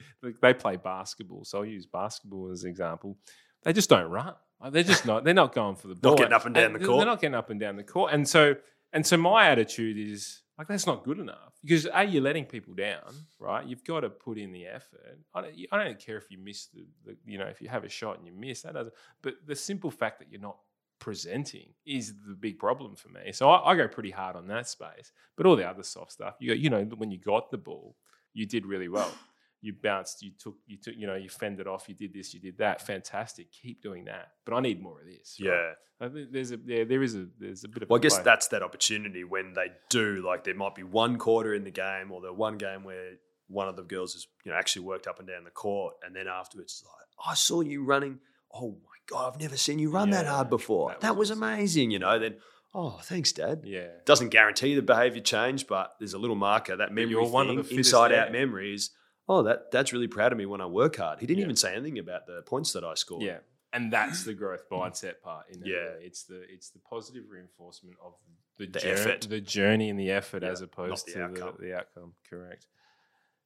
[0.42, 3.16] they play basketball, so I'll use basketball as an example.
[3.62, 4.34] They just don't run.
[4.70, 5.24] They're just not.
[5.24, 6.12] They're not going for the ball.
[6.12, 6.98] Not getting up and down the they're- court.
[6.98, 8.12] They're not getting up and down the court.
[8.12, 8.56] And so
[8.92, 12.74] and so my attitude is like that's not good enough because a you're letting people
[12.74, 13.00] down,
[13.38, 13.66] right?
[13.66, 15.18] You've got to put in the effort.
[15.34, 17.84] I don't, I don't care if you miss the, the, you know, if you have
[17.84, 18.94] a shot and you miss that doesn't.
[19.22, 20.58] But the simple fact that you're not
[21.02, 23.32] presenting is the big problem for me.
[23.32, 25.10] So I, I go pretty hard on that space.
[25.36, 27.96] But all the other soft stuff, you go, you know, when you got the ball,
[28.32, 29.10] you did really well.
[29.64, 32.40] You bounced, you took, you took, you know, you fended off, you did this, you
[32.40, 32.84] did that.
[32.84, 33.52] Fantastic.
[33.52, 34.32] Keep doing that.
[34.44, 35.36] But I need more of this.
[35.40, 35.50] right?
[35.50, 35.72] Yeah.
[36.04, 38.14] I think there's a yeah, there is a there's a bit of Well, I guess
[38.16, 38.24] play.
[38.24, 40.20] that's that opportunity when they do.
[40.26, 43.10] Like, there might be one quarter in the game, or the one game where
[43.46, 46.10] one of the girls has you know actually worked up and down the court, and
[46.16, 48.18] then afterwards, it's like, I saw you running.
[48.52, 48.76] Oh
[49.12, 50.90] god, I've never seen you run that hard before.
[50.90, 51.42] that That, was was awesome.
[51.42, 51.90] amazing.
[51.90, 52.36] You know, then
[52.74, 53.62] oh, thanks, Dad.
[53.64, 53.88] yeah.
[54.06, 57.68] Doesn't guarantee the behavior change, but there's a little marker that memory you're one of
[57.68, 58.60] the inside out there.
[58.60, 58.90] is.
[59.28, 61.20] Oh, that dad's really proud of me when I work hard.
[61.20, 61.44] He didn't Yeah.
[61.44, 63.22] even say anything about the points that I scored.
[63.22, 63.38] Yeah,
[63.72, 65.46] and that's the growth mindset part.
[65.50, 65.94] In Yeah.
[66.00, 68.14] it's the it's the positive reinforcement of
[68.58, 69.20] the, The jour- effort.
[69.22, 71.54] the journey and the effort, Yeah, as opposed the to outcome.
[71.60, 72.14] The, the outcome.
[72.28, 72.66] Correct.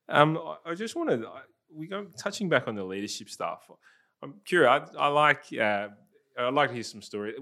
[0.09, 1.43] Um, I, I just wanted I-
[1.75, 3.69] we go touching back on the leadership stuff.
[4.23, 4.91] I'm curious.
[4.97, 5.45] I, I like.
[5.53, 5.89] Uh,
[6.39, 7.35] I'd like to hear some story.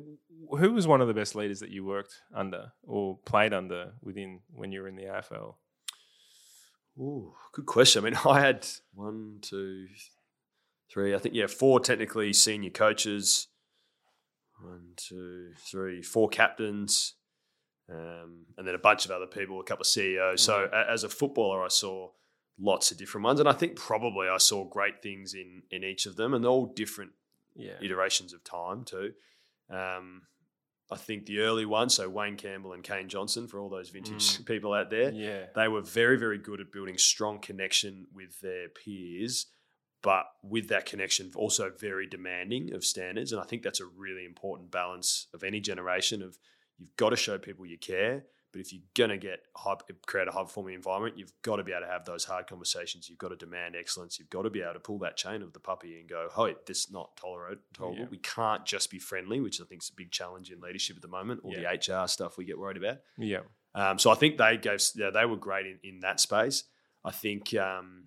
[0.59, 4.41] Who was one of the best leaders that you worked under or played under within
[4.53, 5.55] when you were in the AFL?
[6.99, 8.05] Ooh, good question.
[8.05, 9.87] I mean, I had one, two,
[10.93, 11.15] three.
[11.15, 13.49] I think yeah, four technically senior coaches.
[14.63, 17.15] One, two, three, four captains,
[17.91, 20.41] um, and then a bunch of other people, a couple of CEOs.
[20.41, 22.11] So a- as a footballer, I saw
[22.59, 26.07] lots of different ones, and I think probably I saw great things in in each
[26.07, 27.13] of them, and they're all different
[27.57, 27.79] Yeah.
[27.81, 29.15] iterations of time too.
[29.71, 30.23] Um,
[30.91, 34.45] I think the early ones, so Wayne Campbell and Kane Johnson, for all those vintage
[34.45, 35.47] people out there, Yeah.
[35.55, 39.47] they were very, very good at building strong connection with their peers,
[40.03, 43.33] but with that connection, also very demanding of standards.
[43.33, 46.21] And I think that's a really important balance of any generation.
[46.23, 46.39] Of
[46.79, 49.75] you've got to show people you care, but if you're gonna get high,
[50.07, 53.09] create a high performing environment, you've got to be able to have those hard conversations.
[53.11, 54.19] You've got to demand excellence.
[54.21, 56.55] You've got to be able to pull that chain of the puppy and go, "Hey,
[56.67, 57.99] this is not tolerate, tolerable.
[58.03, 58.09] Yeah.
[58.11, 61.03] We can't just be friendly," which I think is a big challenge in leadership at
[61.03, 61.41] the moment.
[61.43, 61.75] All Yeah.
[61.77, 62.99] the HR stuff we get worried about.
[63.19, 63.41] Yeah.
[63.75, 66.63] Um, so I think they gave yeah, they were great in, in that space.
[67.05, 68.05] I think um,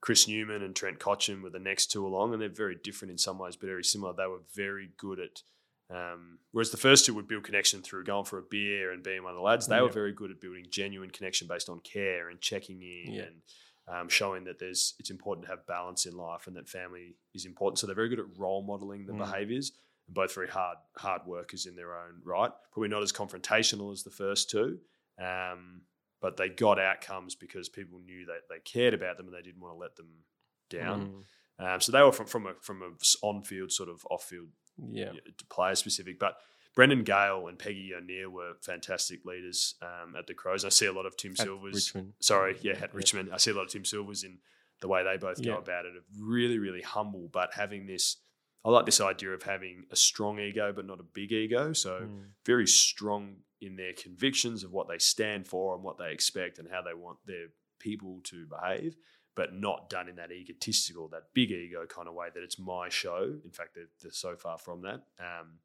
[0.00, 3.18] Chris Newman and Trent Cotchin were the next two along, and they're very different in
[3.18, 4.14] some ways, but very similar.
[4.14, 5.42] They were very good at.
[5.88, 9.22] Um, whereas the first two would build connection through going for a beer and being
[9.22, 12.28] one of the lads, they were very good at building genuine connection based on care
[12.28, 13.22] and checking in Yeah.
[13.22, 13.42] and
[13.88, 17.44] um, showing that there's it's important to have balance in life and that family is
[17.46, 17.78] important.
[17.78, 19.18] So they're very good at role modeling the Mm.
[19.18, 19.70] behaviors
[20.08, 22.50] and both very hard hard workers in their own right.
[22.72, 24.80] Probably not as confrontational as the first two,
[25.20, 25.82] um,
[26.20, 29.60] but they got outcomes because people knew that they cared about them and they didn't
[29.60, 30.24] want to let them
[30.68, 31.24] down.
[31.60, 31.74] Mm.
[31.74, 32.90] Um, so they were from from a from a
[33.24, 34.48] on field sort of off field
[34.90, 35.12] Yeah.
[35.48, 36.36] player specific, but.
[36.74, 40.62] Brendan Gale and Peggy O'Neill were fantastic leaders um, at the Crows.
[40.62, 42.12] I see a lot of Tim At Silver's Richmond.
[42.20, 42.86] sorry, yeah, at Yeah.
[42.92, 43.30] Richmond.
[43.32, 44.40] I see a lot of Tim Silvers in
[44.82, 45.94] the way they both go about it.
[46.20, 48.18] Really, really humble, but having this,
[48.62, 51.72] I like this idea of having a strong ego, but not a big ego.
[51.72, 52.32] So Mm.
[52.44, 56.68] very strong in their convictions of what they stand for and what they expect and
[56.70, 57.46] how they want their
[57.78, 58.96] people to behave,
[59.36, 62.88] but not done in that egotistical, that big ego kind of way that it's my
[62.88, 63.34] show.
[63.44, 65.02] In fact, they're, they're so far from that.
[65.20, 65.58] Um,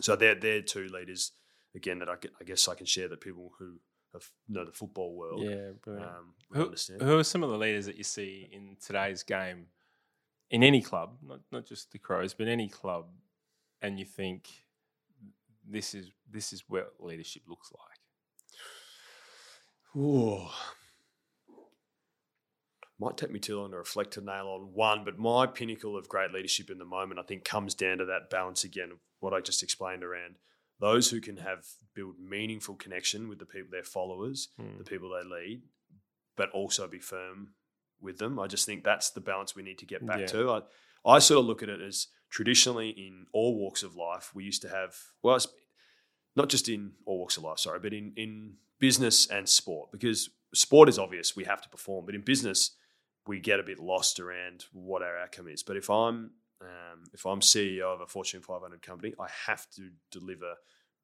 [0.00, 1.32] so they're they're two leaders
[1.74, 3.74] again that I, I guess I can share that people who
[4.14, 7.02] have, know the football world Yeah, um, will Who, understand.
[7.02, 9.66] who are some of the leaders that you see in today's game,
[10.50, 13.06] in any club, not not just the Crows, but any club,
[13.82, 14.48] and you think
[15.68, 17.98] this is this is what leadership looks like?
[20.02, 20.46] Ooh.
[23.02, 26.08] Might take me too long to reflect to nail on one, but my pinnacle of
[26.08, 29.34] great leadership in the moment, I think, comes down to that balance again of what
[29.34, 30.36] I just explained around
[30.80, 31.64] those who can have
[31.94, 34.78] build meaningful connection with the people, their followers, Mm.
[34.78, 35.62] the people they lead,
[36.36, 37.54] but also be firm
[38.00, 38.38] with them.
[38.38, 40.26] I just think that's the balance we need to get back Yeah.
[40.26, 40.50] to.
[40.50, 40.62] I,
[41.04, 44.62] I sort of look at it as traditionally in all walks of life, we used
[44.62, 45.48] to have, well, it's
[46.36, 50.30] not just in all walks of life, sorry, but in, in business and sport, because
[50.54, 52.76] sport is obvious, we have to perform, but in business,
[53.26, 55.62] we get a bit lost around what our outcome is.
[55.62, 59.90] But if I'm um, if I'm CEO of a Fortune 500 company, I have to
[60.12, 60.54] deliver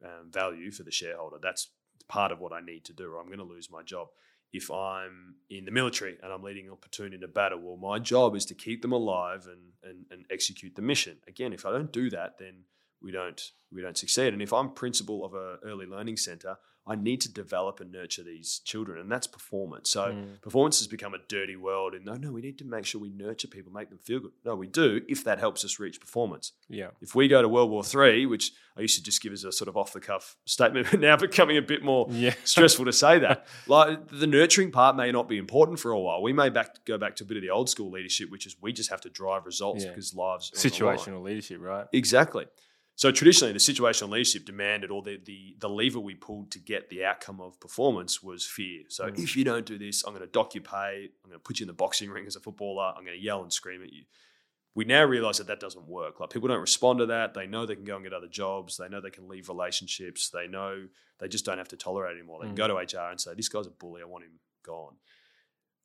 [0.04, 1.38] um, value for the shareholder.
[1.42, 1.68] That's
[2.08, 4.08] part of what I need to do, or I'm going to lose my job.
[4.52, 7.98] If I'm in the military and I'm leading a platoon in a battle, well, my
[7.98, 11.18] job is to keep them alive and, and, and execute the mission.
[11.26, 12.64] Again, if I don't do that, then
[13.02, 13.40] we don't
[13.70, 14.32] we don't succeed.
[14.32, 16.56] And if I'm principal of a early learning center,
[16.88, 19.90] I need to develop and nurture these children, and that's performance.
[19.90, 20.40] So Mm.
[20.40, 21.94] performance has become a dirty world.
[21.94, 24.32] And no, no, we need to make sure we nurture people, make them feel good.
[24.44, 26.52] No, we do if that helps us reach performance.
[26.68, 29.44] Yeah, If we go to World War Three, which I used to just give as
[29.44, 32.86] a sort of off the cuff statement, but now becoming a bit more yeah, stressful
[32.86, 33.46] to say that.
[33.66, 36.22] Like the nurturing part may not be important for a while.
[36.22, 38.56] We may back go back to a bit of the old school leadership, which is
[38.60, 39.90] we just have to drive results Yeah.
[39.90, 40.96] because lives are on the line.
[40.98, 41.86] situational leadership, right?
[41.92, 42.46] Exactly.
[42.98, 46.88] So traditionally, the situational leadership demanded, or the the, the lever we pulled to get
[46.88, 48.82] the outcome of performance was fear.
[48.88, 49.18] So Mm.
[49.22, 51.08] if you don't do this, I'm going to dock your pay.
[51.22, 52.92] I'm going to put you in the boxing ring as a footballer.
[52.96, 54.02] I'm going to yell and scream at you.
[54.74, 56.18] We now realize that that doesn't work.
[56.18, 57.34] Like people don't respond to that.
[57.34, 58.76] They know they can go and get other jobs.
[58.76, 60.30] They know they can leave relationships.
[60.30, 60.88] They know
[61.20, 62.40] they just don't have to tolerate anymore.
[62.40, 62.64] They can Mm.
[62.64, 64.02] go to HR and say, "This guy's a bully.
[64.02, 64.96] I want him gone."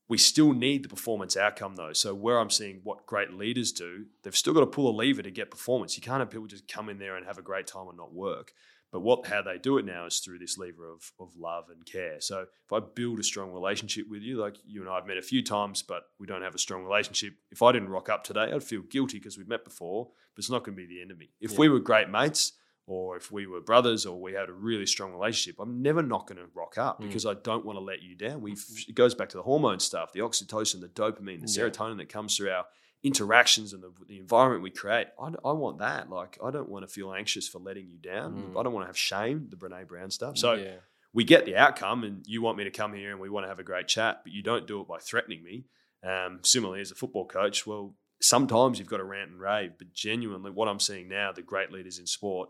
[0.09, 1.93] We still need the performance outcome though.
[1.93, 5.21] So where I'm seeing what great leaders do, they've still got to pull a lever
[5.21, 5.95] to get performance.
[5.95, 8.13] You can't have people just come in there and have a great time and not
[8.13, 8.53] work.
[8.91, 11.83] But what how they do it now is through this lever of, of love and
[11.83, 12.21] care.
[12.21, 15.17] So if I build a strong relationship with you, like you and I have met
[15.17, 17.33] a few times, but we don't have a strong relationship.
[17.49, 20.51] If I didn't rock up today, I'd feel guilty because we've met before, but it's
[20.51, 21.31] not going to be the end of me.
[21.41, 21.57] If Yeah.
[21.59, 22.53] we were great mates,
[22.85, 26.27] or if we were brothers, or we had a really strong relationship, I'm never not
[26.27, 27.07] going to rock up Mm.
[27.07, 28.41] because I don't want to let you down.
[28.41, 28.53] We
[28.87, 31.69] it goes back to the hormone stuff, the oxytocin, the dopamine, the Yeah.
[31.69, 32.65] serotonin that comes through our
[33.03, 35.07] interactions and the, the environment we create.
[35.19, 36.09] I, I want that.
[36.09, 38.33] Like I don't want to feel anxious for letting you down.
[38.53, 38.59] Mm.
[38.59, 39.47] I don't want to have shame.
[39.49, 40.37] The Brene Brown stuff.
[40.37, 40.75] So yeah,
[41.13, 43.49] we get the outcome, and you want me to come here and we want to
[43.49, 45.65] have a great chat, but you don't do it by threatening me.
[46.03, 49.93] Um, similarly, as a football coach, well, sometimes you've got to rant and rave, but
[49.93, 52.49] genuinely, what I'm seeing now, the great leaders in sport,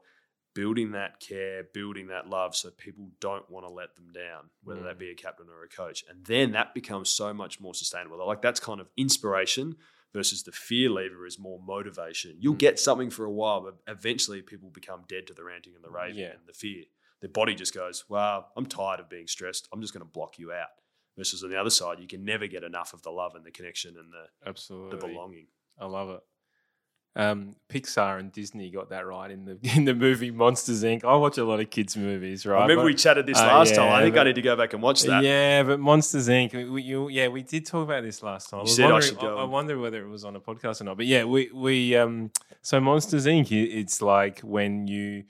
[0.54, 4.82] building that care, building that love, so people don't want to let them down, whether
[4.82, 4.86] Mm.
[4.86, 8.26] that be a captain or a coach, and then that becomes so much more sustainable.
[8.26, 9.76] Like that's kind of inspiration
[10.14, 12.38] versus the fear lever is more motivation.
[12.40, 12.60] You'll Mm.
[12.60, 15.90] get something for a while, but eventually people become dead to the ranting and the
[15.90, 16.34] raving Yeah.
[16.34, 16.86] and the fear
[17.22, 19.70] their body just goes, Wow, I'm tired of being stressed.
[19.72, 20.68] I'm just going to block you out.
[21.16, 23.52] Versus on the other side, you can never get enough of the love and the
[23.52, 25.00] connection and the, absolutely.
[25.00, 25.48] the belonging.
[25.80, 26.20] I love it.
[27.16, 31.04] Um, Pixar and Disney got that right in the in the movie Monsters Inc.
[31.04, 32.58] I watch a lot of kids' movies, right?
[32.58, 33.92] I remember But- we chatted this uh, last time.
[33.92, 35.24] I yeah, think I need to go back and watch that.
[35.24, 36.72] Yeah, but Monsters Inc.
[36.72, 38.62] We, you, yeah, we did talk about this last time.
[38.62, 40.82] You I said I should go I, I wonder whether it was on a podcast
[40.82, 40.98] or not.
[40.98, 42.32] But yeah, we we um
[42.64, 43.52] so Monsters Inc.
[43.52, 45.26] It's like when you.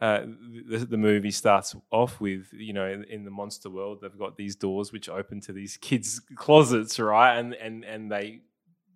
[0.00, 0.26] Uh,
[0.68, 4.36] the, the movie starts off with you know in, in the monster world they've got
[4.36, 8.38] these doors which open to these kids closets right and and and they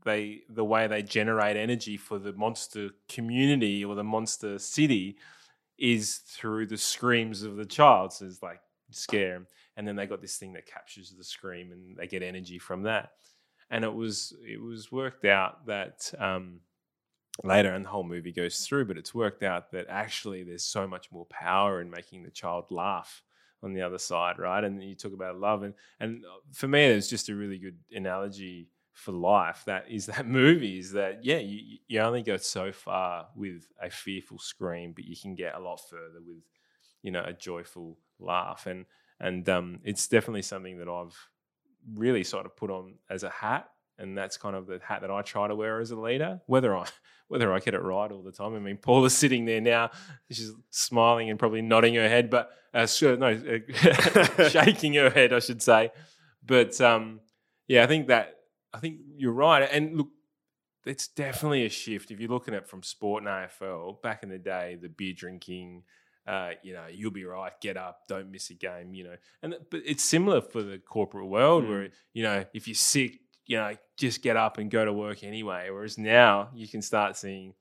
[0.04, 5.16] they the way they generate energy for the monster community or the monster city
[5.78, 8.12] is through the screams of the child.
[8.12, 8.60] So it's like
[8.90, 9.46] scare 'em.
[9.76, 12.82] and then they got this thing that captures the scream, and they get energy from
[12.84, 13.12] that.
[13.70, 16.60] and it was it was worked out that um,
[17.44, 20.86] later, and the whole movie goes through, but it's worked out that actually there's so
[20.86, 23.22] much more power in making the child laugh
[23.62, 24.64] on the other side, right?
[24.64, 27.78] And you talk about love, and and uh, for me, it's just a really good
[27.92, 29.62] analogy for life.
[29.66, 33.90] That is that movie is that yeah, you you only go so far with a
[33.90, 36.42] fearful scream, but you can get a lot further with
[37.02, 38.86] you know a joyful laugh, and
[39.20, 41.16] and um, it's definitely something that I've
[41.94, 45.10] really sort of put on as a hat and that's kind of the hat that
[45.10, 46.40] I try to wear as a leader.
[46.46, 46.86] Whether I
[47.28, 48.54] whether I get it right all the time.
[48.54, 49.90] I mean, Paula's sitting there now;
[50.30, 53.60] she's smiling and probably nodding her head, but uh, no,
[54.38, 55.92] uh, shaking her head, I should say.
[56.44, 57.20] But um,
[57.68, 58.34] yeah, I think that
[58.74, 59.68] I think you're right.
[59.70, 60.08] And look,
[60.84, 64.02] it's definitely a shift if you're looking at from sport and AFL.
[64.02, 65.84] Back in the day, the beer drinking.
[66.26, 67.52] Uh, you know, you'll be right.
[67.60, 68.94] Get up, don't miss a game.
[68.94, 71.68] You know, and but it's similar for the corporate world mm.
[71.68, 75.24] where you know if you're sick, you know, just get up and go to work
[75.24, 75.68] anyway.
[75.70, 77.54] Whereas now you can start seeing,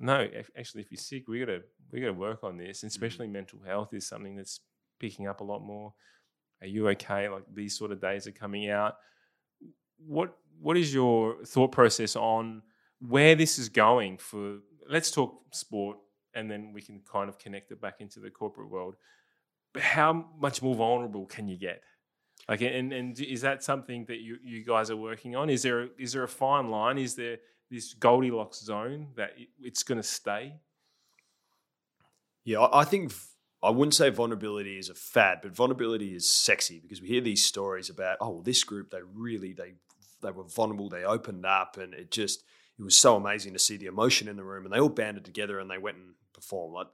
[0.00, 0.26] no,
[0.58, 1.62] actually, if you're sick, we got to
[1.92, 2.82] we got to work on this.
[2.82, 3.34] And especially mm-hmm.
[3.34, 4.60] mental health is something that's
[4.98, 5.92] picking up a lot more.
[6.60, 7.28] Are you okay?
[7.28, 8.96] Like these sort of days are coming out.
[10.06, 12.62] What what is your thought process on
[13.00, 14.58] where this is going for?
[14.88, 15.98] Let's talk sport,
[16.34, 18.96] and then we can kind of connect it back into the corporate world.
[19.72, 21.82] But how much more vulnerable can you get?
[22.48, 25.50] Like, and and is that something that you you guys are working on?
[25.50, 26.98] Is there is there a fine line?
[26.98, 27.38] Is there
[27.70, 29.30] this Goldilocks zone that
[29.60, 30.54] it's going to stay?
[32.44, 33.12] Yeah, I think
[33.62, 37.44] I wouldn't say vulnerability is a fad, but vulnerability is sexy because we hear these
[37.44, 39.74] stories about oh, well, this group they really they
[40.22, 42.44] they were vulnerable, they opened up, and it just
[42.78, 45.24] it was so amazing to see the emotion in the room, and they all banded
[45.24, 46.74] together and they went and performed.
[46.74, 46.88] Like,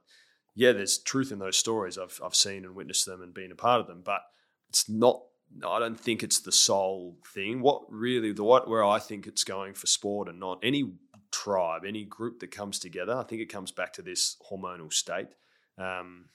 [0.55, 1.97] yeah, there's truth in those stories.
[1.97, 4.21] I've I've seen and witnessed them and been a part of them, but
[4.69, 5.21] it's not
[5.65, 7.61] I don't think it's the sole thing.
[7.61, 10.93] What really the what where I think it's going for sport and not any
[11.31, 13.15] tribe, any group that comes together.
[13.15, 15.29] I think it comes back to this hormonal state.
[15.77, 16.25] Um,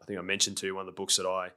[0.00, 1.50] I think I mentioned to you one of the books that I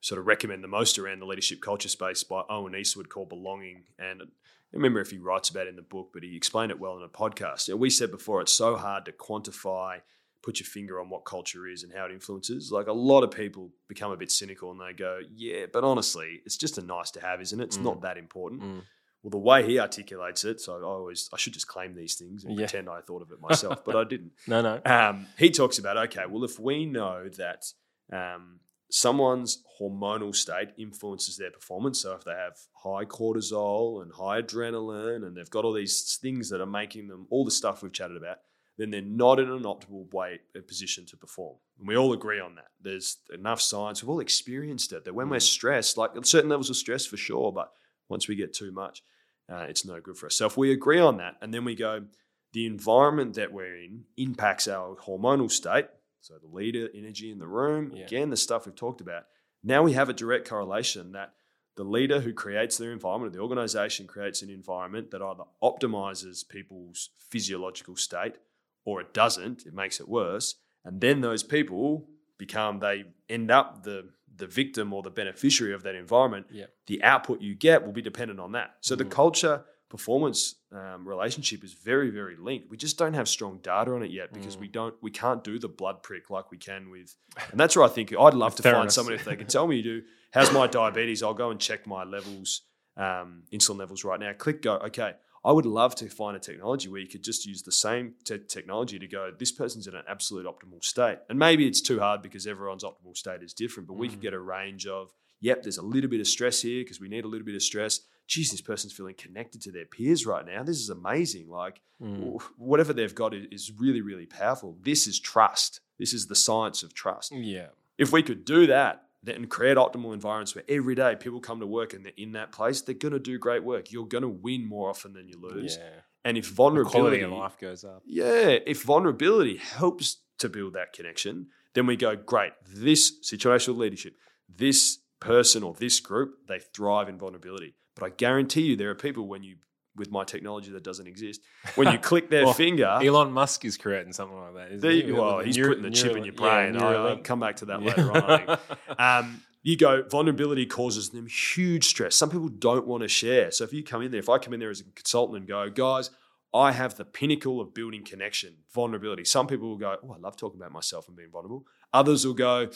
[0.00, 3.84] sort of recommend the most around the leadership culture space by Owen Eastwood called Belonging.
[3.98, 4.26] And I
[4.72, 7.02] remember if he writes about it in the book, but he explained it well in
[7.02, 7.72] a podcast.
[7.74, 10.00] we said before, it's so hard to quantify
[10.46, 12.70] put your finger on what culture is and how it influences.
[12.70, 16.40] Like a lot of people become a bit cynical and they go, yeah, but honestly,
[16.46, 17.64] it's just a nice to have, isn't it?
[17.64, 17.82] It's mm.
[17.82, 18.62] not that important.
[18.62, 18.82] Mm.
[19.24, 22.44] Well, the way he articulates it, so I always I should just claim these things
[22.44, 22.66] and yeah.
[22.66, 24.32] pretend I thought of it myself, but I didn't.
[24.46, 24.80] no, no.
[24.84, 27.64] Um, he talks about okay, well, if we know that
[28.12, 28.60] um,
[28.90, 35.26] someone's hormonal state influences their performance, so if they have high cortisol and high adrenaline,
[35.26, 38.16] and they've got all these things that are making them all the stuff we've chatted
[38.16, 38.38] about,
[38.78, 41.56] then they're not in an optimal way a position to perform.
[41.78, 42.68] And we all agree on that.
[42.80, 44.02] There's enough science.
[44.02, 45.30] We've all experienced it that when mm.
[45.30, 47.72] we're stressed, like certain levels of stress for sure, but
[48.08, 49.02] once we get too much,
[49.50, 50.34] uh, it's no good for us.
[50.34, 52.04] So if we agree on that, and then we go,
[52.52, 55.86] the environment that we're in impacts our hormonal state.
[56.26, 58.04] So the leader, energy in the room, yeah.
[58.04, 59.26] again, the stuff we've talked about.
[59.62, 61.34] Now we have a direct correlation that
[61.76, 66.48] the leader who creates their environment, or the organization creates an environment that either optimizes
[66.48, 68.38] people's physiological state
[68.84, 70.56] or it doesn't, it makes it worse.
[70.84, 72.08] And then those people
[72.38, 74.08] become, they end up the
[74.38, 76.46] the victim or the beneficiary of that environment.
[76.50, 76.66] Yeah.
[76.88, 78.74] The output you get will be dependent on that.
[78.80, 78.98] So mm.
[78.98, 82.70] the culture performance um, relationship is very very linked.
[82.70, 84.60] We just don't have strong data on it yet because mm.
[84.60, 87.14] we don't we can't do the blood prick like we can with.
[87.50, 89.82] And that's where I think I'd love to find someone if they can tell me,
[89.82, 90.02] do
[90.32, 91.22] how's my diabetes?
[91.22, 92.62] I'll go and check my levels,
[92.96, 94.32] um, insulin levels right now.
[94.32, 94.74] Click go.
[94.76, 95.14] Okay,
[95.46, 98.40] I would love to find a technology where you could just use the same te-
[98.48, 101.18] technology to go, this person's in an absolute optimal state.
[101.30, 104.00] And maybe it's too hard because everyone's optimal state is different, but mm.
[104.00, 104.22] we could mm.
[104.22, 107.24] get a range of, yep, there's a little bit of stress here because we need
[107.24, 108.00] a little bit of stress.
[108.26, 110.62] Geez, this person's feeling connected to their peers right now.
[110.62, 111.48] This is amazing.
[111.48, 112.40] Like, mm.
[112.56, 114.76] whatever they've got is really, really powerful.
[114.82, 115.80] This is trust.
[115.98, 117.32] This is the science of trust.
[117.32, 117.68] Yeah.
[117.98, 121.66] If we could do that, and create optimal environments where every day people come to
[121.66, 123.90] work and they're in that place, they're going to do great work.
[123.90, 125.76] You're going to win more often than you lose.
[125.76, 126.00] Yeah.
[126.24, 128.02] And if vulnerability, the life goes up.
[128.04, 132.52] Yeah, if vulnerability helps to build that connection, then we go, great.
[132.66, 134.14] This situational leadership,
[134.48, 137.74] this person or this group, they thrive in vulnerability.
[137.96, 139.56] But I guarantee you, there are people when you
[139.96, 141.40] with my technology that doesn't exist.
[141.74, 144.80] When you click their well, finger, Elon Musk is creating something like that.
[144.80, 146.74] There you, well, he's putting the chip in your brain.
[146.74, 147.88] Yeah, I'll come back to that yeah.
[147.88, 148.58] later on.
[148.98, 152.14] Um, you go vulnerability causes them huge stress.
[152.14, 153.50] Some people don't want to share.
[153.50, 155.48] So if you come in there, if I come in there as a consultant and
[155.48, 156.10] go, guys,
[156.54, 159.24] I have the pinnacle of building connection, vulnerability.
[159.24, 161.66] Some people will go, Oh, I love talking about myself and being vulnerable.
[161.92, 162.70] Others will go,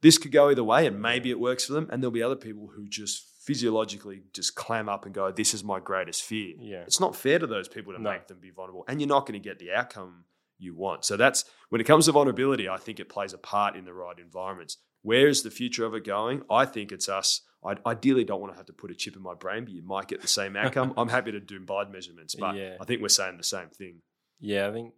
[0.00, 1.88] This could go either way, and maybe it works for them.
[1.90, 5.62] And there'll be other people who just physiologically just clam up and go, "This is
[5.64, 6.82] my greatest fear." Yeah.
[6.82, 8.10] It's not fair to those people to No.
[8.10, 10.24] make them be vulnerable, and you're not going to get the outcome
[10.58, 11.04] you want.
[11.04, 12.68] So that's when it comes to vulnerability.
[12.68, 14.76] I think it plays a part in the right environments.
[15.02, 16.44] Where is the future of it going?
[16.48, 17.40] I think it's us.
[17.64, 19.82] I ideally don't want to have to put a chip in my brain, but you
[19.82, 20.94] might get the same outcome.
[20.96, 22.76] I'm happy to do blood measurements, but Yeah.
[22.80, 24.02] I think we're saying the same thing.
[24.40, 24.94] Yeah, I think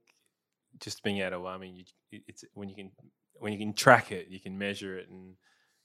[0.81, 1.77] just being able to, I mean,
[2.11, 2.91] you, it's when you can
[3.41, 5.35] when you can track it, you can measure it, and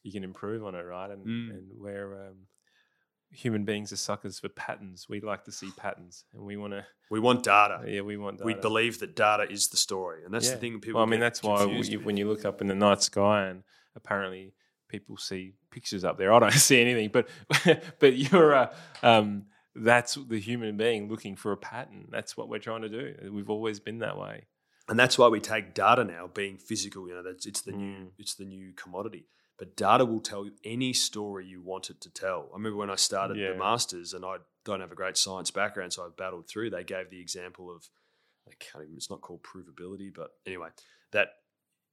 [0.03, 1.11] you can improve on it, right?
[1.11, 1.49] And Mm.
[1.51, 2.47] and where um,
[3.31, 6.85] human beings are suckers for patterns, we like to see patterns, and we want to.
[7.11, 7.83] We want data.
[7.87, 8.43] Yeah, we want.
[8.43, 10.55] We believe that data is the story, and that's Yeah.
[10.55, 10.99] the thing people.
[10.99, 12.05] Well, I mean, that's why confused with.
[12.05, 13.63] when you look up in the night sky and
[13.95, 14.53] apparently
[14.87, 16.33] people see pictures up there.
[16.33, 17.27] I don't see anything, but
[17.99, 18.73] but you're a.
[19.03, 19.45] Um,
[19.75, 22.07] that's the human being looking for a pattern.
[22.09, 23.31] That's what we're trying to do.
[23.31, 24.47] We've always been that way.
[24.89, 27.95] and that's why we take data now being physical you know that's it's the new
[27.95, 28.07] Mm.
[28.17, 29.27] it's the new commodity
[29.59, 32.89] but data will tell you any story you want it to tell i remember when
[32.89, 33.51] i started Yeah.
[33.51, 36.83] the masters and i don't have a great science background so i battled through they
[36.83, 37.87] gave the example of
[38.47, 40.69] I can't even, it's not called provability but anyway
[41.11, 41.29] that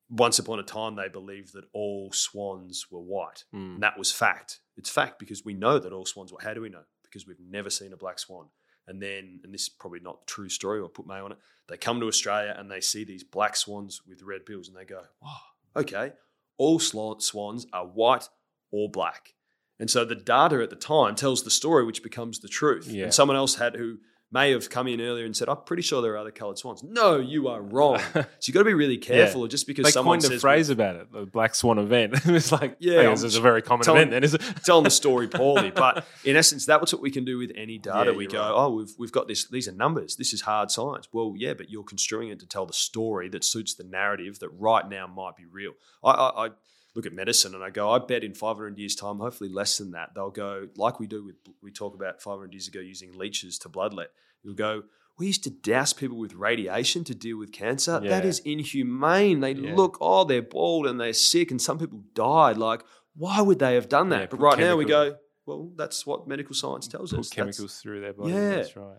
[0.08, 3.74] once upon a time they believed that all swans were white Mm.
[3.74, 6.60] and that was fact it's fact because we know that all swans were how do
[6.62, 8.46] we know because we've never seen a black swan
[8.88, 11.38] and then, and this is probably not a true story, I'll put May on it.
[11.68, 14.84] They come to Australia and they see these black swans with red bills and they
[14.84, 15.40] go, wow,
[15.74, 16.12] okay,
[16.58, 18.28] all swans are white
[18.70, 19.34] or black.
[19.78, 22.88] And so the data at the time tells the story, which becomes the truth.
[22.88, 23.04] Yeah.
[23.04, 23.98] And someone else had who
[24.32, 26.82] may have come in earlier and said, I'm pretty sure there are other coloured swans.
[26.82, 28.00] No, you are wrong.
[28.12, 30.96] so you've got to be really careful just because they someone coined a phrase about
[30.96, 32.14] it, the black swan event.
[32.26, 34.10] it's like, Yeah, yeah, I'm this is a very common telling- event.
[34.10, 34.42] Then is it?
[34.64, 35.70] telling the story poorly.
[35.70, 38.10] But in essence, that's what we can do with any data.
[38.10, 38.52] Yeah, we go, right.
[38.52, 39.46] oh, we've we've got this.
[39.48, 40.16] These are numbers.
[40.16, 41.08] This is hard science.
[41.12, 44.48] Well, yeah, but you're construing it to tell the story that suits the narrative that
[44.50, 45.72] right now might be real.
[46.02, 46.50] I, I, I
[46.96, 49.92] look at medicine and I go, I bet in 500 years' time, hopefully less than
[49.92, 53.58] that, they'll go like we do with we talk about 500 years ago using leeches
[53.60, 54.06] to bloodlet.
[54.42, 54.82] You'll go.
[55.18, 58.00] We used to douse people with radiation to deal with cancer.
[58.00, 58.28] That Yeah.
[58.28, 59.40] is inhumane.
[59.40, 59.74] They Yeah.
[59.74, 62.56] look, oh, they're bald and they're sick, and some people died.
[62.58, 62.82] Like,
[63.14, 64.20] why would they have done that?
[64.20, 65.16] Yeah, but right now we go,
[65.46, 67.30] well, that's what medical science tells Put us.
[67.30, 68.32] That's- chemicals through their body.
[68.32, 68.56] Yeah.
[68.56, 68.98] That's right.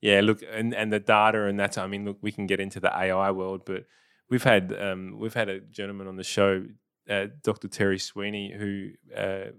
[0.00, 2.80] Yeah, look, and, and the data and that's I mean, look, we can get into
[2.80, 3.84] the AI world, but
[4.30, 6.64] we've had um, we've had a gentleman on the show,
[7.08, 7.68] uh, Dr.
[7.68, 9.50] Terry Sweeney, who uh,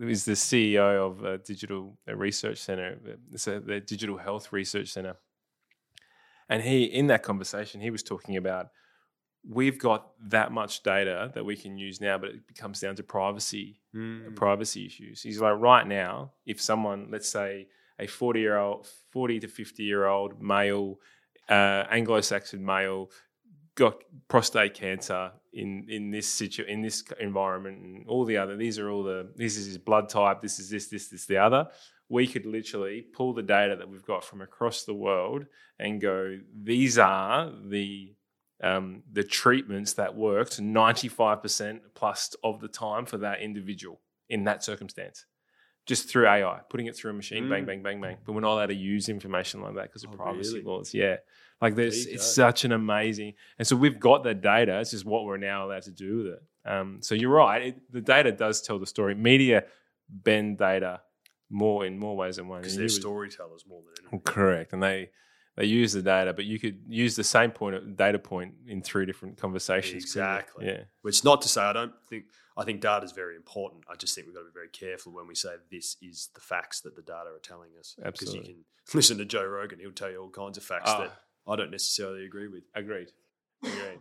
[0.00, 2.98] is the CEO of a digital uh, research center,
[3.32, 5.16] it's a, the Digital Health Research Center,
[6.48, 8.68] and he in that conversation he was talking about
[9.48, 13.02] we've got that much data that we can use now, but it comes down to
[13.02, 14.34] privacy Mm.
[14.34, 15.22] privacy issues.
[15.22, 17.68] He's like, right now, if someone, let's say
[17.98, 20.98] a 40 year old, 40 to 50 year old male,
[21.48, 23.10] uh, Anglo Saxon male,
[23.74, 28.78] got prostate cancer in in this situ in this environment and all the other these
[28.78, 31.68] are all the this is his blood type this is this this this the other.
[32.08, 35.46] We could literally pull the data that we've got from across the world
[35.80, 38.14] and go these are the
[38.62, 44.00] um, the treatments that worked 95% plus of the time for that individual
[44.30, 45.26] in that circumstance
[45.86, 47.66] just through AI, putting it through a machine, bang, Mm.
[47.66, 48.16] bang, bang, bang.
[48.24, 50.64] But we're not allowed to use information like that because of Oh, privacy really?
[50.64, 50.92] laws.
[50.92, 51.16] Yeah.
[51.60, 52.16] Like you it's go.
[52.18, 54.78] such an amazing, and so we've got the data.
[54.80, 56.42] It's just what we're now allowed to do with it.
[56.66, 57.62] Um, so you're right.
[57.68, 59.14] It, the data does tell the story.
[59.14, 59.64] Media
[60.08, 61.00] bend data
[61.48, 62.60] more in more ways than one.
[62.60, 64.20] Because they're storytellers more than anything.
[64.20, 65.10] Correct, and they
[65.56, 69.06] they use the data, but you could use the same point data point in three
[69.06, 70.02] different conversations.
[70.02, 70.66] Exactly.
[70.66, 70.82] Yeah.
[71.00, 72.24] Which not to say I don't think
[72.56, 73.84] I think data is very important.
[73.90, 76.40] I just think we've got to be very careful when we say this is the
[76.40, 77.94] facts that the data are telling us.
[78.04, 78.38] Absolutely.
[78.40, 78.64] Because you can
[78.94, 80.98] listen to Joe Rogan; he'll tell you all kinds of facts Ah.
[81.00, 81.12] that
[81.46, 82.64] I don't necessarily agree with.
[82.74, 83.12] Agreed.
[83.62, 83.98] Agreed.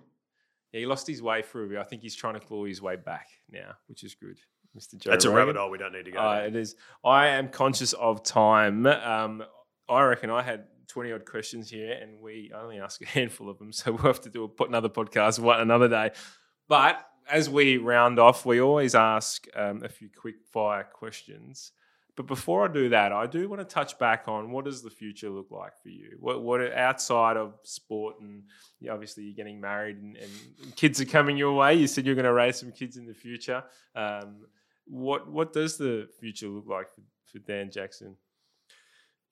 [0.71, 1.69] yeah, he lost his way through.
[1.69, 4.37] but I think he's trying to claw his way back now, which is good,
[4.77, 4.97] Mr.
[4.97, 5.11] Joe.
[5.11, 6.19] That's a rabbit hole we don't need to go.
[6.19, 6.75] Uh, it is.
[7.03, 8.85] I am conscious of time.
[8.85, 9.43] Um,
[9.89, 13.59] I reckon I had twenty odd questions here, and we only ask a handful of
[13.59, 16.11] them, so we'll have to do a, put another podcast one another day.
[16.67, 21.71] But as we round off, we always ask um, a few quick fire questions.
[22.15, 24.89] But before I do that, I do want to touch back on what does the
[24.89, 26.15] future look like for you?
[26.19, 28.43] What, what outside of sport and
[28.89, 31.75] obviously you're getting married and, and kids are coming your way.
[31.75, 33.63] You said you're going to raise some kids in the future.
[33.95, 34.45] Um,
[34.87, 38.15] what what does the future look like for, for Dan Jackson?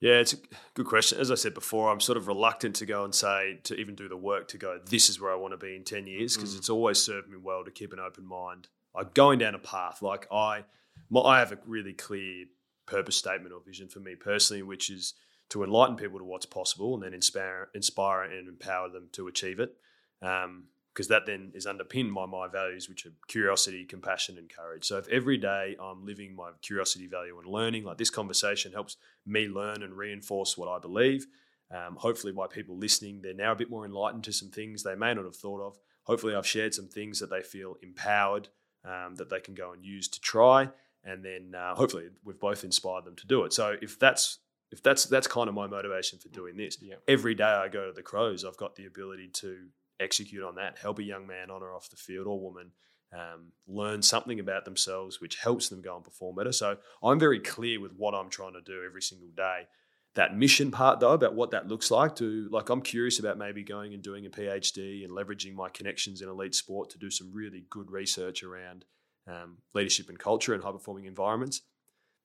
[0.04, 0.38] Yeah, it's a
[0.74, 1.18] good question.
[1.22, 4.10] As I said before, I'm sort of reluctant to go and say to even do
[4.10, 4.78] the work to go.
[4.86, 6.58] This is where I want to be in ten years because Mm.
[6.58, 8.68] it's always served me well to keep an open mind.
[8.94, 10.66] I'm going down a path like I,
[11.10, 12.48] my, I have a really clear
[12.86, 15.14] purpose statement or vision for me personally, which is
[15.52, 19.62] to enlighten people to what's possible and then inspire, inspire and empower them to achieve
[19.62, 19.74] it.
[20.22, 24.86] Um, because that then is underpinned by my values, which are curiosity, compassion, and courage.
[24.86, 28.98] So if every day I'm living my curiosity value and learning, like this conversation helps
[29.26, 31.26] me learn and reinforce what I believe.
[31.72, 34.96] Um, hopefully, by people listening, they're now a bit more enlightened to some things they
[34.96, 35.78] may not have thought of.
[36.04, 38.50] Hopefully, I've shared some things that they feel empowered
[38.86, 40.70] um, that they can go and use to try,
[41.04, 43.54] and then uh, hopefully we've both inspired them to do it.
[43.54, 44.40] So if that's
[44.72, 46.78] if that's that's kind of my motivation for doing this.
[46.82, 46.96] Yeah.
[47.08, 49.68] Every day I go to the Crows, I've got the ability to
[50.00, 52.72] execute on that, help a young man on or off the field or woman
[53.14, 56.52] um, learn something about themselves, which helps them go and perform better.
[56.52, 59.68] So I'm very clear with what I'm trying to do every single day.
[60.16, 63.64] That mission part, though, about what that looks like, to like, I'm curious about maybe
[63.64, 67.32] going and doing a PhD and leveraging my connections in elite sport to do some
[67.34, 68.86] really good research around
[69.28, 71.62] um, leadership and culture and high performing environments.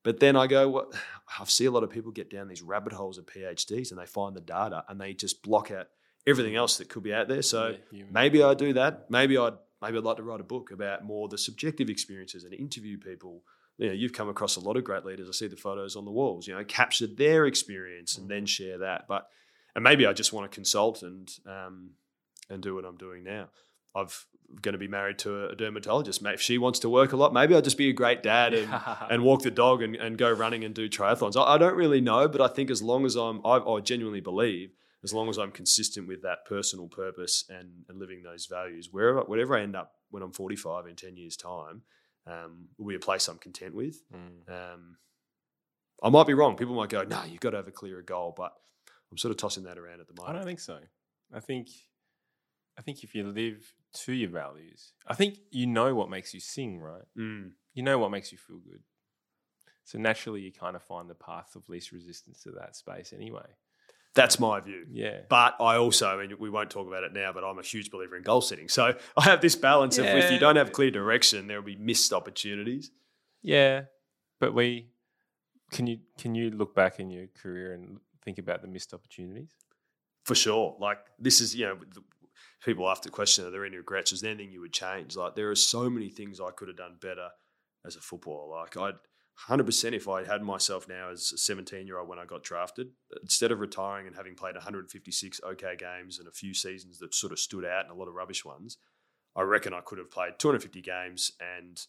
[0.04, 0.94] But then I go, what?
[1.40, 4.06] I see a lot of people get down these rabbit holes of PhDs and they
[4.06, 5.88] find the data and they just block out
[6.28, 7.42] everything else that could be out there.
[7.42, 9.10] So Yeah, maybe I'd do that.
[9.10, 12.52] Maybe I'd maybe I'd like to write a book about more the subjective experiences and
[12.52, 13.42] interview people.
[13.78, 15.28] You know, you've come across a lot of great leaders.
[15.28, 16.48] I see the photos on the walls.
[16.48, 19.06] You know, capture their experience and then share that.
[19.08, 19.28] But
[19.74, 21.90] and maybe I just want to consult and um,
[22.50, 23.48] and do what I'm doing now.
[23.94, 24.26] I've
[24.62, 26.22] going to be married to a, dermatologist.
[26.24, 28.68] If she wants to work a lot, maybe I'll just be a great dad and,
[29.10, 31.36] and walk the dog and, and go running and do triathlons.
[31.36, 34.20] I, I don't really know, but I think as long as I'm, I, I genuinely
[34.20, 34.70] believe,
[35.04, 39.20] as long as I'm consistent with that personal purpose and, and living those values, wherever,
[39.20, 41.82] whatever I end up when I'm 45 in 10 years' time,
[42.26, 44.02] um, will be a place I'm content with.
[44.12, 44.50] Mm.
[44.50, 44.96] Um,
[46.02, 46.56] I might be wrong.
[46.56, 48.52] People might go, no, you've got to have a clearer goal, but
[49.10, 50.36] I'm sort of tossing that around at the moment.
[50.36, 50.78] I don't think so.
[51.32, 51.68] I think,
[52.78, 53.72] I think if you live
[54.04, 57.02] to your values, I think you know what makes you sing, right?
[57.16, 57.52] Mm.
[57.74, 58.82] You know what makes you feel good.
[59.84, 63.46] So naturally, you kind of find the path of least resistance to that space anyway.
[64.14, 64.86] That's my view.
[64.90, 65.20] Yeah.
[65.28, 68.16] But I also, and we won't talk about it now, but I'm a huge believer
[68.16, 68.68] in goal setting.
[68.68, 71.76] So I have this balance of if you don't have clear direction, there will be
[71.76, 72.90] missed opportunities.
[73.42, 73.82] Yeah,
[74.40, 74.88] but we
[75.70, 79.54] can you can you look back in your career and think about the missed opportunities?
[80.24, 80.76] For sure.
[80.78, 82.02] Like this is, you know, the,
[82.64, 84.12] people ask the question, are there any regrets?
[84.12, 85.16] Is there anything you would change?
[85.16, 87.28] Like there are so many things I could have done better
[87.86, 88.60] as a footballer.
[88.60, 88.94] Like I'd
[89.46, 92.88] 100% if I had myself now as a 17 year old when I got drafted,
[93.22, 97.32] instead of retiring and having played 156 okay games and a few seasons that sort
[97.32, 98.78] of stood out and a lot of rubbish ones,
[99.36, 101.80] I reckon I could have played 250 games and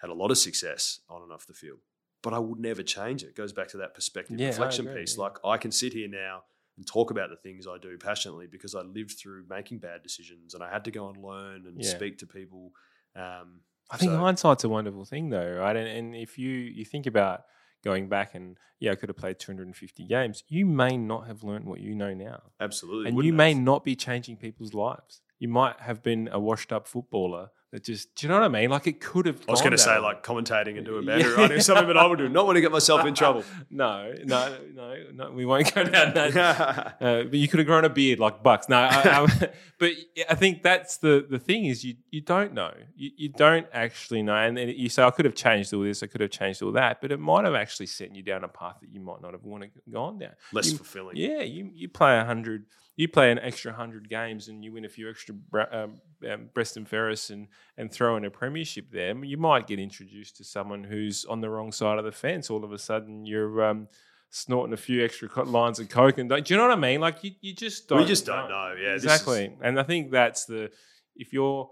[0.00, 1.78] had a lot of success on and off the field.
[2.22, 3.28] But I would never change it.
[3.28, 5.16] It goes back to that perspective Yeah, reflection agree, piece.
[5.16, 5.22] yeah.
[5.24, 6.42] Like I can sit here now
[6.76, 10.54] and talk about the things I do passionately because I lived through making bad decisions
[10.54, 11.90] and I had to go and learn and Yeah.
[11.90, 12.72] speak to people.
[13.16, 15.76] Um, I think So- hindsight's a wonderful thing, though, right?
[15.76, 17.44] And, and if you you think about
[17.84, 21.64] going back and yeah, I could have played 250 games, you may not have learned
[21.64, 23.10] what you know now, absolutely.
[23.10, 25.20] and you may not be changing people's lives.
[25.38, 28.48] You might have been a washed up footballer that just, do you know what I
[28.48, 28.70] mean?
[28.70, 29.40] Like it could have.
[29.46, 29.98] I was going to say way.
[30.00, 31.18] like commentating and doing Yeah.
[31.18, 33.44] better writing something, but I would do not want to get myself in trouble.
[33.70, 35.30] no, no, no, no.
[35.32, 36.96] We won't go down that.
[37.00, 38.68] Uh, but you could have grown a beard like Bucks.
[38.68, 38.88] No, I,
[39.24, 39.92] I, but
[40.28, 42.72] I think that's the the thing is you you don't know.
[42.96, 46.02] You, you don't actually know, and then you say I could have changed all this,
[46.02, 48.48] I could have changed all that, but it might have actually sent you down a
[48.48, 50.32] path that you might not have wanted gone down.
[50.52, 51.16] Less You- fulfilling.
[51.16, 52.64] Yeah, you you play a hundred,
[52.98, 55.34] you play an extra hundred games, and you win a few extra
[55.72, 56.00] um,
[56.30, 57.46] um, best and fairests and
[57.76, 59.14] and throw in a premiership there.
[59.24, 62.50] You might get introduced to someone who's on the wrong side of the fence.
[62.50, 63.88] All of a sudden, you're um,
[64.30, 67.00] snorting a few extra co- lines of coke, and don't, you know what I mean?
[67.00, 68.00] Like you, you just don't.
[68.00, 68.74] We just don't know.
[68.76, 69.56] Yeah, this is- exactly.
[69.62, 70.70] And I think that's the
[71.16, 71.70] if you're.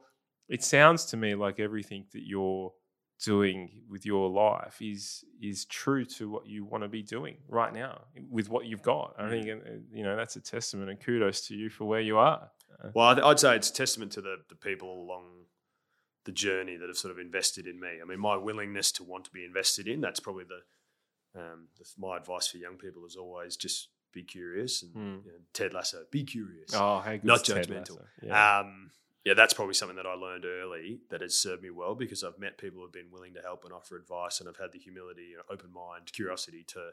[0.48, 2.72] It sounds to me like everything that you're
[3.24, 7.72] doing with your life is is true to what you want to be doing right
[7.72, 9.14] now with what you've got.
[9.18, 9.46] I think
[9.92, 12.50] you know that's a testament and kudos to you for where you are.
[12.82, 15.46] Uh, Well, I'd- say it's a testament to the, the people along
[16.24, 18.00] the journey that have sort of invested in me.
[18.02, 21.84] I mean, my willingness to want to be invested in, that's probably the, um, the
[21.98, 24.82] my advice for young people is always just be curious.
[24.82, 25.24] And Mm.
[25.24, 26.74] you know, Ted Lasso, be curious.
[26.74, 28.04] Oh, Not judgmental.
[28.22, 28.58] Yeah.
[28.60, 28.90] Um,
[29.26, 32.38] yeah, that's probably something that I learned early that has served me well because I've
[32.38, 35.32] met people who've been willing to help and offer advice, and I've had the humility,
[35.34, 36.90] and open mind, curiosity to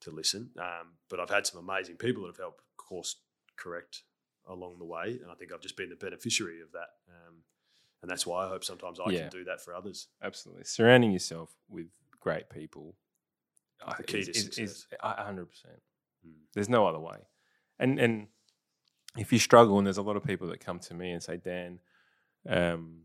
[0.00, 0.50] to listen.
[0.58, 3.16] Um, but I've had some amazing people that have helped course
[3.56, 4.04] correct
[4.48, 6.88] along the way, and I think I've just been the beneficiary of that.
[7.08, 7.42] Um,
[8.00, 9.20] and that's why I hope sometimes I Yeah.
[9.20, 10.08] can do that for others.
[10.22, 10.64] Absolutely.
[10.64, 11.88] Surrounding yourself with
[12.18, 12.96] great people.
[13.82, 14.58] uh, The key is- to success.
[14.70, 15.82] is a hundred percent.
[16.26, 16.34] Mm.
[16.54, 17.26] There's no other way.
[17.78, 18.28] And and
[19.16, 21.36] if you struggle, and there's a lot of people that come to me and say,
[21.36, 21.80] Dan,
[22.48, 23.02] um,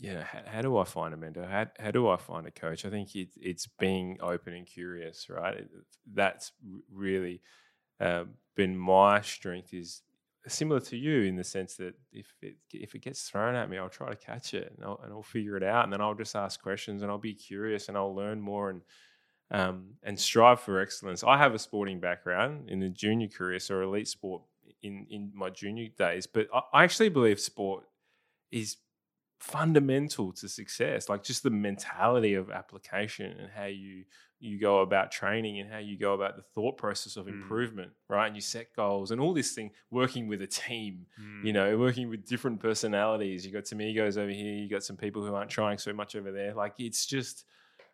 [0.00, 1.44] yeah, how, how do I find a mentor?
[1.44, 2.84] How, how do I find a coach?
[2.84, 5.56] I think it, it's being open and curious, right?
[5.58, 5.70] It-
[6.14, 6.52] that's
[6.92, 7.42] really
[8.00, 8.24] uh,
[8.56, 10.02] been my strength is
[10.46, 13.78] similar to you in the sense that if it if it gets thrown at me,
[13.78, 16.14] I'll try to catch it and I'll, and I'll figure it out, and then I'll
[16.14, 18.82] just ask questions and I'll be curious and I'll learn more and
[19.50, 21.24] um, and strive for excellence.
[21.24, 24.42] I have a sporting background in the junior career, so elite sport
[24.82, 27.84] in in my junior days, but I, I actually believe sport
[28.50, 28.76] is
[29.40, 34.04] fundamental to success like just the mentality of application and how you
[34.40, 37.34] you go about training and how you go about the thought process of Mm.
[37.42, 41.44] improvement right and you set goals and all this thing working with a team Mm.
[41.46, 44.96] you know working with different personalities you got some egos over here you got some
[44.96, 47.44] people who aren't trying so much over there like it's just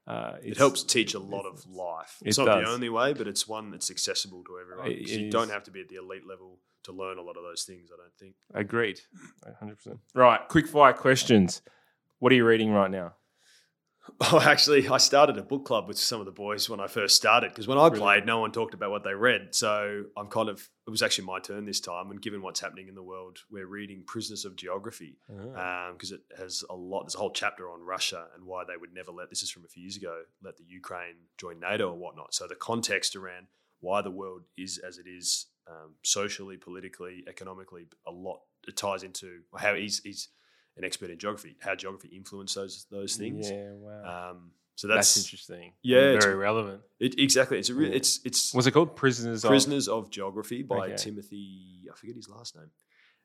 [0.07, 2.17] uh It helps teach a lot of it's- life.
[2.23, 2.65] it It's not does.
[2.67, 4.91] the only way, but it's one that's accessible to everyone.
[4.91, 7.43] It you don't have to be at the elite level to learn a lot of
[7.43, 7.91] those things.
[7.93, 8.35] I don't think.
[8.55, 9.01] agreed
[9.63, 11.63] 100% right quick fire questions
[12.19, 13.15] what are you reading right now
[14.21, 17.17] Oh, actually, I started a book club with some of the boys when I first
[17.17, 18.01] started because when I Really?
[18.01, 19.55] played, no one talked about what they read.
[19.55, 22.89] So I'm kind of it was actually my turn this time, and given what's happening
[22.89, 27.05] in the world, we're reading Prisoners of Geography um, because it has a lot.
[27.05, 29.31] There's a whole chapter on Russia and why they would never let.
[29.31, 30.25] This is from a few years ago.
[30.43, 32.35] Let the Ukraine join NATO or whatnot.
[32.35, 33.47] So the context around
[33.81, 38.41] why the world is as it is, um, socially, politically, economically, a lot.
[38.69, 40.29] It ties into how he's he's
[40.77, 43.51] an expert in geography, how geography influences those those things.
[43.51, 47.59] yeah wow Um, so that's, that's, interesting yeah, very relevant it, exactly.
[47.59, 47.89] It's a Yeah.
[47.93, 50.97] it's it's was it called prisoners of Prisoners of Geography by Okay.
[50.97, 51.85] Timothy.
[51.93, 52.71] I forget his last name.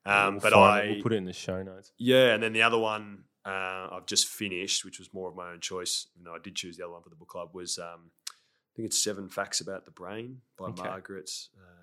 [0.05, 0.89] We'll Um, but I it.
[0.91, 1.91] we'll put it in the show notes.
[1.97, 5.51] yeah, and then the other one uh, I've just finished, which was more of my
[5.51, 6.07] own choice.
[6.21, 7.49] Know, I did choose the other one for the book club.
[7.53, 10.83] Was um, I think it's Seven Facts About the Brain by Okay.
[10.83, 11.31] Margaret.
[11.57, 11.78] Uh,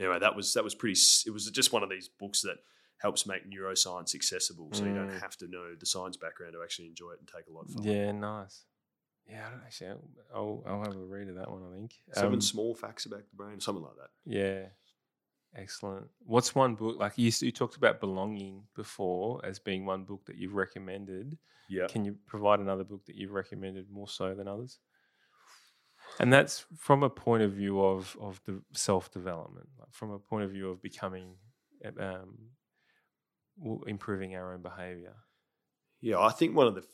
[0.00, 0.98] anyway, that was that was pretty.
[1.26, 2.56] It was just one of these books that
[2.98, 5.20] helps make neuroscience accessible, so you don't Mm.
[5.20, 7.84] have to know the science background to actually enjoy it and take a lot from
[7.86, 7.92] it.
[7.94, 8.64] Yeah, nice.
[9.28, 9.88] Yeah, I don't actually.
[10.34, 11.62] I'll, I'll have a read of that one.
[11.70, 14.10] I think Seven Um, small facts about the brain, something like that.
[14.24, 14.66] Yeah,
[15.54, 16.08] excellent.
[16.24, 20.36] What's one book like you, you talked about belonging before as being one book that
[20.36, 21.38] you've recommended?
[21.68, 21.86] Yeah.
[21.86, 24.78] Can you provide another book that you've recommended more so than others?
[26.20, 30.18] And that's from a point of view of of the self development, like from a
[30.18, 31.34] point of view of becoming,
[32.00, 32.50] um,
[33.86, 35.14] improving our own behavior.
[36.00, 36.84] Yeah, I think one of the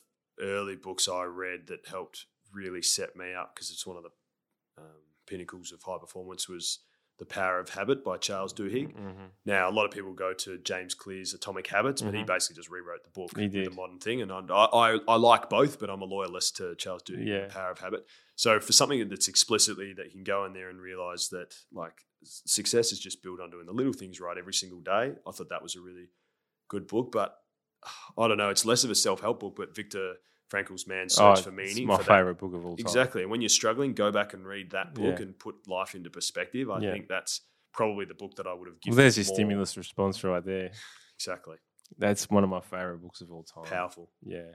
[0.40, 4.10] early books I read that helped really set me up because it's one of the
[4.78, 6.80] um, pinnacles of high performance was
[7.18, 8.92] The Power of Habit by Charles Duhigg.
[8.94, 9.26] Mm-hmm.
[9.46, 12.26] Now, a lot of people go to James Clear's Atomic Habits, but he Mhm.
[12.26, 14.20] basically just rewrote the book He a modern thing.
[14.20, 17.46] And I, I, I like both, but I'm a loyalist to Charles Duhigg, Yeah.
[17.46, 18.06] The Power of Habit.
[18.34, 22.00] So for something that's explicitly that you can go in there and realize that like
[22.24, 25.14] success is just built on doing the little things right every single day.
[25.24, 26.08] I thought that was a really
[26.68, 27.38] good book, but
[28.18, 28.48] I don't know.
[28.50, 30.14] It's less of a self help book, but Viktor
[30.54, 31.88] Frankl's Man's Search for Oh, it's Meaning.
[31.88, 32.80] my favorite book of all time.
[32.86, 33.22] Exactly.
[33.22, 35.22] And when you're struggling, go back and read that book Yeah.
[35.26, 36.70] and put life into perspective.
[36.70, 36.92] I Yeah.
[36.92, 37.40] think that's
[37.72, 38.96] probably the book that I would have Well, given.
[38.98, 40.70] there's your more- stimulus response right there.
[41.16, 41.56] Exactly.
[41.98, 43.64] That's one of my favorite books of all time.
[43.64, 44.12] Powerful.
[44.22, 44.52] Yeah.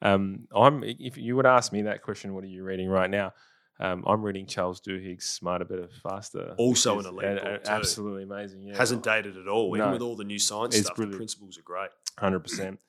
[0.00, 0.82] Um, I'm.
[0.84, 3.32] If you would ask me that question, what are you reading right now?
[3.80, 6.54] Um, I'm reading Charles Duhigg's Smarter, Better, Faster.
[6.56, 7.70] Also an elite a- book too.
[7.70, 8.62] Absolutely amazing.
[8.62, 8.76] Yeah.
[8.76, 9.76] Hasn't dated at all.
[9.76, 9.92] Even No.
[9.92, 11.12] with all the new science It's stuff, brilliant.
[11.12, 11.90] the principles are great.
[12.18, 12.80] Hundred percent.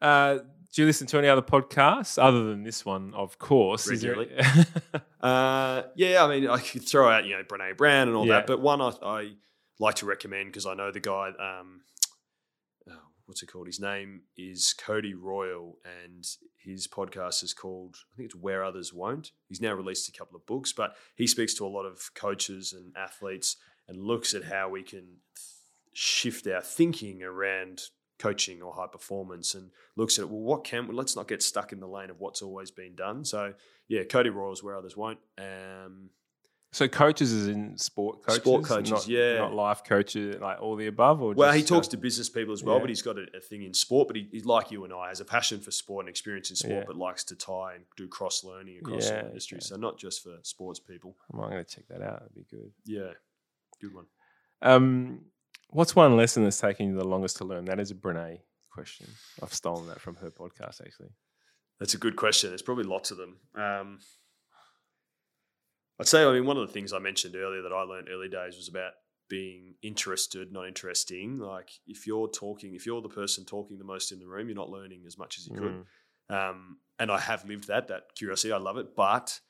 [0.00, 0.38] Uh,
[0.74, 3.14] do you listen to any other podcasts other than this one?
[3.14, 3.86] Of course.
[3.86, 4.26] There-
[5.20, 8.34] Uh, yeah, I mean, I could throw out, you know, Brene Brown and all Yeah.
[8.34, 9.30] that, but one I, I
[9.80, 11.80] like to recommend because I know the guy, um,
[12.88, 12.92] oh,
[13.26, 13.66] what's it called?
[13.66, 16.24] His name is Cody Royle, and
[16.56, 19.32] his podcast is called, I think it's Where Others Won't.
[19.48, 22.72] He's now released a couple of books, but he speaks to a lot of coaches
[22.72, 23.56] and athletes
[23.88, 25.46] and looks at how we can th-
[25.94, 27.80] shift our thinking around
[28.18, 31.72] coaching or high performance and looks at it, well what can let's not get stuck
[31.72, 33.52] in the lane of what's always been done so
[33.88, 36.10] yeah Cody Royle's where others won't um
[36.70, 39.38] so coaches is in sport coaches, Sport coaches, not, yeah.
[39.38, 41.22] not life coaches, like all the above.
[41.22, 42.80] Or well he talks uh, to business people as well yeah.
[42.82, 45.08] but he's got a, a thing in sport but he, he's like you and i
[45.08, 46.84] has a passion for sport and experience in sport Yeah.
[46.86, 49.76] but likes to tie and do cross learning across Yeah, all industries okay.
[49.76, 52.20] so not just for sports people I'm going to check that out.
[52.20, 52.70] That'd be good.
[52.84, 53.12] yeah
[53.80, 54.04] good one
[54.60, 55.20] Um,
[55.70, 57.64] what's one lesson that's taken you the longest to learn?
[57.66, 58.40] That is a Brene
[58.70, 59.06] question.
[59.42, 61.10] I've stolen that from her podcast, actually.
[61.78, 62.50] That's a good question.
[62.50, 63.36] There's probably lots of them.
[63.54, 63.98] Um,
[66.00, 68.28] I'd say, I mean, one of the things I mentioned earlier that I learned early
[68.28, 68.92] days was about
[69.28, 71.38] being interested, not interesting.
[71.38, 74.56] Like, if you're talking, if you're the person talking the most in the room, you're
[74.56, 75.84] not learning as much as you could.
[76.30, 76.50] Mm.
[76.50, 78.52] Um, and I have lived that, that curiosity.
[78.52, 78.96] I love it.
[78.96, 79.40] But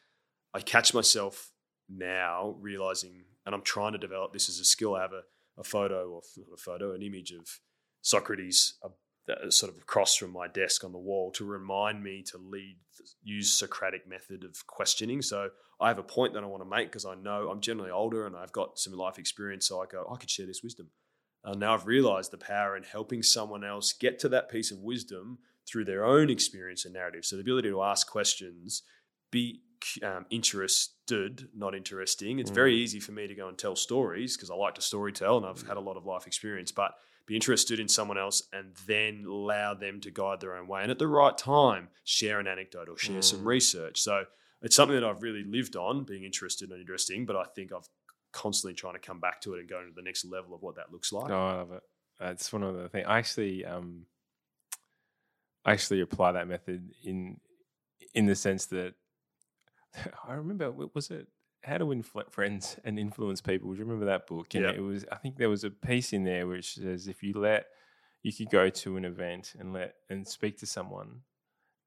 [0.55, 1.53] I catch myself
[1.89, 4.97] now realizing, and I'm trying to develop this as a skill.
[4.97, 5.23] I have a,
[5.59, 7.61] a photo, or not a photo, an image of
[8.03, 8.89] Socrates uh,
[9.27, 12.79] that sort of across from my desk on the wall to remind me to lead,
[13.23, 15.21] use Socratic method of questioning.
[15.21, 17.91] So I have a point that I want to make because I know I'm generally
[17.91, 19.69] older and I've got some life experience.
[19.69, 20.89] So I go, I could share this wisdom.
[21.45, 24.79] And now I've realized the power in helping someone else get to that piece of
[24.79, 25.39] wisdom
[25.71, 27.25] through their own experience and narrative.
[27.25, 28.83] So the ability to ask questions,
[29.31, 29.61] be
[30.03, 32.39] um, interested, not interesting.
[32.39, 32.55] It's mm.
[32.55, 35.37] very easy for me to go and tell stories because I like to story tell
[35.37, 36.73] and I've had a lot of life experience.
[36.73, 36.93] But
[37.27, 40.83] be interested in someone else and then allow them to guide their own way.
[40.83, 43.25] And at the right time, share an anecdote or share mm.
[43.25, 44.01] some research.
[44.01, 44.25] So
[44.63, 47.27] it's something that I've really lived on, being interested and interesting.
[47.27, 47.89] But I think I've
[48.33, 50.77] constantly trying to come back to it and go to the next level of what
[50.77, 51.31] that looks like.
[51.31, 51.83] Oh, I love it.
[52.19, 53.07] That's one of the things.
[53.07, 54.07] I actually, um,
[55.65, 57.39] I actually apply that method in
[58.15, 58.95] in the sense that
[60.29, 61.29] I remember was it
[61.65, 63.73] how to win friends and influence people.
[63.73, 64.55] Do you remember that book?
[64.55, 67.35] And it was I think there was a piece in there which says if you
[67.35, 67.67] let
[68.23, 71.21] you could go to an event and let and speak to someone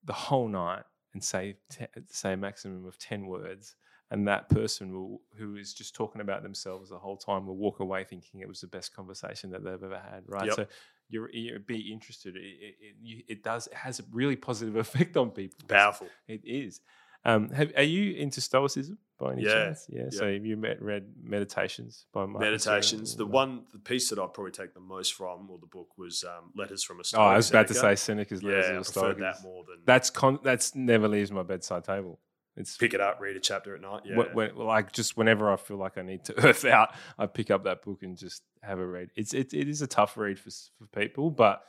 [0.03, 0.83] the whole night
[1.13, 3.75] and say te- say a maximum of ten words,
[4.09, 7.79] and that person will who is just talking about themselves the whole time will walk
[7.79, 10.23] away thinking it was the best conversation that they've ever had.
[10.27, 10.45] Right.
[10.45, 10.55] Yep.
[10.55, 10.65] So
[11.09, 12.35] you're, you're be interested.
[12.37, 15.59] It, it, it, does it has a really positive effect on people.
[15.67, 16.07] Powerful.
[16.27, 16.81] It is.
[17.23, 19.65] Um, have, are you into Stoicism by any yeah.
[19.65, 19.85] chance?
[19.89, 20.03] Yeah.
[20.03, 20.09] yeah.
[20.09, 23.15] So have you met, read Meditations by Marcus Meditations?
[23.15, 26.23] The one, the piece that I probably take the most from, or the book, was
[26.23, 27.21] um, Letters from a Stoic.
[27.21, 27.73] Oh, I was about Seneca.
[27.73, 29.17] to say Seneca's Letters yeah, of a Stoic.
[29.19, 32.19] that more than that's con- that's never leaves my bedside table.
[32.57, 34.01] It's pick it up, read a chapter at night.
[34.03, 37.27] Yeah, when, when, like just whenever I feel like I need to earth out, I
[37.27, 39.09] pick up that book and just have a read.
[39.15, 41.63] It's it, it is a tough read for for people, but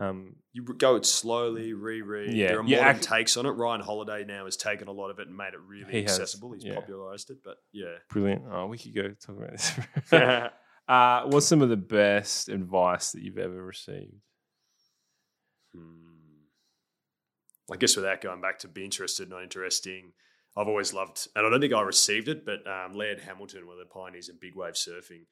[0.00, 2.32] um, you go it slowly, reread.
[2.32, 3.50] Yeah, there are modern act- takes on it.
[3.50, 6.52] Ryan Holiday now has taken a lot of it and made it really he accessible.
[6.54, 6.80] Has, He's yeah.
[6.80, 8.42] popularized it, but yeah, brilliant.
[8.50, 9.72] Oh, we could go talk about this.
[10.88, 14.14] uh, what's some of the best advice that you've ever received?
[15.74, 16.06] Hmm.
[17.70, 20.12] I guess without going back to be interested, not interesting.
[20.56, 23.78] I've always loved, and I don't think I received it, but um, Laird Hamilton, one
[23.78, 25.26] of the pioneers in big wave surfing,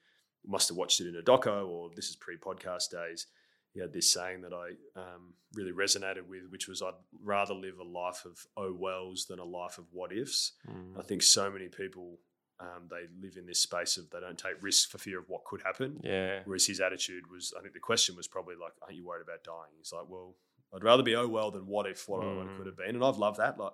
[0.46, 3.26] must have watched it in a doco, or this is pre-podcast days
[3.74, 7.78] he had this saying that I um, really resonated with, which was I'd rather live
[7.78, 10.52] a life of oh wells than a life of what ifs.
[10.68, 10.98] Mm.
[10.98, 12.18] I think so many people
[12.60, 15.44] um, they live in this space of they don't take risks for fear of what
[15.44, 16.00] could happen.
[16.02, 16.40] Yeah.
[16.44, 19.44] Whereas his attitude was, I think the question was probably like, "Aren't you worried about
[19.44, 20.34] dying?" He's like, "Well,
[20.74, 22.42] I'd rather be oh well than what if what mm.
[22.42, 23.58] I could have been," and I've loved that.
[23.58, 23.72] Like,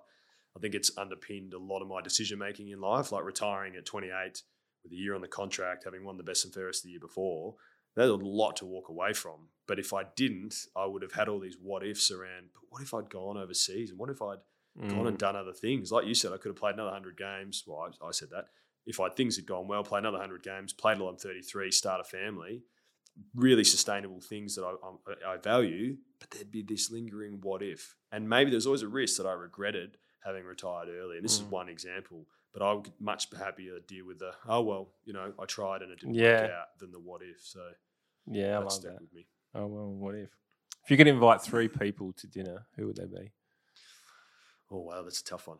[0.55, 3.11] I think it's underpinned a lot of my decision making in life.
[3.11, 4.43] Like retiring at 28
[4.83, 7.55] with a year on the contract, having won the best and fairest the year before
[7.95, 9.49] that's a lot to walk away from.
[9.67, 12.49] But if I didn't, I would have had all these what ifs around.
[12.53, 13.89] But what if I'd gone overseas?
[13.89, 14.39] And what if I'd
[14.79, 14.89] mm.
[14.89, 15.19] gone and mm.
[15.19, 15.91] done other things?
[15.91, 17.63] Like you said, I could have played another 100 games.
[17.65, 18.45] Well, I, I said that.
[18.85, 22.01] If I things had gone well, play another 100 games, played till I'm 33, start
[22.01, 22.61] a family,
[23.33, 24.73] really sustainable things that I,
[25.29, 27.95] I, I value, but there'd be this lingering what if.
[28.11, 31.15] And maybe there's always a risk that I regretted having retired early.
[31.15, 31.45] And this mm.
[31.45, 32.27] is one example.
[32.53, 35.91] But I would much happier deal with the, oh, well, you know, I tried and
[35.91, 36.41] it didn't yeah.
[36.41, 37.43] work out than the what if.
[37.43, 37.59] So
[38.27, 39.01] yeah, I love that.
[39.01, 39.25] With me.
[39.53, 40.29] Oh well, what if?
[40.83, 43.31] If you could invite three people to dinner, who would they be?
[44.71, 45.57] Oh wow, that's a tough one.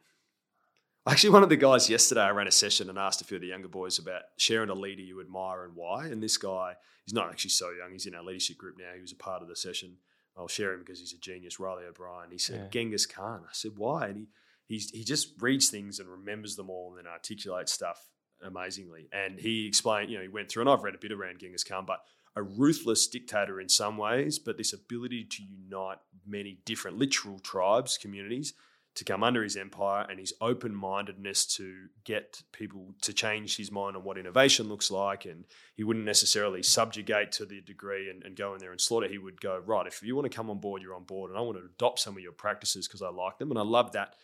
[1.08, 3.42] Actually, one of the guys yesterday, I ran a session and asked a few of
[3.42, 6.08] the younger boys about sharing a leader you admire and why.
[6.08, 6.74] And this guy,
[7.06, 7.92] he's not actually so young.
[7.92, 8.92] He's in our leadership group now.
[8.96, 9.98] He was a part of the session.
[10.36, 11.60] I'll share him because he's a genius.
[11.60, 12.32] Riley O'Brien.
[12.32, 12.68] He said yeah.
[12.70, 13.42] Genghis Khan.
[13.44, 14.08] I said why?
[14.08, 14.28] And he
[14.68, 18.10] he's, he just reads things and remembers them all and then articulates stuff
[18.44, 19.08] amazingly.
[19.12, 21.64] And he explained, you know, he went through, and I've read a bit around Genghis
[21.64, 22.00] Khan, but
[22.36, 25.98] a ruthless dictator in some ways, but this ability to unite
[26.28, 28.54] many different literal tribes, communities
[28.96, 33.70] to come under his empire and his open mindedness to get people to change his
[33.70, 35.26] mind on what innovation looks like.
[35.26, 35.44] And
[35.76, 39.10] he wouldn't necessarily subjugate to the degree and, and, go in there and slaughter.
[39.10, 41.30] He would go, right, if you want to come on board, you're on board.
[41.30, 43.52] And I want to adopt some of your practices because I like them.
[43.52, 44.16] And I love that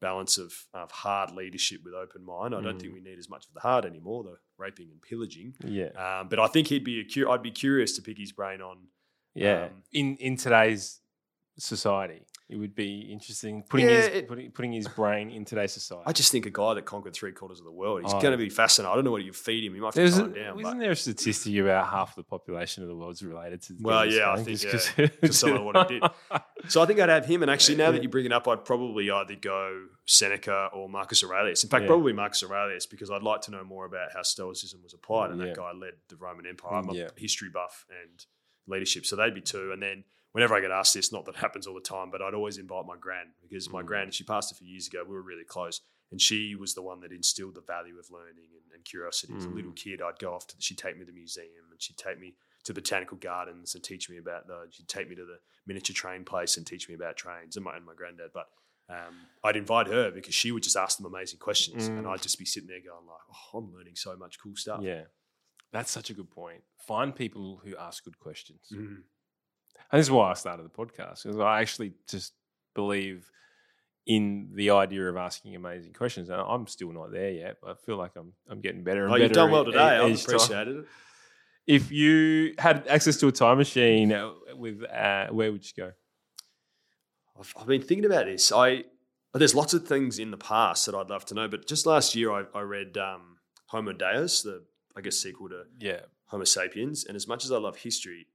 [0.00, 2.54] balance of, of hard leadership with open mind.
[2.54, 2.80] I don't mm.
[2.80, 5.54] think we need as much of the hard anymore, the raping and pillaging.
[5.64, 5.90] Yeah.
[5.96, 8.78] Um, but I think he'd be a I'd be curious to pick his brain on.
[9.34, 9.64] Yeah.
[9.64, 11.00] Um, in in today's
[11.58, 12.22] society,
[12.52, 16.04] it would be interesting putting yeah, his it, putting, putting his brain in today's society.
[16.06, 18.20] I just think a guy that conquered three quarters of the world, he's oh.
[18.20, 18.92] going to be fascinating.
[18.92, 19.74] I don't know what you feed him.
[19.74, 20.60] You might have to calm down.
[20.60, 23.76] Isn't there a statistic about half the population of the world's related to?
[23.80, 26.10] Well, yeah, I think yeah, because some of what he did.
[26.68, 27.42] So I think I'd have him.
[27.42, 31.24] And actually, now that you bring it up, I'd probably either go Seneca or Marcus
[31.24, 31.64] Aurelius.
[31.64, 31.88] In fact, yeah.
[31.88, 35.32] probably Marcus Aurelius because I'd like to know more about how Stoicism was applied.
[35.32, 35.46] And yeah.
[35.46, 36.74] that guy led the Roman Empire.
[36.74, 38.24] I'm a history buff and
[38.68, 39.72] leadership, so they'd be two.
[39.72, 42.34] And then whenever I get asked this, not that happens all the time, but I'd
[42.34, 43.86] always invite my gran because my mm.
[43.86, 45.04] gran, she passed a few years ago.
[45.06, 45.80] We were really close,
[46.10, 49.32] and she was the one that instilled the value of learning and, and curiosity.
[49.32, 49.38] Mm.
[49.38, 49.76] As a little mm.
[49.76, 52.34] kid, I'd go off to, she'd take me to the museum and she'd take me
[52.64, 54.66] to botanical gardens and teach me about the.
[54.70, 57.76] She'd take me to the miniature train place and teach me about trains and my
[57.76, 58.30] and my granddad.
[58.32, 58.46] But
[58.88, 59.14] um,
[59.44, 62.10] I'd invite her because she would just ask them amazing questions, and Mm.
[62.10, 65.04] I'd just be sitting there going like, "Oh, I'm learning so much cool stuff." Yeah.
[65.72, 66.62] That's such a good point.
[66.86, 68.68] Find people who ask good questions.
[68.72, 69.02] Mm.
[69.90, 72.32] And this is why I started the podcast because I actually just
[72.74, 73.30] believe
[74.06, 76.28] in the idea of asking amazing questions.
[76.28, 79.04] And I'm still not there yet, but I feel like I'm I'm getting better.
[79.04, 79.78] And Oh, you've done well today.
[79.98, 80.12] Time.
[80.12, 80.84] appreciated it.
[81.66, 85.92] If you had access to a time machine, uh, with uh, where would you go?
[87.38, 88.50] I've, I've been thinking about this.
[88.52, 88.84] I
[89.34, 92.14] there's lots of things in the past that I'd love to know, but just last
[92.14, 93.38] year I, I read um,
[93.68, 94.64] Homo Deus, the
[94.96, 98.26] I guess sequel to Yeah, Homo sapiens, and as much as I love history,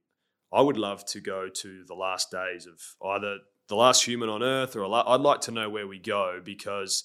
[0.52, 3.38] I would love to go to the last days of either
[3.68, 6.40] the last human on Earth, or a la- I'd like to know where we go
[6.42, 7.04] because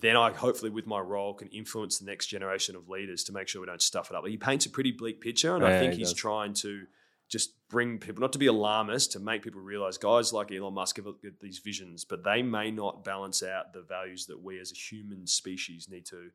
[0.00, 3.48] then I hopefully with my role can influence the next generation of leaders to make
[3.48, 4.26] sure we don't stuff it up.
[4.26, 6.18] He paints a pretty bleak picture, and Yeah, I think he he's does.
[6.20, 6.84] trying to
[7.30, 10.96] just bring people not to be alarmist to make people realize guys like Elon Musk
[10.96, 14.70] have got these visions, but they may not balance out the values that we as
[14.70, 16.28] a human species need to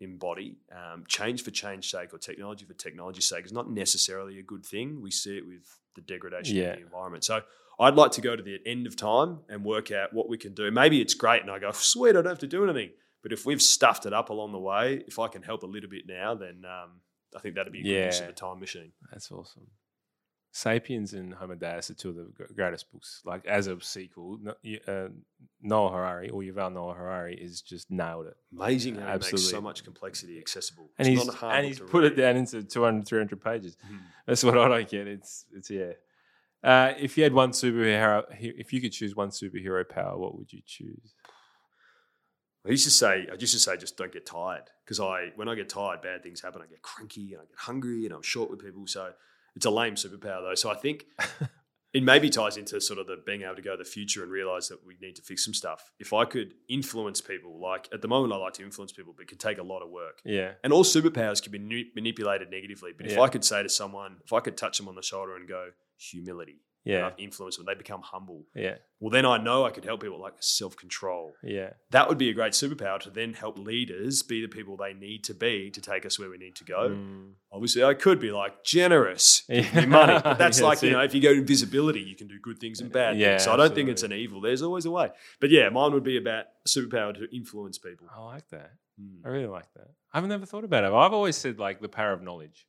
[0.00, 0.56] embody.
[0.72, 4.64] Um, change for change's sake or technology for technology's sake is not necessarily a good
[4.64, 5.00] thing.
[5.02, 6.70] We see it with the degradation Yeah.
[6.70, 7.24] of the environment.
[7.24, 7.42] So
[7.78, 10.54] I'd like to go to the end of time and work out what we can
[10.54, 10.70] do.
[10.70, 12.90] Maybe it's great and I go, sweet, I don't have to do anything.
[13.22, 15.90] But if we've stuffed it up along the way, if I can help a little
[15.90, 17.00] bit now, then um,
[17.36, 18.26] I think that'd be a good use of Yeah.
[18.28, 18.92] the time machine.
[19.10, 19.66] that's awesome.
[20.52, 23.22] Sapiens and Homo Deus are two of the greatest books.
[23.24, 24.38] Like as a sequel,
[24.88, 25.08] uh,
[25.62, 28.36] Noah Harari or Yuval Noah Harari is just nailed it.
[28.52, 30.90] Amazing how he makes so much complexity accessible.
[30.98, 34.00] and It's he's not hard and he's put it down into 200 300 pages Mhm.
[34.26, 35.92] that's what i don't get it's it's yeah
[36.62, 40.52] uh, if you had one superhero if you could choose one superhero power what would
[40.52, 41.14] you choose
[42.66, 45.48] I used to say, I used to say, just don't get tired because I, when
[45.48, 46.60] I get tired, bad things happen.
[46.60, 48.86] I get cranky and I get hungry and I'm short with people.
[48.86, 49.12] So
[49.56, 50.54] it's a lame superpower though.
[50.54, 51.06] So I think
[51.92, 54.30] it maybe ties into sort of the being able to go to the future and
[54.30, 55.90] realize that we need to fix some stuff.
[55.98, 59.22] If I could influence people, like at the moment, I like to influence people, but
[59.22, 60.20] it could take a lot of work.
[60.24, 62.92] yeah And all superpowers can be manipulated negatively.
[62.96, 63.22] But if Yeah.
[63.22, 65.70] I could say to someone, if I could touch them on the shoulder and go,
[65.98, 68.44] humility, yeah I've influenced them, they become humble.
[68.54, 72.18] yeah Well, then I know I could help people like self control yeah that would
[72.18, 75.70] be a great superpower to then help leaders be the people they need to be
[75.70, 76.90] to take us where we need to go.
[76.90, 77.32] Mm.
[77.52, 79.80] Obviously, I could be like generous, give Yeah.
[79.80, 80.20] me money.
[80.22, 80.92] But that's Yeah, like, that's you it.
[80.92, 83.44] know, if you go to visibility, you can do good things and bad Yeah, things.
[83.44, 84.40] So I don't think it's an evil.
[84.40, 85.10] There's always a way.
[85.40, 88.06] But yeah, mine would be about superpower to influence people.
[88.16, 88.70] i like that
[89.00, 89.24] Mm.
[89.24, 92.12] i really like that i've never thought about it i've always said like the power
[92.12, 92.66] of knowledge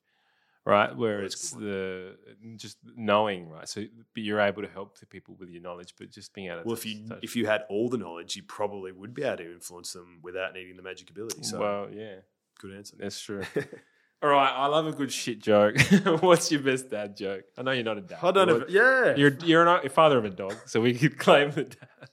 [0.65, 2.15] right where Oh, that's a it's the
[2.55, 3.83] just knowing right so
[4.13, 6.67] but you're able to help the people with your knowledge but just being able to
[6.67, 9.51] Well, if you if you had all the knowledge, you probably would be able to
[9.51, 11.43] influence them without needing the magic ability.
[11.43, 12.17] So well yeah
[12.59, 12.95] good answer.
[12.99, 13.43] That's true.
[14.23, 15.75] All right, I love a good shit joke.
[16.21, 17.43] What's your best dad joke?
[17.57, 18.19] I know you're not a dad.
[18.21, 18.65] I don't know.
[18.69, 19.15] yeah.
[19.15, 22.09] You're you're not a father of a dog, so we could claim the dad.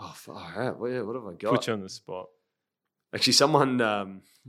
[0.00, 0.78] oh, far out.
[0.78, 1.52] Well, yeah, what have I got?
[1.52, 2.26] Put you on the spot.
[3.12, 3.78] Actually, someone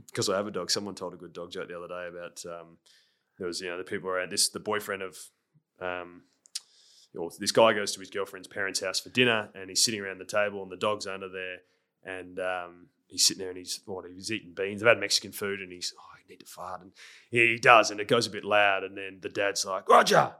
[0.06, 2.44] because I have a dog, someone told a good dog joke the other day about
[2.46, 2.78] um,
[3.38, 5.16] there was you know the people around this the boyfriend of
[5.80, 6.22] um,
[7.16, 10.18] or this guy goes to his girlfriend's parents' house for dinner and he's sitting around
[10.18, 11.58] the table and the dog's under there
[12.04, 14.80] and um, he's sitting there and he's what he's eating beans.
[14.80, 16.92] They've had Mexican food and he's oh I need to fart and
[17.30, 20.32] he does and it goes a bit loud and then the dad's like Roger.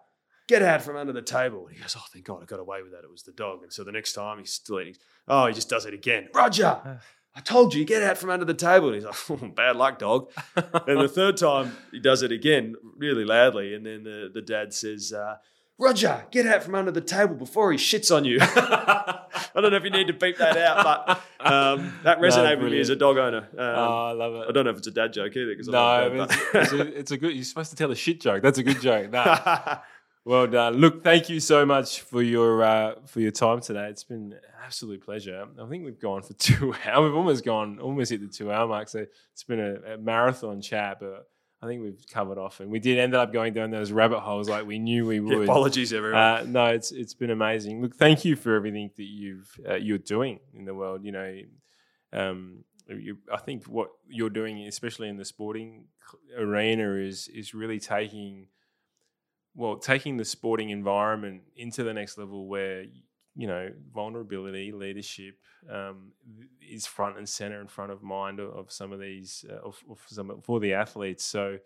[0.47, 1.67] Get out from under the table.
[1.67, 3.05] And he goes, Oh, thank God, I got away with that.
[3.05, 3.63] It was the dog.
[3.63, 4.95] And so the next time he's still eating.
[5.29, 6.29] Oh, he just does it again.
[6.35, 7.01] Roger,
[7.35, 8.89] I told you, get out from under the table.
[8.89, 10.31] And he's like, oh, bad luck, dog.
[10.57, 13.75] and the third time he does it again really loudly.
[13.75, 15.37] And then the, the dad says, uh,
[15.81, 18.39] Roger, get out from under the table before he shits on you.
[18.43, 22.61] I don't know if you need to beep that out, but um, that No, resonated
[22.61, 23.49] with me as a dog owner.
[23.53, 24.47] Um, oh, I love it.
[24.49, 25.55] I don't know if it's a dad joke either.
[25.67, 27.33] No, but it's, it's, a, it's a good.
[27.35, 28.43] You're supposed to tell a shit joke.
[28.43, 29.11] That's a good joke.
[29.13, 29.79] No, I
[30.29, 30.75] well done.
[30.75, 33.89] Look, thank you so much for your uh, for your time today.
[33.89, 35.47] It's been an absolute pleasure.
[35.59, 37.09] I think we've gone for two hours.
[37.09, 38.89] We've almost gone, almost hit the two hour mark.
[38.91, 41.27] So it's been a, a marathon chat, but
[41.63, 44.51] I think we've covered off, and we did end up going down those rabbit holes
[44.51, 45.45] like we knew we would.
[45.45, 46.21] Apologies, everyone.
[46.21, 47.81] Uh, no, it's it's been amazing.
[47.81, 51.05] Look, thank you for everything that you've uh, you're doing in the world.
[51.05, 51.39] You know,
[52.13, 55.87] um, you, I think what you're doing, especially in the sporting
[56.37, 58.49] arena, is is really taking
[59.59, 62.85] well taking the sporting environment into the next level where
[63.35, 65.37] you know vulnerability, leadership
[65.71, 66.13] um,
[66.67, 69.83] is front and center in front of mind of, of some of these uh, of,
[69.91, 71.25] of some for the athletes.
[71.25, 71.59] So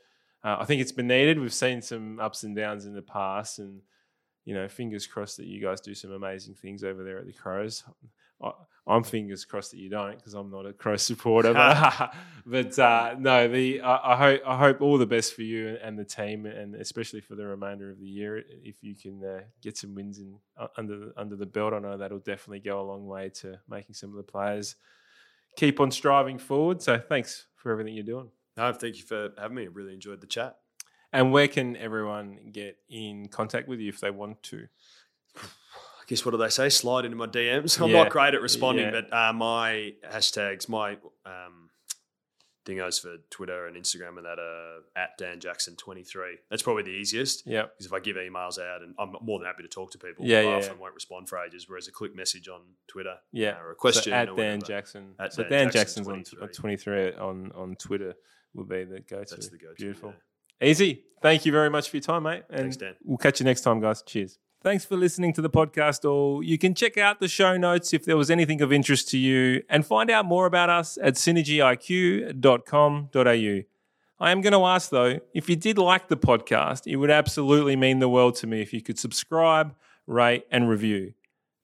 [0.43, 1.39] uh, I think it's been needed.
[1.39, 3.83] We've seen some ups and downs in the past, and
[4.47, 7.33] you know, fingers crossed that you guys do some amazing things over there at the
[7.33, 7.85] Crows.
[8.43, 8.53] I,
[8.87, 11.53] I'm fingers crossed that you don't because I'm not a Crow supporter.
[11.55, 12.15] But,
[12.47, 15.99] but uh, no, the I, I, hope I hope all the best for you and
[15.99, 18.43] the team, and especially for the remainder of the year.
[18.65, 21.79] If you can uh, get some wins in uh, under the, under the belt, I
[21.79, 24.77] know that'll definitely go a long way to making some of the players
[25.57, 26.83] keep on striving forward.
[26.83, 28.31] So thanks for everything you're doing.
[28.57, 29.65] No, thank you for having me.
[29.65, 30.57] I really enjoyed the chat.
[31.13, 34.67] And where can everyone get in contact with you if they want to?
[36.13, 36.69] Guess what do they say?
[36.69, 37.81] Slide into my DMs.
[37.83, 38.03] I'm yeah.
[38.03, 39.01] not great at responding, yeah.
[39.01, 41.71] but uh, my hashtags, my um,
[42.67, 46.37] dingos for Twitter and Instagram and that are at Dan Jackson 23.
[46.51, 47.47] That's probably the easiest.
[47.47, 47.63] Yeah.
[47.63, 50.27] Because if I give emails out, and I'm more than happy to talk to people,
[50.27, 51.65] yeah, I yeah, often won't respond for ages.
[51.67, 55.15] Whereas a quick message on Twitter, yeah, or a question so at Dan Jackson.
[55.19, 56.43] At so Dan, Dan Jackson's, Jackson's 23.
[56.43, 58.13] on 23 on on Twitter
[58.53, 59.35] will be the go to.
[59.35, 59.75] That's the go to.
[59.83, 60.13] Beautiful.
[60.61, 61.05] Easy.
[61.23, 62.43] Thank you very much for your time, mate.
[62.51, 62.97] And Thanks, Dan.
[63.03, 64.03] We'll catch you next time, guys.
[64.03, 64.39] Cheers.
[64.63, 66.41] Thanks for listening to the podcast, all.
[66.41, 69.65] You can check out the show notes if there was anything of interest to you
[69.69, 73.63] and find out more about us at synergyiq.com.au.
[74.21, 77.75] I am going to ask, though, if you did like the podcast, it would absolutely
[77.75, 79.75] mean the world to me if you could subscribe,
[80.07, 81.15] rate, and review.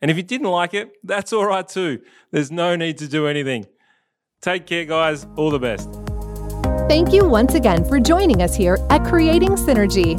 [0.03, 2.01] And if you didn't like it, that's all right too.
[2.33, 3.67] There's no need to do anything.
[4.41, 5.25] Take care, guys.
[5.37, 5.89] All the best.
[6.89, 10.19] Thank you once again for joining us here at Creating Synergy.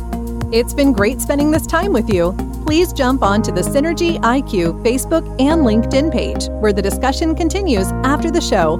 [0.53, 2.48] It's been great spending this time with you.
[2.69, 8.29] Please jump onto the Synergy IQ Facebook and LinkedIn page, where the discussion continues after
[8.29, 8.77] the show.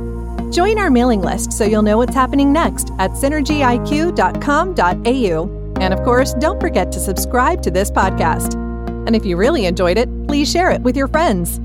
[0.52, 5.82] Join our mailing list so you'll know what's happening next at synergyiq.com.au.
[5.82, 8.54] And of course, don't forget to subscribe to this podcast.
[9.08, 11.60] And if you really enjoyed it, please share it with your friends.